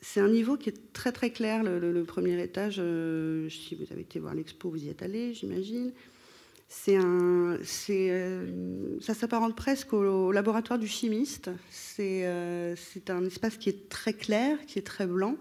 c'est 0.00 0.20
un 0.20 0.28
niveau 0.28 0.56
qui 0.56 0.68
est 0.70 0.92
très 0.92 1.12
très 1.12 1.30
clair, 1.30 1.62
le, 1.62 2.02
premier 2.04 2.40
étage. 2.42 2.76
Euh, 2.78 3.48
si 3.48 3.74
vous 3.74 3.84
avez 3.90 4.02
été 4.02 4.18
voir 4.18 4.34
l'expo, 4.34 4.70
vous 4.70 4.84
y 4.84 4.88
êtes 4.88 5.02
allé, 5.02 5.34
j'imagine. 5.34 5.92
C'est 6.68 6.96
un, 6.96 7.58
euh, 7.90 8.98
ça 9.00 9.14
s'apparente 9.14 9.54
presque 9.54 9.92
au, 9.92 10.32
laboratoire 10.32 10.78
du 10.78 10.88
chimiste. 10.88 11.50
C'est, 11.70 12.26
un 12.26 13.24
espace 13.24 13.56
qui 13.56 13.68
est 13.68 13.88
très 13.88 14.12
clair, 14.12 14.58
qui 14.66 14.78
est 14.78 14.86
très 14.86 15.06
blanc. 15.06 15.36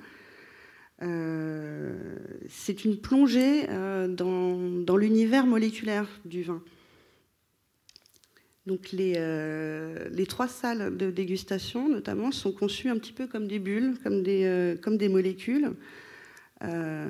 c'est 1.00 2.86
une 2.86 2.98
plongée 3.02 3.66
dans 3.68 4.98
l'univers 4.98 5.48
moléculaire 5.48 6.08
du 6.26 6.44
vin. 6.44 6.62
Donc 8.66 8.96
euh, 8.96 10.10
les, 10.12 10.26
trois 10.26 10.48
salles 10.48 10.98
de 10.98 11.12
dégustation, 11.12 11.88
notamment, 11.88 12.32
sont 12.32 12.52
conçues 12.52 12.90
un 12.90 12.98
petit 12.98 13.14
peu 13.14 13.28
comme 13.28 13.48
des 13.48 13.60
bulles, 13.60 13.96
comme 14.04 14.24
des, 14.24 14.46
euh, 14.46 14.76
comme 14.76 14.98
des 14.98 15.10
molécules. 15.10 15.74
Euh, 16.64 17.06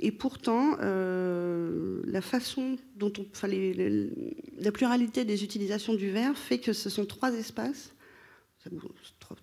et 0.00 0.10
pourtant, 0.10 0.76
la 0.80 2.20
façon 2.20 2.76
dont 2.96 3.12
on, 3.18 3.26
enfin, 3.30 3.48
la 3.48 4.72
pluralité 4.72 5.24
des 5.24 5.44
utilisations 5.44 5.94
du 5.94 6.10
verre 6.10 6.36
fait 6.36 6.58
que 6.58 6.72
ce 6.72 6.90
sont 6.90 7.06
trois 7.06 7.32
espaces, 7.34 7.94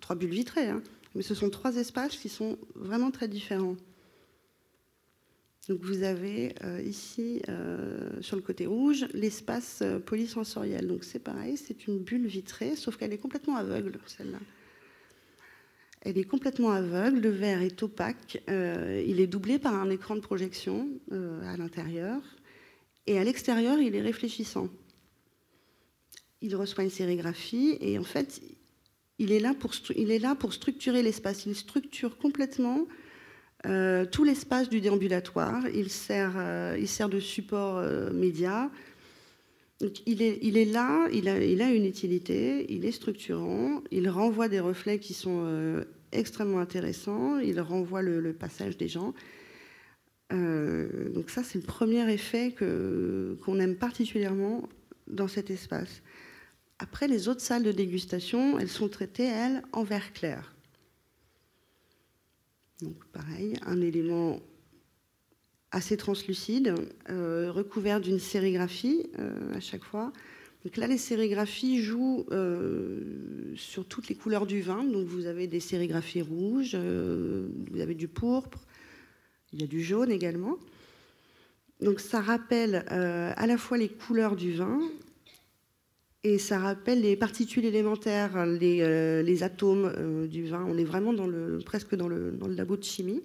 trois, 0.00 0.16
bulles 0.16 0.30
vitrées, 0.30 0.68
hein, 0.68 0.82
mais 1.14 1.22
ce 1.22 1.34
sont 1.34 1.48
trois 1.48 1.76
espaces 1.76 2.16
qui 2.16 2.28
sont 2.28 2.58
vraiment 2.74 3.10
très 3.10 3.28
différents. 3.28 3.76
Donc 5.68 5.80
vous 5.82 6.02
avez 6.02 6.54
euh, 6.64 6.82
ici, 6.82 7.40
euh, 7.48 8.20
sur 8.20 8.36
le 8.36 8.42
côté 8.42 8.66
rouge, 8.66 9.06
l'espace 9.14 9.78
euh, 9.82 10.00
polysensoriel. 10.00 10.88
Donc 10.88 11.04
c'est 11.04 11.20
pareil, 11.20 11.56
c'est 11.56 11.86
une 11.86 11.98
bulle 12.00 12.26
vitrée, 12.26 12.74
sauf 12.74 12.96
qu'elle 12.96 13.12
est 13.12 13.18
complètement 13.18 13.56
aveugle, 13.56 13.92
celle-là. 14.06 14.40
Elle 16.00 16.18
est 16.18 16.24
complètement 16.24 16.72
aveugle, 16.72 17.20
le 17.20 17.30
verre 17.30 17.62
est 17.62 17.80
opaque, 17.80 18.42
il 18.48 19.20
est 19.20 19.28
doublé 19.28 19.60
par 19.60 19.74
un 19.74 19.88
écran 19.88 20.16
de 20.16 20.20
projection 20.20 20.88
à 21.12 21.56
l'intérieur, 21.56 22.20
et 23.06 23.20
à 23.20 23.22
l'extérieur, 23.22 23.78
il 23.78 23.94
est 23.94 24.00
réfléchissant. 24.00 24.68
Il 26.40 26.56
reçoit 26.56 26.82
une 26.82 26.90
sérigraphie, 26.90 27.78
et 27.80 28.00
en 28.00 28.02
fait, 28.02 28.42
il 29.20 29.30
est 29.30 29.38
là 29.38 29.54
pour, 29.54 29.74
il 29.94 30.10
est 30.10 30.18
là 30.18 30.34
pour 30.34 30.52
structurer 30.52 31.04
l'espace. 31.04 31.46
Il 31.46 31.54
structure 31.54 32.18
complètement 32.18 32.88
euh, 33.66 34.04
tout 34.04 34.24
l'espace 34.24 34.68
du 34.68 34.80
déambulatoire. 34.80 35.62
Il 35.74 35.88
sert, 35.88 36.34
euh, 36.36 36.76
il 36.78 36.88
sert 36.88 37.08
de 37.08 37.20
support 37.20 37.78
euh, 37.78 38.10
média. 38.12 38.70
il, 40.06 40.22
est, 40.22 40.38
il 40.42 40.56
est 40.56 40.64
là, 40.64 41.08
il 41.12 41.28
a, 41.28 41.42
il 41.42 41.62
a, 41.62 41.70
une 41.70 41.86
utilité, 41.86 42.66
il 42.72 42.84
est 42.84 42.92
structurant, 42.92 43.82
il 43.90 44.08
renvoie 44.08 44.48
des 44.48 44.60
reflets 44.60 44.98
qui 44.98 45.14
sont 45.14 45.44
extrêmement 46.12 46.60
intéressants, 46.60 47.38
il 47.38 47.60
renvoie 47.60 48.02
le, 48.02 48.32
passage 48.32 48.76
des 48.76 48.88
gens. 48.88 49.12
donc 50.30 51.30
ça, 51.30 51.42
c'est 51.42 51.58
le 51.58 51.64
premier 51.64 52.08
effet 52.12 52.54
qu'on 52.54 53.58
aime 53.58 53.76
particulièrement 53.76 54.68
dans 55.08 55.28
cet 55.28 55.50
espace. 55.50 56.02
Après, 56.78 57.08
les 57.08 57.28
autres 57.28 57.40
salles 57.40 57.64
de 57.64 57.72
dégustation, 57.72 58.58
elles 58.58 58.68
sont 58.68 58.88
traitées, 58.88 59.26
elles, 59.26 59.62
en 59.72 59.82
verre 59.82 60.12
clair. 60.12 60.52
Donc 62.82 62.96
pareil, 63.12 63.54
un 63.64 63.80
élément 63.80 64.40
assez 65.70 65.96
translucide, 65.96 66.74
euh, 67.08 67.50
recouvert 67.50 68.00
d'une 68.00 68.18
sérigraphie 68.18 69.06
euh, 69.18 69.54
à 69.54 69.60
chaque 69.60 69.84
fois. 69.84 70.12
Donc 70.64 70.76
là, 70.76 70.86
les 70.86 70.98
sérigraphies 70.98 71.80
jouent 71.80 72.26
euh, 72.30 73.54
sur 73.56 73.86
toutes 73.86 74.08
les 74.08 74.14
couleurs 74.14 74.46
du 74.46 74.60
vin. 74.60 74.84
Donc 74.84 75.06
vous 75.06 75.26
avez 75.26 75.46
des 75.46 75.60
sérigraphies 75.60 76.22
rouges, 76.22 76.76
vous 76.76 77.80
avez 77.80 77.94
du 77.94 78.08
pourpre, 78.08 78.58
il 79.52 79.60
y 79.60 79.64
a 79.64 79.66
du 79.66 79.82
jaune 79.82 80.10
également. 80.10 80.58
Donc 81.80 82.00
ça 82.00 82.20
rappelle 82.20 82.84
à 82.86 83.46
la 83.46 83.58
fois 83.58 83.76
les 83.76 83.88
couleurs 83.88 84.36
du 84.36 84.52
vin 84.52 84.78
et 86.24 86.38
ça 86.38 86.58
rappelle 86.58 87.00
les 87.00 87.16
particules 87.16 87.64
élémentaires, 87.64 88.46
les, 88.46 88.80
euh, 88.82 89.42
atomes 89.42 89.92
euh, 89.96 90.26
du 90.28 90.46
vin. 90.46 90.64
On 90.68 90.78
est 90.78 90.84
vraiment 90.84 91.12
dans 91.12 91.28
presque 91.64 91.96
dans 91.96 92.06
le, 92.06 92.38
labo 92.48 92.76
de 92.76 92.84
chimie, 92.84 93.22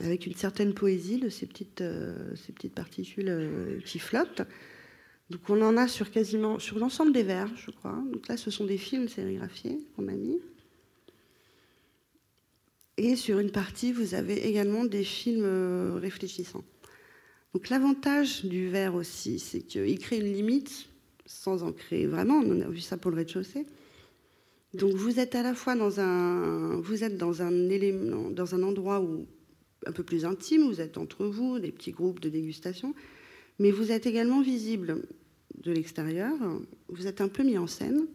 avec 0.00 0.26
une 0.26 0.34
certaine 0.34 0.72
poésie 0.72 1.18
de 1.18 1.28
ces 1.28 1.46
petites, 1.46 1.82
euh, 1.82 2.34
ces 2.34 2.52
petites 2.52 2.74
particules 2.74 3.82
qui 3.84 3.98
flottent. 3.98 4.42
Donc 5.28 5.40
on 5.50 5.60
en 5.60 5.76
a 5.76 5.86
sur 5.86 6.10
quasiment 6.10 6.58
sur 6.58 6.78
l'ensemble 6.78 7.12
des 7.12 7.22
verres, 7.22 7.54
je 7.56 7.70
crois. 7.70 8.02
Donc 8.10 8.26
là, 8.28 8.38
ce 8.38 8.50
sont 8.50 8.64
des 8.64 8.78
films 8.78 9.08
sérigraphiés 9.08 9.80
qu'on 9.96 10.08
a 10.08 10.12
mis. 10.12 10.40
Et 12.96 13.16
sur 13.16 13.38
une 13.38 13.50
partie, 13.50 13.92
vous 13.92 14.14
avez 14.14 14.48
également 14.48 14.84
des 14.84 15.04
films 15.04 15.96
réfléchissants. 15.96 16.64
Donc 17.52 17.68
l'avantage 17.68 18.44
du 18.44 18.68
verre 18.68 18.94
aussi, 18.94 19.38
c'est 19.38 19.60
qu'il 19.60 19.98
crée 19.98 20.18
une 20.18 20.32
limite 20.32 20.88
sans 21.26 21.62
en 21.62 21.72
créer 21.72 22.06
vraiment. 22.06 22.40
On 22.44 22.60
a 22.60 22.68
vu 22.68 22.80
ça 22.80 22.96
pour 22.96 23.10
le 23.10 23.18
rez-de-chaussée. 23.18 23.66
Donc 24.74 24.92
vous 24.94 25.20
êtes 25.20 25.34
à 25.34 25.42
la 25.42 25.54
fois 25.54 25.76
dans 25.76 26.00
un, 26.00 26.80
vous 26.80 27.04
êtes 27.04 27.16
dans 27.16 27.42
un 27.42 27.68
élément, 27.70 28.30
dans 28.30 28.54
un 28.54 28.62
endroit 28.62 29.00
où 29.00 29.26
un 29.86 29.92
peu 29.92 30.02
plus 30.02 30.24
intime, 30.24 30.66
vous 30.66 30.80
êtes 30.80 30.98
entre 30.98 31.26
vous, 31.26 31.58
des 31.58 31.70
petits 31.70 31.92
groupes 31.92 32.20
de 32.20 32.28
dégustation, 32.28 32.94
mais 33.58 33.70
vous 33.70 33.92
êtes 33.92 34.06
également 34.06 34.40
visible 34.40 35.02
de 35.62 35.72
l'extérieur. 35.72 36.34
Vous 36.88 37.06
êtes 37.06 37.20
un 37.20 37.28
peu 37.28 37.42
mis 37.42 37.58
en 37.58 37.66
scène 37.66 38.06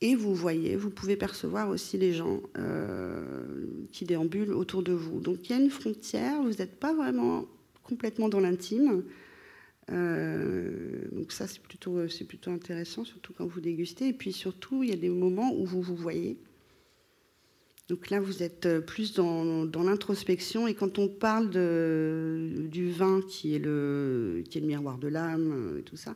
et 0.00 0.14
vous 0.14 0.34
voyez, 0.34 0.76
vous 0.76 0.90
pouvez 0.90 1.16
percevoir 1.16 1.70
aussi 1.70 1.96
les 1.96 2.12
gens 2.12 2.42
euh, 2.58 3.66
qui 3.90 4.04
déambulent 4.04 4.52
autour 4.52 4.82
de 4.82 4.92
vous. 4.92 5.20
Donc 5.20 5.48
il 5.48 5.50
y 5.50 5.58
a 5.58 5.62
une 5.62 5.70
frontière. 5.70 6.42
Vous 6.42 6.50
n'êtes 6.50 6.78
pas 6.78 6.92
vraiment 6.92 7.46
complètement 7.82 8.28
dans 8.28 8.40
l'intime. 8.40 9.02
Euh, 9.90 11.04
donc 11.12 11.32
ça, 11.32 11.46
c'est 11.46 11.60
plutôt, 11.60 12.08
c'est 12.08 12.24
plutôt 12.24 12.50
intéressant, 12.50 13.04
surtout 13.04 13.32
quand 13.32 13.46
vous 13.46 13.60
dégustez. 13.60 14.08
Et 14.08 14.12
puis 14.12 14.32
surtout, 14.32 14.82
il 14.82 14.90
y 14.90 14.92
a 14.92 14.96
des 14.96 15.08
moments 15.08 15.54
où 15.54 15.64
vous 15.64 15.82
vous 15.82 15.96
voyez. 15.96 16.38
Donc 17.88 18.08
là, 18.08 18.18
vous 18.18 18.42
êtes 18.42 18.80
plus 18.86 19.12
dans, 19.12 19.66
dans 19.66 19.82
l'introspection. 19.82 20.66
Et 20.66 20.74
quand 20.74 20.98
on 20.98 21.08
parle 21.08 21.50
du 21.50 22.90
vin, 22.90 23.20
qui 23.28 23.54
est, 23.54 23.58
le, 23.58 24.42
qui 24.48 24.58
est 24.58 24.60
le 24.62 24.66
miroir 24.66 24.96
de 24.96 25.08
l'âme, 25.08 25.76
et 25.78 25.82
tout 25.82 25.96
ça, 25.96 26.14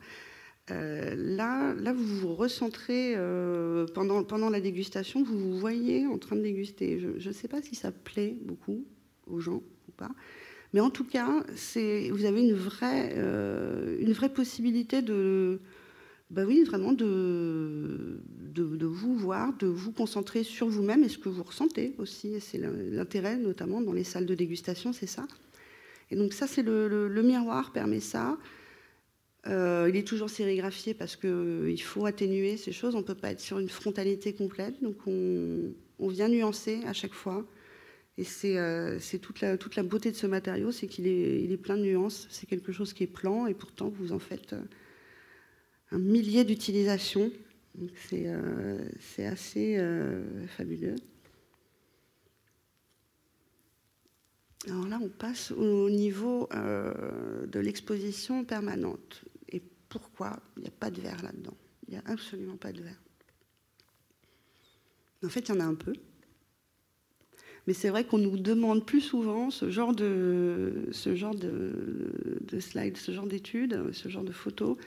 euh, 0.70 1.14
là, 1.16 1.74
là, 1.74 1.92
vous 1.92 2.04
vous 2.04 2.34
recentrez 2.34 3.14
euh, 3.16 3.86
pendant, 3.94 4.22
pendant 4.24 4.50
la 4.50 4.60
dégustation, 4.60 5.22
vous 5.22 5.38
vous 5.38 5.58
voyez 5.58 6.06
en 6.06 6.18
train 6.18 6.36
de 6.36 6.42
déguster. 6.42 7.00
Je 7.00 7.28
ne 7.28 7.32
sais 7.32 7.48
pas 7.48 7.62
si 7.62 7.74
ça 7.74 7.92
plaît 7.92 8.36
beaucoup 8.42 8.84
aux 9.26 9.40
gens 9.40 9.62
ou 9.88 9.92
pas. 9.96 10.10
Mais 10.74 10.80
en 10.80 10.90
tout 10.90 11.04
cas, 11.04 11.44
vous 12.10 12.24
avez 12.24 12.42
une 12.42 12.54
vraie, 12.54 13.14
euh, 13.16 13.96
une 14.00 14.12
vraie 14.12 14.28
possibilité 14.28 15.00
de, 15.00 15.60
bah 16.30 16.44
oui, 16.46 16.62
vraiment 16.64 16.92
de, 16.92 18.20
vous 18.54 19.16
voir, 19.16 19.56
de 19.56 19.66
vous 19.66 19.92
concentrer 19.92 20.44
sur 20.44 20.68
vous-même 20.68 21.02
et 21.04 21.08
ce 21.08 21.16
que 21.16 21.30
vous 21.30 21.42
ressentez 21.42 21.94
aussi. 21.98 22.38
C'est 22.40 22.58
l'intérêt, 22.58 23.36
notamment 23.38 23.80
dans 23.80 23.92
les 23.92 24.04
salles 24.04 24.26
de 24.26 24.34
dégustation, 24.34 24.92
c'est 24.92 25.06
ça. 25.06 25.26
Et 26.10 26.16
donc 26.16 26.32
ça, 26.34 26.46
c'est 26.46 26.62
le, 26.62 26.86
le, 27.08 27.22
miroir 27.22 27.72
permet 27.72 28.00
ça. 28.00 28.36
Euh, 29.46 29.86
il 29.88 29.96
est 29.96 30.06
toujours 30.06 30.28
sérigraphié 30.28 30.92
parce 30.92 31.16
qu'il 31.16 31.30
euh, 31.30 31.76
faut 31.78 32.04
atténuer 32.04 32.58
ces 32.58 32.72
choses. 32.72 32.94
On 32.94 32.98
ne 32.98 33.04
peut 33.04 33.14
pas 33.14 33.30
être 33.30 33.40
sur 33.40 33.58
une 33.58 33.68
frontalité 33.68 34.34
complète. 34.34 34.82
Donc 34.82 34.96
on, 35.06 35.72
on 35.98 36.08
vient 36.08 36.28
nuancer 36.28 36.80
à 36.86 36.92
chaque 36.92 37.14
fois. 37.14 37.46
Et 38.18 38.26
euh, 38.56 38.98
c'est 38.98 39.20
toute, 39.20 39.40
la, 39.40 39.56
toute 39.56 39.76
la 39.76 39.84
beauté 39.84 40.10
de 40.10 40.16
ce 40.16 40.26
matériau, 40.26 40.72
c'est 40.72 40.88
qu'il 40.88 41.06
est, 41.06 41.56
plein 41.56 41.76
de 41.76 41.82
nuances. 41.82 42.26
C'est 42.30 42.46
quelque 42.46 42.72
chose 42.72 42.92
qui 42.92 43.04
est 43.04 43.06
plan 43.06 43.46
et 43.46 43.54
pourtant 43.54 43.88
vous 43.88 44.12
en 44.12 44.18
faites 44.18 44.54
euh, 44.54 44.62
un 45.92 45.98
millier 45.98 46.42
d'utilisations. 46.42 47.30
C'est 48.08 48.24
euh, 48.26 48.80
assez 49.18 49.78
fabuleux. 50.56 50.96
Alors 54.66 54.88
là, 54.88 54.98
on 55.00 55.08
passe 55.08 55.52
au 55.52 55.88
niveau 55.88 56.48
de 56.50 57.60
l'exposition 57.60 58.44
permanente. 58.44 59.22
Et 59.48 59.62
pourquoi 59.88 60.40
il 60.56 60.62
n'y 60.62 60.68
a 60.68 60.72
pas 60.72 60.90
de 60.90 61.00
verre 61.00 61.22
là-dedans? 61.22 61.56
Il 61.86 61.92
n'y 61.92 61.98
a 61.98 62.02
absolument 62.06 62.56
pas 62.56 62.72
de 62.72 62.82
verre. 62.82 63.00
En 65.24 65.28
fait, 65.28 65.48
il 65.48 65.54
y 65.54 65.56
en 65.56 65.60
a 65.60 65.64
un 65.64 65.76
peu. 65.76 65.92
Mais 67.68 67.74
c'est 67.74 67.90
vrai 67.90 68.04
qu'on 68.04 68.16
nous 68.16 68.38
demande 68.38 68.86
plus 68.86 69.02
souvent 69.02 69.50
ce 69.50 69.68
genre 69.68 69.94
de, 69.94 70.86
ce 70.90 71.14
genre 71.14 71.34
de, 71.34 72.60
slides, 72.60 72.96
ce 72.96 73.12
genre 73.12 73.26
d'études, 73.26 73.92
ce 73.92 74.08
genre 74.08 74.24
de 74.24 74.32
photos 74.32 74.78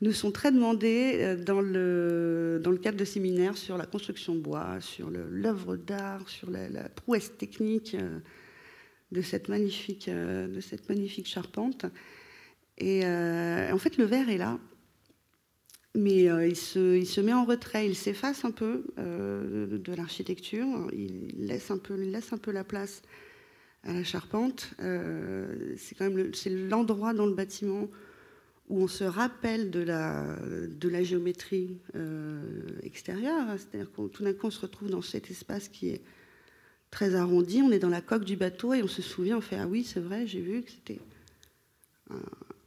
nous 0.00 0.10
sont 0.10 0.32
très 0.32 0.50
demandés 0.50 1.20
euh, 1.20 1.36
dans 1.36 1.60
le, 1.60 2.60
dans 2.60 2.72
le 2.72 2.78
cadre 2.78 2.98
de 2.98 3.04
séminaires 3.04 3.56
sur 3.56 3.78
la 3.78 3.86
construction 3.86 4.34
bois, 4.34 4.80
sur 4.80 5.08
l'œuvre 5.08 5.76
d'art, 5.76 6.28
sur 6.28 6.50
la, 6.50 6.88
prouesse 6.88 7.30
technique 7.38 7.94
euh, 7.94 8.18
de 9.12 9.22
cette 9.22 9.48
magnifique, 9.48 10.08
euh, 10.08 10.48
de 10.48 10.58
cette 10.58 10.88
magnifique 10.88 11.28
charpente. 11.28 11.86
Et 12.76 13.04
en 13.06 13.78
fait, 13.78 13.98
le 13.98 14.04
verre 14.04 14.30
est 14.30 14.36
là 14.36 14.58
mais 15.96 16.28
euh, 16.28 16.46
il, 16.46 16.56
se, 16.56 17.20
met 17.20 17.32
en 17.32 17.44
retrait, 17.44 17.86
il 17.86 17.96
s'efface 17.96 18.44
un 18.44 18.50
peu 18.50 18.84
euh, 18.98 19.78
de, 19.78 19.94
l'architecture, 19.94 20.66
il 20.92 21.46
laisse 21.46 21.70
un 21.70 21.78
peu, 21.78 21.94
laisse 21.94 22.32
un 22.32 22.38
peu 22.38 22.52
la 22.52 22.64
place 22.64 23.02
à 23.82 23.92
la 23.92 24.04
charpente. 24.04 24.70
Euh, 24.80 25.74
c'est 25.78 25.94
quand 25.96 26.10
même 26.10 26.30
l'endroit 26.68 27.14
dans 27.14 27.26
le 27.26 27.34
bâtiment 27.34 27.88
où 28.68 28.82
on 28.82 28.88
se 28.88 29.04
rappelle 29.04 29.70
de 29.70 29.80
la, 29.80 30.36
de 30.68 30.88
la 30.88 31.02
géométrie 31.02 31.78
extérieure, 32.82 33.46
c'est-à-dire 33.56 33.90
qu'on 33.92 34.08
tout 34.08 34.24
d'un 34.24 34.32
coup 34.32 34.48
on 34.48 34.50
se 34.50 34.60
retrouve 34.60 34.90
dans 34.90 35.02
cet 35.02 35.30
espace 35.30 35.68
qui 35.68 35.90
est 35.90 36.02
très 36.90 37.14
arrondi, 37.14 37.62
on 37.62 37.70
est 37.70 37.78
dans 37.78 37.88
la 37.88 38.00
coque 38.00 38.24
du 38.24 38.36
bateau 38.36 38.74
et 38.74 38.82
on 38.82 38.88
se 38.88 39.02
souvient, 39.02 39.38
on 39.38 39.40
fait 39.40 39.56
ah 39.56 39.68
oui 39.68 39.84
c'est 39.84 40.00
vrai, 40.00 40.26
j'ai 40.26 40.40
vu 40.40 40.62
que 40.62 40.72
c'était 40.72 40.98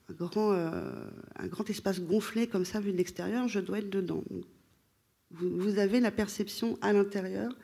un 0.09 0.13
grand, 0.13 0.53
euh, 0.53 0.91
un 1.37 1.47
grand 1.47 1.69
espace 1.69 2.01
gonflé 2.01 2.47
comme 2.47 2.65
ça 2.65 2.79
vu 2.79 2.91
de 2.91 2.97
l'extérieur, 2.97 3.47
je 3.47 3.59
dois 3.59 3.79
être 3.79 3.89
dedans. 3.89 4.23
Vous, 5.31 5.77
avez 5.77 5.99
la 5.99 6.09
perception 6.09 6.79
à 6.81 6.91
l'intérieur 6.91 7.55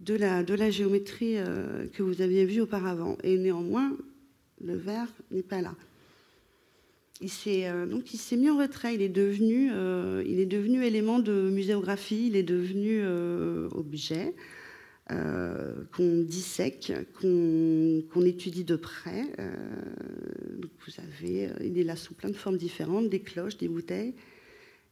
de 0.00 0.14
la, 0.14 0.42
de 0.42 0.54
la 0.54 0.70
géométrie 0.70 1.36
euh, 1.36 1.86
que 1.88 2.02
vous 2.02 2.22
aviez 2.22 2.46
vue 2.46 2.62
auparavant. 2.62 3.18
Et 3.22 3.36
néanmoins, 3.36 3.96
Le 4.64 4.76
verre 4.76 5.08
n'est 5.30 5.42
pas 5.42 5.60
là. 5.60 5.74
Il 7.20 7.30
s'est 7.30 7.70
donc 7.86 8.14
il 8.14 8.18
s'est 8.18 8.36
mis 8.36 8.50
en 8.50 8.56
retrait. 8.56 8.94
Il 8.94 9.02
est 9.02 9.08
devenu, 9.08 9.70
il 10.26 10.40
est 10.40 10.46
devenu 10.46 10.84
élément 10.84 11.20
de 11.20 11.50
muséographie. 11.50 12.26
Il 12.26 12.34
est 12.36 12.42
devenu 12.42 13.04
objet. 13.70 14.34
Qu'on 15.94 16.22
dissèque, 16.22 16.92
qu'on 17.20 18.24
étudie 18.24 18.64
de 18.64 18.76
près. 18.76 19.26
vous 20.58 20.92
avez, 20.98 21.50
il 21.60 21.78
est 21.78 21.84
là 21.84 21.96
sous 21.96 22.14
plein 22.14 22.30
de 22.30 22.36
formes 22.36 22.56
différentes, 22.56 23.08
des 23.08 23.20
cloches, 23.20 23.56
des 23.56 23.68
bouteilles. 23.68 24.14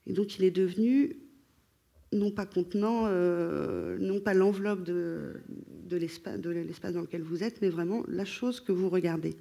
Et 0.06 0.12
donc 0.12 0.38
il 0.38 0.44
est 0.44 0.50
devenu 0.50 1.16
non 2.12 2.30
pas 2.30 2.46
contenant, 2.46 3.04
euh, 3.06 3.96
non 3.98 4.20
pas 4.20 4.34
l'enveloppe 4.34 4.82
de, 4.82 5.40
l'espace 5.90 6.40
dans 6.40 7.00
lequel 7.00 7.22
vous 7.22 7.44
êtes, 7.44 7.62
mais 7.62 7.68
vraiment 7.68 8.02
la 8.08 8.24
chose 8.24 8.60
que 8.60 8.72
vous 8.72 8.88
regardez. 8.88 9.36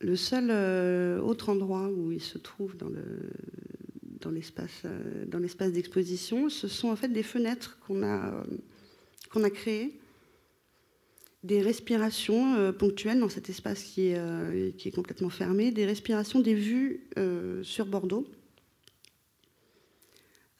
Le 0.00 0.16
seul 0.16 0.48
euh, 0.50 1.20
autre 1.20 1.50
endroit 1.50 1.88
où 1.90 2.10
il 2.10 2.22
se 2.22 2.38
trouve 2.38 2.76
dans 2.76 2.90
euh, 2.90 3.30
dans 5.26 5.38
l'espace 5.38 5.72
d'exposition, 5.72 6.48
ce 6.48 6.68
sont 6.68 6.88
en 6.88 6.96
fait 6.96 7.08
des 7.08 7.24
fenêtres 7.24 7.78
qu'on 7.80 8.04
a 8.04 8.44
qu'on 9.32 9.44
a 9.44 9.50
créées, 9.50 9.98
des 11.42 11.60
respirations 11.60 12.72
ponctuelles 12.72 13.18
dans 13.18 13.28
cet 13.28 13.48
espace 13.48 13.82
qui 13.82 14.08
est 14.08 14.76
qui 14.76 14.88
est 14.88 14.92
complètement 14.92 15.30
fermé, 15.30 15.72
des 15.72 15.86
respirations 15.86 16.38
des 16.38 16.54
vues 16.54 17.08
sur 17.62 17.86
Bordeaux 17.86 18.26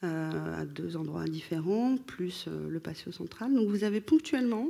euh, 0.03 0.61
à 0.61 0.65
deux 0.65 0.97
endroits 0.97 1.23
différents, 1.23 1.95
plus 1.95 2.45
euh, 2.49 2.67
le 2.67 2.81
patio 2.81 3.13
central. 3.13 3.53
Donc 3.53 3.69
vous 3.69 3.85
avez 3.85 4.01
ponctuellement 4.01 4.67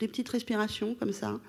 des 0.00 0.08
petites 0.08 0.28
respirations 0.28 0.96
comme 0.96 1.12
ça 1.12 1.40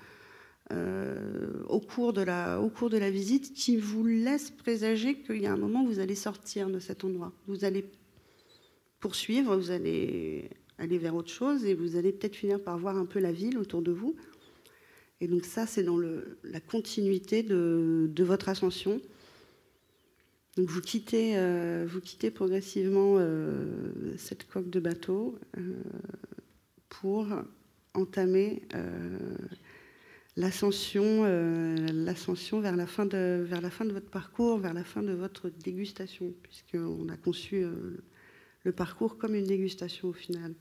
euh, 0.70 1.64
au, 1.68 1.80
cours 1.80 2.12
de 2.12 2.20
la, 2.20 2.60
au 2.60 2.68
cours 2.68 2.88
de 2.88 2.98
la 2.98 3.10
visite 3.10 3.52
qui 3.52 3.78
vous 3.78 4.06
laissent 4.06 4.52
présager 4.52 5.22
qu'il 5.22 5.40
y 5.40 5.46
a 5.46 5.52
un 5.52 5.56
moment 5.56 5.82
où 5.82 5.88
vous 5.88 5.98
allez 5.98 6.14
sortir 6.14 6.68
de 6.68 6.78
cet 6.78 7.02
endroit. 7.02 7.32
Vous 7.48 7.64
allez 7.64 7.90
poursuivre, 9.00 9.56
vous 9.56 9.72
allez 9.72 10.48
aller 10.78 10.98
vers 10.98 11.14
autre 11.14 11.30
chose 11.30 11.64
et 11.64 11.74
vous 11.74 11.96
allez 11.96 12.12
peut-être 12.12 12.36
finir 12.36 12.62
par 12.62 12.78
voir 12.78 12.96
un 12.96 13.06
peu 13.06 13.18
la 13.18 13.32
ville 13.32 13.58
autour 13.58 13.82
de 13.82 13.92
vous. 13.92 14.16
Et 15.20 15.28
donc 15.28 15.44
ça, 15.44 15.66
c'est 15.66 15.82
dans 15.82 15.96
le, 15.96 16.38
la 16.44 16.60
continuité 16.60 17.42
de, 17.42 18.22
votre 18.22 18.48
ascension. 18.48 19.00
Donc 20.56 20.68
vous 20.68 20.80
quittez, 20.80 21.36
euh, 21.36 21.86
vous 21.88 22.00
quittez 22.00 22.30
progressivement 22.30 23.16
euh, 23.18 24.14
cette 24.16 24.46
coque 24.46 24.70
de 24.70 24.80
bateau 24.80 25.38
euh, 25.58 25.74
pour 26.88 27.28
entamer 27.94 28.62
l'ascension, 30.36 31.24
l'ascension 31.24 32.60
vers 32.60 32.76
la 32.76 32.84
vers 32.84 33.60
la 33.62 33.70
fin 33.70 33.86
de 33.86 33.92
votre 33.92 34.10
parcours, 34.10 34.58
vers 34.58 34.74
la 34.74 34.84
fin 34.84 35.02
de 35.02 35.12
votre 35.12 35.48
dégustation, 35.48 36.34
puisqu'on 36.42 37.08
a 37.08 37.16
conçu 37.16 37.64
le 38.64 38.72
parcours 38.72 39.16
comme 39.16 39.34
une 39.34 39.46
dégustation 39.46 40.08
au 40.08 40.12
final. 40.12 40.54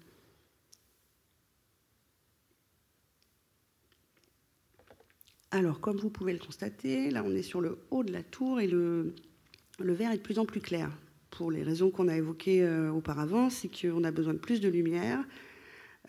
Alors, 5.52 5.80
comme 5.80 5.98
vous 5.98 6.10
pouvez 6.10 6.34
le 6.34 6.40
constater, 6.40 7.10
là 7.12 7.24
on 7.26 7.32
est 7.32 7.44
sur 7.44 7.62
le 7.62 7.78
haut 7.92 8.04
de 8.04 8.12
la 8.12 8.24
tour 8.24 8.60
et 8.60 8.68
le, 8.68 9.14
le 9.80 9.94
verre 9.94 10.12
est 10.12 10.18
de 10.18 10.22
plus 10.22 10.40
en 10.40 10.46
plus 10.46 10.62
clair. 10.62 10.90
Pour 11.32 11.52
les 11.52 11.64
raisons 11.64 11.92
qu'on 11.92 12.08
a 12.08 12.16
évoquées 12.16 12.64
euh, 12.64 12.92
auparavant, 12.92 13.50
c'est 13.50 13.70
qu'on 13.70 14.04
a 14.04 14.12
besoin 14.12 14.34
de 14.34 14.40
plus 14.40 14.62
de 14.62 14.70
lumière. 14.70 15.24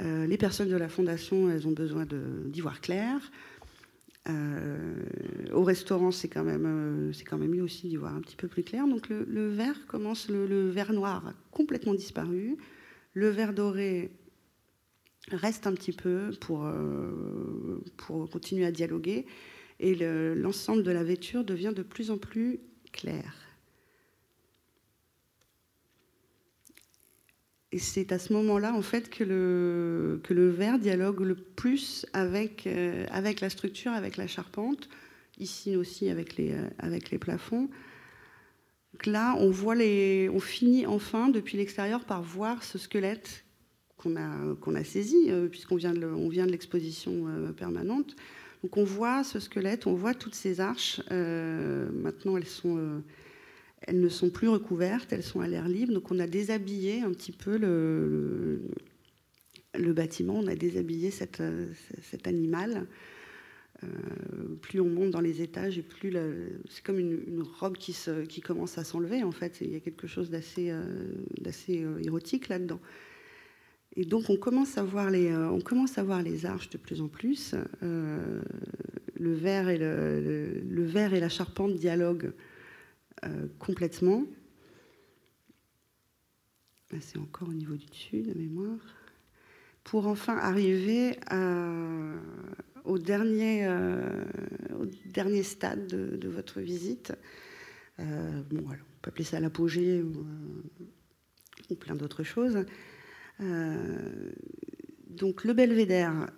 Euh, 0.01 0.27
les 0.27 0.37
personnes 0.37 0.69
de 0.69 0.77
la 0.77 0.89
fondation, 0.89 1.51
elles 1.51 1.67
ont 1.67 1.73
besoin 1.73 2.07
d'y 2.07 2.61
voir 2.61 2.81
clair. 2.81 3.31
Euh, 4.29 4.97
au 5.53 5.63
restaurant, 5.63 6.11
c'est 6.11 6.29
quand 6.29 6.45
même, 6.45 7.13
c'est 7.13 7.25
quand 7.25 7.39
même 7.39 7.51
mieux 7.51 7.63
aussi 7.63 7.89
d'y 7.89 7.97
voir 7.97 8.15
un 8.15 8.21
petit 8.21 8.37
peu 8.37 8.49
plus 8.49 8.63
clair. 8.63 8.87
Donc 8.89 9.09
le, 9.09 9.25
le 9.25 9.49
vert 9.49 9.87
commence, 9.87 10.29
le, 10.29 10.47
le, 10.47 10.69
vert 10.69 10.93
noir 10.93 11.27
a 11.27 11.35
complètement 11.51 11.95
disparu. 11.95 12.57
Le 13.15 13.29
vert 13.29 13.55
doré 13.55 14.11
reste 15.31 15.67
un 15.67 15.75
petit 15.75 15.93
peu 15.93 16.31
pour, 16.41 16.69
pour 17.97 18.31
continuer 18.31 18.67
à 18.67 18.71
dialoguer. 18.71 19.27
Et 19.81 19.95
l'ensemble 20.35 20.83
de 20.83 20.91
la 20.91 21.05
vêture 21.05 21.45
devient 21.45 21.73
de 21.75 21.83
plus 21.83 22.11
en 22.11 22.19
plus 22.19 22.61
clair. 22.93 23.47
Et 27.73 27.79
c'est 27.79 28.13
à 28.13 28.19
ce 28.19 28.33
moment-là, 28.33 28.73
en 28.75 28.83
fait, 28.83 29.11
que 29.11 29.25
le, 29.25 30.21
que 30.23 30.33
le 30.33 30.49
verre 30.49 30.79
dialogue 30.79 31.21
le 31.21 31.35
plus 31.35 32.07
avec, 32.13 32.67
euh, 32.67 33.05
avec 33.11 33.41
la 33.41 33.51
structure, 33.51 33.93
avec 33.93 34.17
la 34.17 34.27
charpente, 34.27 34.89
ici 35.39 35.77
aussi 35.77 36.09
avec 36.09 36.37
les, 36.37 36.53
euh, 36.53 36.69
avec 36.79 37.11
les 37.11 37.19
plafonds. 37.19 37.69
Là, 39.05 39.37
on, 39.39 39.51
voit 39.51 39.75
les, 39.75 40.31
on 40.33 40.41
finit 40.41 40.87
enfin, 40.87 41.29
depuis 41.29 41.59
l'extérieur, 41.59 42.05
par 42.05 42.23
voir 42.23 42.63
ce 42.63 42.79
squelette 42.79 43.45
qu'on 43.97 44.17
a, 44.17 44.55
qu'on 44.61 44.75
a 44.75 44.85
saisi, 44.85 45.27
euh, 45.29 45.49
puisqu'on 45.49 45.77
vient 45.77 45.95
de, 45.95 46.51
l'exposition 46.51 47.27
permanente. 47.57 48.17
Donc 48.63 48.77
on 48.77 48.85
voit 48.85 49.25
ce 49.25 49.39
squelette, 49.41 49.87
on 49.87 49.95
voit 49.95 50.15
toutes 50.15 50.35
ces 50.35 50.61
arches. 50.61 51.01
maintenant, 51.11 52.37
elles 53.83 54.01
ne 54.01 54.09
sont 54.09 54.31
plus 54.31 54.49
recouvertes, 54.49 55.13
elles 55.13 55.23
sont 55.23 55.41
à 55.41 55.49
l'air 55.49 55.69
libre. 55.69 55.93
Donc 55.93 56.11
on 56.11 56.19
a 56.19 56.27
déshabillé 56.27 57.03
un 57.03 57.11
petit 57.11 57.33
peu 57.33 57.59
le, 57.59 58.61
bâtiment, 59.93 60.35
on 60.37 60.47
a 60.47 60.55
déshabillé 60.55 61.11
cet 61.11 61.41
animal. 62.25 62.87
Euh, 63.85 63.87
plus 64.63 64.81
on 64.81 64.89
monte 64.89 65.11
dans 65.11 65.21
les 65.21 65.43
étages 65.43 65.83
plus 65.83 66.11
c'est 66.71 66.83
comme 66.83 66.99
une, 66.99 67.43
robe 67.61 67.77
qui, 67.77 67.95
qui 68.29 68.41
commence 68.41 68.79
à 68.79 68.85
s'enlever 68.85 69.23
en 69.23 69.33
fait. 69.33 69.59
Il 69.61 69.71
y 69.71 69.77
a 69.77 69.81
quelque 69.81 70.07
chose 70.07 70.31
d'assez, 70.31 70.71
euh, 70.71 70.83
euh, 71.69 71.99
érotique 71.99 72.49
là-dedans. 72.49 72.81
Et 73.97 74.05
donc 74.05 74.29
on 74.29 74.37
commence 74.37 74.77
à 74.79 74.83
voir 74.83 75.11
les, 75.11 75.35
on 75.35 75.61
commence 75.61 75.97
à 75.99 76.03
voir 76.03 76.23
les 76.23 76.45
arches 76.45 76.71
de 76.71 76.79
plus 76.79 77.01
en 77.01 77.09
plus. 77.09 77.55
le 77.81 79.33
verre 79.35 79.69
et 79.69 79.79
le, 79.79 80.61
le, 80.69 80.85
verre 80.85 81.15
et 81.15 81.21
la 81.21 81.31
charpente 81.31 81.75
dialoguent 81.75 82.33
euh, 83.25 83.47
complètement. 83.59 84.25
C'est 87.01 87.19
encore 87.19 87.49
au 87.49 87.53
niveau 87.53 87.77
du 87.77 87.87
dessus, 87.87 88.23
de 88.23 88.33
mémoire. 88.35 88.79
Pour 89.85 90.07
enfin 90.07 90.37
arriver 90.37 91.19
au, 92.85 92.99
dernier, 92.99 93.67
euh, 93.67 94.25
au 94.79 94.87
dernier 95.07 95.43
stade 95.43 95.87
de, 95.87 96.29
votre 96.29 96.61
visite. 96.61 97.13
Euh, 97.99 98.43
bon, 98.51 98.65
on 98.67 98.71
peut 99.03 99.09
appeler 99.09 99.25
ça 99.25 99.41
l'apogée 99.41 100.03
ou, 100.03 100.27
plein 101.77 101.97
d'autres 101.97 102.23
choses. 102.23 102.65
Donc 103.41 105.45
le 105.45 105.53
belvédère, 105.53 106.31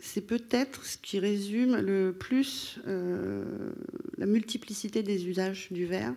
c'est 0.00 0.22
peut-être 0.22 0.84
ce 0.84 0.98
qui 0.98 1.18
résume 1.18 1.76
le 1.76 2.12
plus 2.12 2.80
la 2.84 4.26
multiplicité 4.26 5.02
des 5.02 5.28
usages 5.28 5.68
du 5.70 5.86
verre, 5.86 6.14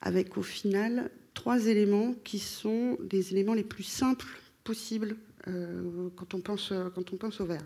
avec 0.00 0.36
au 0.36 0.42
final 0.42 1.10
trois 1.34 1.66
éléments 1.66 2.14
qui 2.24 2.38
sont 2.38 2.98
des 3.00 3.32
éléments 3.32 3.54
les 3.54 3.64
plus 3.64 3.84
simples 3.84 4.26
possibles 4.64 5.16
euh, 5.48 6.08
quand, 6.16 6.34
on 6.34 6.40
pense, 6.40 6.72
quand 6.94 7.12
on 7.12 7.16
pense 7.16 7.40
au 7.40 7.46
verre. 7.46 7.64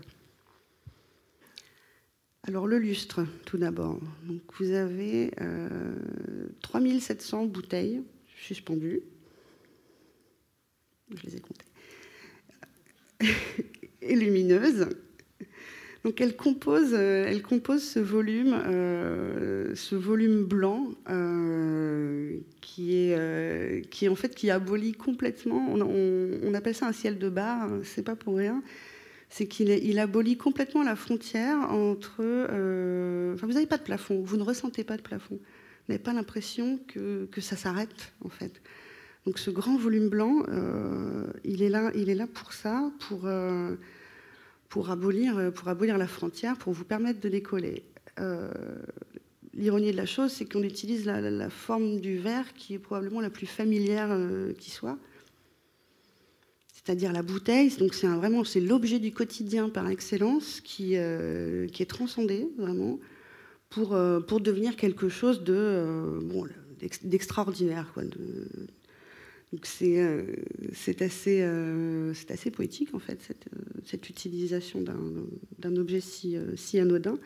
Alors 2.43 2.65
le 2.65 2.79
lustre, 2.79 3.25
tout 3.45 3.57
d'abord. 3.57 3.99
Donc 4.23 4.41
vous 4.59 4.71
avez 4.71 5.31
euh, 5.41 5.95
3700 6.61 7.45
bouteilles 7.45 8.01
suspendues. 8.41 9.01
Je 11.15 11.27
les 11.27 11.35
ai 11.37 11.39
comptées. 11.39 11.65
et 14.01 14.15
lumineuses. 14.15 14.87
Donc 16.03 16.21
elle 16.21 16.35
compose, 16.35 16.93
euh, 16.93 17.25
elle 17.27 17.41
compose 17.41 17.83
ce 17.83 17.99
volume, 17.99 18.53
euh, 18.65 19.75
ce 19.75 19.95
volume 19.95 20.45
blanc 20.45 20.87
euh, 21.09 22.37
qui 22.61 22.95
est, 22.95 23.89
qui 23.89 24.07
en 24.07 24.15
fait 24.15 24.33
qui 24.33 24.49
abolit 24.49 24.93
complètement. 24.93 25.73
On, 25.73 26.53
appelle 26.53 26.75
ça 26.75 26.87
un 26.87 26.93
ciel 26.93 27.17
de 27.19 27.29
bar, 27.29 27.63
hein, 27.63 27.81
c'est 27.83 28.03
pas 28.03 28.15
pour 28.15 28.37
rien. 28.37 28.63
C'est 29.29 29.47
qu'il 29.47 29.69
il 29.69 29.99
abolit 29.99 30.37
complètement 30.37 30.81
la 30.83 30.95
frontière 30.95 31.57
entre. 31.71 32.23
enfin, 33.33 33.45
vous 33.45 33.53
n'avez 33.53 33.65
pas 33.65 33.77
de 33.77 33.83
plafond, 33.83 34.21
vous 34.21 34.37
ne 34.37 34.43
ressentez 34.43 34.85
pas 34.85 34.95
de 34.95 35.01
plafond. 35.01 35.35
Vous 35.35 35.93
n'avez 35.93 36.01
pas 36.01 36.13
l'impression 36.13 36.79
que, 36.87 37.25
que, 37.25 37.41
ça 37.41 37.57
s'arrête 37.57 38.13
en 38.23 38.29
fait. 38.29 38.61
Donc 39.27 39.37
ce 39.37 39.51
grand 39.51 39.77
volume 39.77 40.07
blanc, 40.07 40.43
il 41.43 41.61
est 41.61 41.69
là, 41.69 41.91
il 41.93 42.09
est 42.09 42.15
là 42.15 42.27
pour 42.33 42.53
ça, 42.53 42.89
pour 43.07 43.27
pour 44.69 44.89
abolir, 44.89 45.37
euh, 45.37 45.51
pour 45.51 45.67
abolir 45.67 45.97
la 45.97 46.07
frontière, 46.07 46.57
pour 46.57 46.73
vous 46.73 46.83
permettre 46.83 47.19
de 47.19 47.29
décoller. 47.29 47.83
Euh, 48.19 48.51
l'ironie 49.53 49.91
de 49.91 49.97
la 49.97 50.05
chose, 50.05 50.31
c'est 50.31 50.45
qu'on 50.45 50.63
utilise 50.63 51.05
la, 51.05 51.49
forme 51.49 51.99
du 51.99 52.17
verre 52.17 52.53
qui 52.53 52.73
est 52.73 52.79
probablement 52.79 53.21
la 53.21 53.29
plus 53.29 53.47
familière 53.47 54.09
euh, 54.11 54.53
qui 54.53 54.71
soit. 54.71 54.97
c'est-à-dire 56.73 57.11
la 57.11 57.23
bouteille. 57.23 57.69
Donc 57.77 57.93
c'est 57.93 58.07
vraiment 58.07 58.43
c'est 58.43 58.59
l'objet 58.59 58.99
du 58.99 59.11
quotidien 59.11 59.69
par 59.69 59.89
excellence 59.89 60.61
qui, 60.61 60.95
qui 61.73 61.83
est 61.83 61.89
transcendé 61.89 62.47
vraiment 62.57 62.99
pour, 63.69 63.97
pour 64.27 64.39
devenir 64.39 64.75
quelque 64.75 65.09
chose 65.09 65.43
de 65.43 66.19
bon, 66.23 66.47
d'extraordinaire. 67.03 67.93
Donc 69.53 69.65
c'est, 69.65 70.25
c'est, 70.73 71.01
assez, 71.01 72.51
poétique 72.51 72.93
en 72.93 72.99
fait 72.99 73.21
cette, 73.21 73.47
cette 73.85 74.09
utilisation 74.09 74.81
d'un, 74.81 75.75
objet 75.77 76.01
si, 76.01 76.37
anodin. 76.79 77.17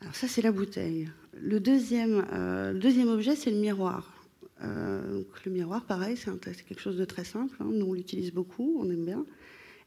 Alors 0.00 0.14
ça, 0.14 0.28
c'est 0.28 0.42
la 0.42 0.52
bouteille. 0.52 1.08
Le 1.40 1.60
deuxième, 1.60 2.26
euh, 2.32 3.08
objet, 3.08 3.36
c'est 3.36 3.50
le 3.50 3.58
miroir. 3.58 4.24
Euh, 4.62 5.22
le 5.44 5.50
miroir, 5.52 5.84
pareil, 5.84 6.16
c'est, 6.16 6.30
quelque 6.64 6.80
chose 6.80 6.96
de 6.96 7.04
très 7.04 7.24
simple. 7.24 7.56
Hein. 7.60 7.68
Nous, 7.72 7.86
on 7.86 7.92
l'utilise 7.92 8.32
beaucoup, 8.32 8.76
on 8.80 8.90
aime 8.90 9.04
bien. 9.04 9.24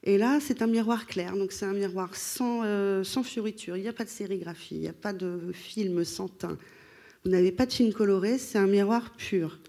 Et 0.03 0.17
là, 0.17 0.39
c'est 0.39 0.61
un 0.61 0.67
miroir 0.67 1.05
clair. 1.05 1.35
Donc, 1.35 1.51
c'est 1.51 1.65
un 1.65 1.73
miroir 1.73 2.15
sans, 2.15 2.61
euh, 2.63 3.03
sans 3.03 3.23
fioriture. 3.23 3.77
Il 3.77 3.81
n'y 3.81 3.89
a 3.89 3.93
pas 3.93 4.05
de 4.05 4.09
sérigraphie, 4.09 4.75
il 4.75 4.81
n'y 4.81 4.87
a 4.87 4.93
pas 4.93 5.13
de 5.13 5.51
film 5.53 6.03
sans 6.05 6.29
teint. 6.29 6.57
Vous 7.25 7.31
n'avez 7.31 7.51
pas 7.51 7.65
de 7.65 7.73
film 7.73 7.91
coloré, 7.91 8.37
c'est 8.37 8.57
un 8.57 8.67
miroir 8.67 9.11
pur. 9.17 9.59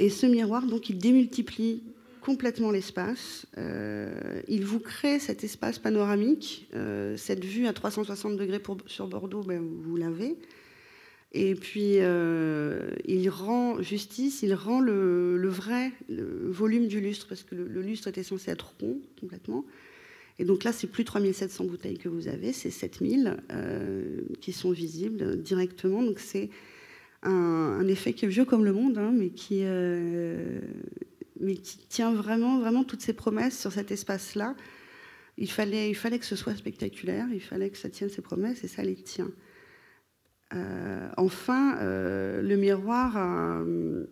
Et 0.00 0.10
ce 0.10 0.26
miroir, 0.26 0.66
donc, 0.66 0.90
il 0.90 0.98
démultiplie 0.98 1.82
complètement 2.24 2.70
l'espace. 2.70 3.46
Euh, 3.58 4.40
il 4.48 4.64
vous 4.64 4.80
crée 4.80 5.18
cet 5.18 5.44
espace 5.44 5.78
panoramique, 5.78 6.68
euh, 6.74 7.16
cette 7.16 7.44
vue 7.44 7.66
à 7.66 7.72
360 7.72 8.36
degrés 8.36 8.62
sur 8.86 9.06
Bordeaux, 9.06 9.42
ben, 9.42 9.62
vous 9.62 9.96
l'avez. 9.96 10.36
Et 11.32 11.54
puis, 11.54 11.98
euh, 11.98 12.90
il 13.04 13.28
rend 13.28 13.82
justice, 13.82 14.42
il 14.42 14.54
rend 14.54 14.80
le, 14.80 15.48
vrai 15.48 15.92
volume 16.08 16.86
du 16.86 17.00
lustre, 17.00 17.28
parce 17.28 17.42
que 17.42 17.54
le, 17.54 17.82
lustre 17.82 18.08
était 18.08 18.22
censé 18.22 18.50
être 18.50 18.74
rond 18.80 19.00
complètement. 19.20 19.64
Et 20.38 20.44
donc 20.44 20.64
là, 20.64 20.72
c'est 20.72 20.86
plus 20.86 21.04
3700 21.04 21.64
bouteilles 21.64 21.98
que 21.98 22.08
vous 22.08 22.26
avez, 22.26 22.52
c'est 22.52 22.70
7000 22.70 23.36
qui 24.40 24.52
sont 24.52 24.70
visibles 24.70 25.42
directement. 25.42 26.02
Donc 26.02 26.18
c'est 26.18 26.50
un, 27.24 27.86
effet 27.88 28.12
qui 28.12 28.24
est 28.24 28.28
vieux 28.28 28.44
comme 28.44 28.64
le 28.64 28.72
monde, 28.72 28.98
hein, 28.98 29.12
mais 29.14 29.30
qui, 29.30 29.62
mais 31.40 31.56
qui 31.56 31.78
tient 31.88 32.12
vraiment, 32.14 32.58
vraiment 32.58 32.84
toutes 32.84 33.02
ses 33.02 33.12
promesses 33.12 33.58
sur 33.58 33.72
cet 33.72 33.90
espace-là. 33.90 34.54
Il 35.36 35.50
fallait, 35.50 35.90
il 35.90 35.94
fallait 35.94 36.18
que 36.18 36.26
ce 36.26 36.36
soit 36.36 36.54
spectaculaire, 36.54 37.26
il 37.32 37.40
fallait 37.40 37.70
que 37.70 37.78
ça 37.78 37.88
tienne 37.88 38.08
ses 38.08 38.22
promesses, 38.22 38.62
et 38.64 38.68
ça 38.68 38.82
les 38.82 38.94
tient. 38.94 39.30
Euh, 40.54 41.08
enfin, 41.16 41.78
euh, 41.78 42.42
le 42.42 42.56
miroir, 42.56 43.14
euh, 43.16 44.04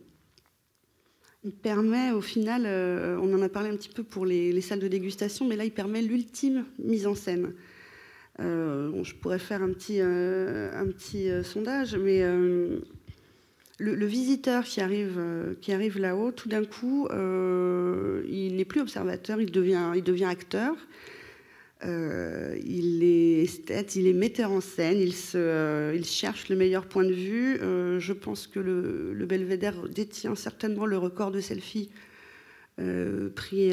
il 1.44 1.52
permet 1.52 2.10
au 2.12 2.20
final, 2.20 2.66
on 3.20 3.34
en 3.34 3.42
a 3.42 3.48
parlé 3.48 3.68
un 3.68 3.76
petit 3.76 3.88
peu 3.88 4.02
pour 4.02 4.26
les, 4.26 4.60
salles 4.60 4.80
de 4.80 4.88
dégustation, 4.88 5.46
mais 5.46 5.56
là, 5.56 5.64
il 5.64 5.72
permet 5.72 6.02
l'ultime 6.02 6.64
mise 6.78 7.06
en 7.06 7.14
scène. 7.14 7.52
je 8.38 9.14
pourrais 9.16 9.40
faire 9.40 9.62
un 9.62 9.72
petit, 9.72 10.00
un 10.00 10.86
petit 10.86 11.28
sondage, 11.42 11.96
mais 11.96 12.22
le, 13.82 14.06
visiteur 14.06 14.64
qui 14.64 14.80
arrive, 14.80 15.16
euh, 15.18 15.54
qui 15.60 15.72
arrive 15.72 15.98
là-haut, 15.98 16.30
tout 16.30 16.48
d'un 16.48 16.64
coup, 16.64 17.08
euh, 17.10 18.22
il 18.28 18.56
n'est 18.56 18.64
plus 18.64 18.80
observateur, 18.80 19.40
il 19.40 19.50
devient, 19.50 19.92
il 19.94 20.02
devient 20.02 20.26
acteur. 20.26 20.74
Euh, 21.84 22.56
il 22.64 23.02
est 23.02 23.42
esthète, 23.42 23.96
il 23.96 24.06
est 24.06 24.12
metteur 24.12 24.52
en 24.52 24.60
scène, 24.60 24.98
il, 25.00 25.12
se, 25.12 25.92
il 25.96 26.04
cherche 26.04 26.48
le 26.48 26.54
meilleur 26.54 26.86
point 26.86 27.04
de 27.04 27.12
vue. 27.12 27.58
je 27.58 28.12
pense 28.12 28.46
que 28.46 28.60
le, 28.60 29.26
Belvédère 29.26 29.88
détient 29.88 30.36
certainement 30.36 30.86
le 30.86 30.96
record 30.96 31.32
de 31.32 31.40
selfie 31.40 31.90
pris, 33.34 33.72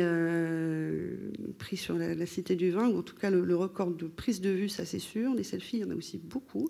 pris 1.60 1.78
sur 1.78 1.99
la, 1.99 2.26
Cité 2.26 2.55
du 2.55 2.72
Vin, 2.72 2.88
ou 2.88 2.97
en 2.97 3.03
tout 3.03 3.16
cas 3.16 3.30
le, 3.30 3.45
le 3.45 3.55
record 3.55 3.91
de 3.91 4.07
prise 4.07 4.41
de 4.41 4.49
vue, 4.49 4.70
ça 4.70 4.86
c'est 4.86 4.97
sûr. 4.97 5.36
Les 5.36 5.43
selfies, 5.43 5.78
il 5.78 5.82
y 5.82 5.86
en 5.86 5.91
a 5.91 5.95
aussi 5.95 6.18
beaucoup. 6.18 6.68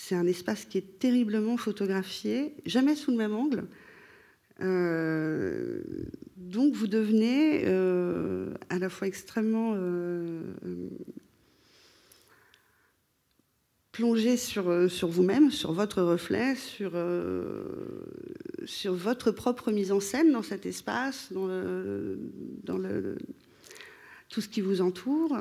C'est 0.00 0.14
un 0.14 0.28
espace 0.28 0.64
qui 0.64 0.78
est 0.78 1.00
terriblement 1.00 1.56
photographié, 1.56 2.54
jamais 2.64 2.94
sous 2.94 3.10
le 3.10 3.16
même 3.16 3.34
angle. 3.34 3.66
Euh, 4.60 5.82
donc 6.36 6.72
vous 6.72 6.86
devenez 6.86 7.64
euh, 7.66 8.54
à 8.70 8.78
la 8.78 8.90
fois 8.90 9.08
extrêmement 9.08 9.74
euh, 9.76 10.40
plongé 13.90 14.36
sur, 14.36 14.70
vous-même, 15.08 15.50
sur 15.50 15.72
votre 15.72 16.00
reflet, 16.00 16.54
sur, 16.54 16.92
votre 18.94 19.32
propre 19.32 19.72
mise 19.72 19.90
en 19.90 19.98
scène 19.98 20.30
dans 20.30 20.44
cet 20.44 20.64
espace, 20.64 21.32
dans, 21.32 22.78
tout 24.28 24.40
ce 24.40 24.48
qui 24.48 24.60
vous 24.60 24.80
entoure. 24.80 25.36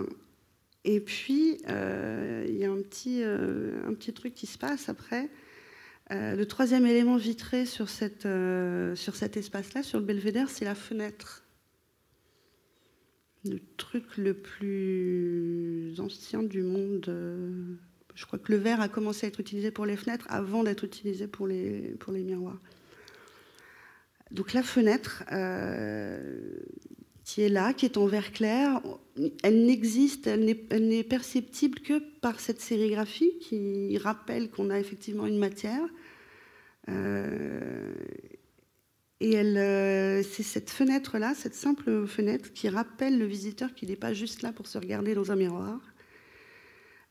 Et 0.89 1.01
puis, 1.01 1.59
euh, 1.67 2.45
il 2.47 2.55
y 2.55 2.63
a 2.63 2.71
un 2.71 2.81
petit, 2.81 3.21
euh, 3.21 3.85
un 3.85 3.93
petit 3.93 4.13
truc 4.13 4.33
qui 4.33 4.47
se 4.47 4.57
passe 4.57 4.88
après. 4.88 5.29
Euh, 6.11 6.33
le 6.33 6.45
troisième 6.45 6.85
élément 6.85 7.17
vitré 7.17 7.65
sur, 7.65 7.89
cette, 7.89 8.25
sur 8.95 9.15
cet 9.17 9.35
espace-là, 9.35 9.83
sur 9.83 9.99
le 9.99 10.05
belvédère, 10.05 10.49
c'est 10.49 10.63
la 10.63 10.75
fenêtre. 10.75 11.43
Le 13.43 13.59
truc 13.75 14.15
le 14.15 14.33
plus 14.33 15.99
ancien 15.99 16.41
du 16.41 16.63
monde. 16.63 17.13
je 18.15 18.25
crois 18.25 18.39
que 18.39 18.53
le 18.53 18.57
verre 18.57 18.79
a 18.79 18.88
commencé 18.88 19.25
à 19.25 19.27
être 19.27 19.41
utilisé 19.41 19.71
pour 19.71 19.85
les 19.85 19.97
fenêtres 19.97 20.25
avant 20.29 20.63
d'être 20.63 20.85
utilisé 20.85 21.27
pour 21.27 21.47
les, 21.47 21.95
pour 21.99 22.13
les 22.13 22.23
miroirs. 22.23 22.61
Donc 24.31 24.53
la 24.53 24.63
fenêtre, 24.63 25.25
qui 27.28 27.41
est 27.41 27.49
là, 27.49 27.73
qui 27.73 27.86
est 27.86 27.97
en 27.97 28.05
vert 28.05 28.32
clair. 28.32 28.82
Elle 29.43 29.65
n'existe, 29.65 30.28
elle 30.28 30.45
n'est 30.45 31.03
perceptible 31.03 31.82
que 31.82 31.99
par 32.21 32.39
cette 32.39 32.61
sérigraphie 32.61 33.38
qui 33.39 33.97
rappelle 33.97 34.49
qu'on 34.49 34.69
a 34.69 34.80
effectivement 34.80 35.25
une 35.25 35.38
matière. 35.38 35.84
Euh, 36.88 37.93
et 39.19 39.36
euh, 39.38 40.23
c'est 40.23 40.41
cette 40.41 40.69
fenêtre-là, 40.69 41.34
cette 41.36 41.53
simple 41.53 42.07
fenêtre, 42.07 42.53
qui 42.53 42.69
rappelle 42.69 43.19
le 43.19 43.25
visiteur 43.25 43.73
qu'il 43.73 43.89
n'est 43.89 43.97
pas 43.97 44.13
juste 44.13 44.41
là 44.41 44.53
pour 44.53 44.65
se 44.65 44.78
regarder 44.78 45.13
dans 45.13 45.30
un 45.30 45.36
miroir. 45.36 45.82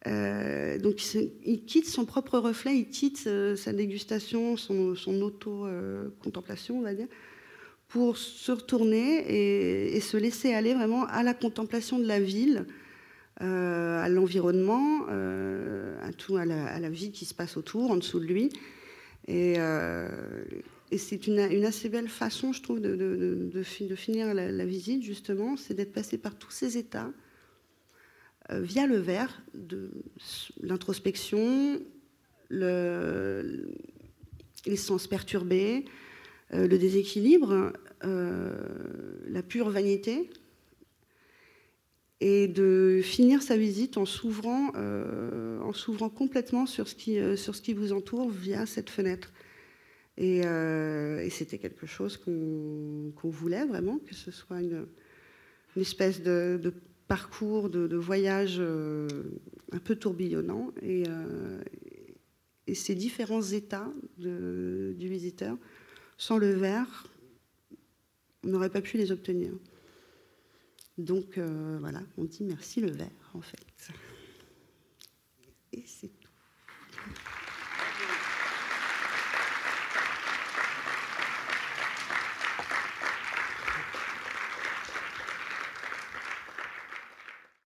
Euh, 0.07 0.79
donc 0.79 1.15
il 1.45 1.67
quitte 1.67 1.89
son 1.89 2.07
propre 2.07 2.39
reflet, 2.39 2.79
il 2.79 2.89
quitte 2.89 3.29
sa 3.57 3.73
dégustation, 3.75 4.57
son 4.57 5.21
auto-contemplation, 5.21 6.79
on 6.79 6.83
va 6.83 6.95
dire, 6.95 7.09
pour 7.89 8.17
se 8.17 8.53
retourner 8.53 9.95
et, 9.95 10.01
se 10.01 10.17
laisser 10.17 10.53
aller 10.53 10.75
vraiment 10.75 11.05
à 11.07 11.23
la 11.23 11.35
contemplation 11.35 11.99
de 11.99 12.07
la 12.07 12.21
ville, 12.21 12.67
euh, 13.43 14.03
à 14.03 14.09
l'environnement, 14.09 15.07
euh, 15.09 15.97
à 16.03 16.13
tout, 16.13 16.37
à 16.37 16.45
la, 16.45 16.91
vie 16.91 17.13
qui 17.13 17.25
se 17.25 17.35
passe 17.35 17.57
autour, 17.57 17.91
en 17.91 17.97
dessous 17.97 18.19
de 18.19 18.27
lui. 18.27 18.51
Et, 19.29 19.55
euh, 19.59 20.09
c'est 20.97 21.27
une, 21.27 21.39
assez 21.65 21.89
belle 21.89 22.09
façon, 22.09 22.53
je 22.53 22.63
trouve, 22.63 22.81
de, 22.81 23.63
finir 23.63 24.35
la, 24.35 24.65
visite, 24.65 25.03
justement, 25.03 25.57
c'est 25.57 25.75
d'être 25.75 25.93
passé 25.93 26.19
par 26.19 26.37
tous 26.37 26.51
ces 26.51 26.79
états 26.79 27.11
via 28.49 28.87
le 28.87 28.99
verre, 28.99 29.43
l'introspection, 30.63 31.81
le, 32.49 33.69
les 34.67 34.77
sens 34.77 35.09
perturbés, 35.09 35.85
le 36.51 36.77
déséquilibre, 36.79 37.73
euh, 38.05 38.53
la 39.29 39.43
pure 39.43 39.71
vanité, 39.71 40.31
et 42.21 42.47
de 42.49 43.01
finir 43.03 43.43
sa 43.43 43.57
visite 43.57 43.97
en 43.97 44.07
s'ouvrant, 44.07 44.71
euh, 44.77 45.61
en 45.61 45.73
s'ouvrant 45.73 46.09
complètement 46.09 46.67
sur 46.67 46.89
ce, 46.89 46.95
qui, 46.95 47.19
sur 47.37 47.55
ce 47.55 47.63
qui 47.63 47.75
vous 47.75 47.93
entoure 47.93 48.31
via 48.31 48.67
cette 48.67 48.91
fenêtre. 48.91 49.33
Et, 50.19 50.43
c'était 51.31 51.59
quelque 51.59 51.87
chose 51.87 52.17
qu'on 52.17 53.13
voulait 53.25 53.67
vraiment, 53.67 53.99
que 53.99 54.15
ce 54.15 54.31
soit 54.31 54.61
une, 54.63 54.87
espèce 55.77 56.23
de, 56.23 56.73
parcours, 57.09 57.69
de, 57.69 57.97
voyage 57.97 58.61
un 58.61 59.79
peu 59.79 59.97
tourbillonnant. 59.97 60.73
Et 60.83 61.05
ces 62.75 62.95
différents 62.95 63.43
états 63.43 63.93
du 64.17 65.09
visiteur 65.09 65.59
sans 66.19 66.39
le 66.39 66.53
verre, 66.53 67.07
on 68.45 68.49
n'aurait 68.49 68.71
pas 68.71 68.81
pu 68.81 68.97
les 68.97 69.13
obtenir. 69.13 69.53
Donc 70.99 71.39
euh, 71.39 71.79
voilà, 71.81 72.03
on 72.17 72.25
dit 72.25 72.45
merci 72.45 72.81
le 72.81 72.91
verre 72.91 73.31
en 73.35 73.41
fait. 73.41 73.91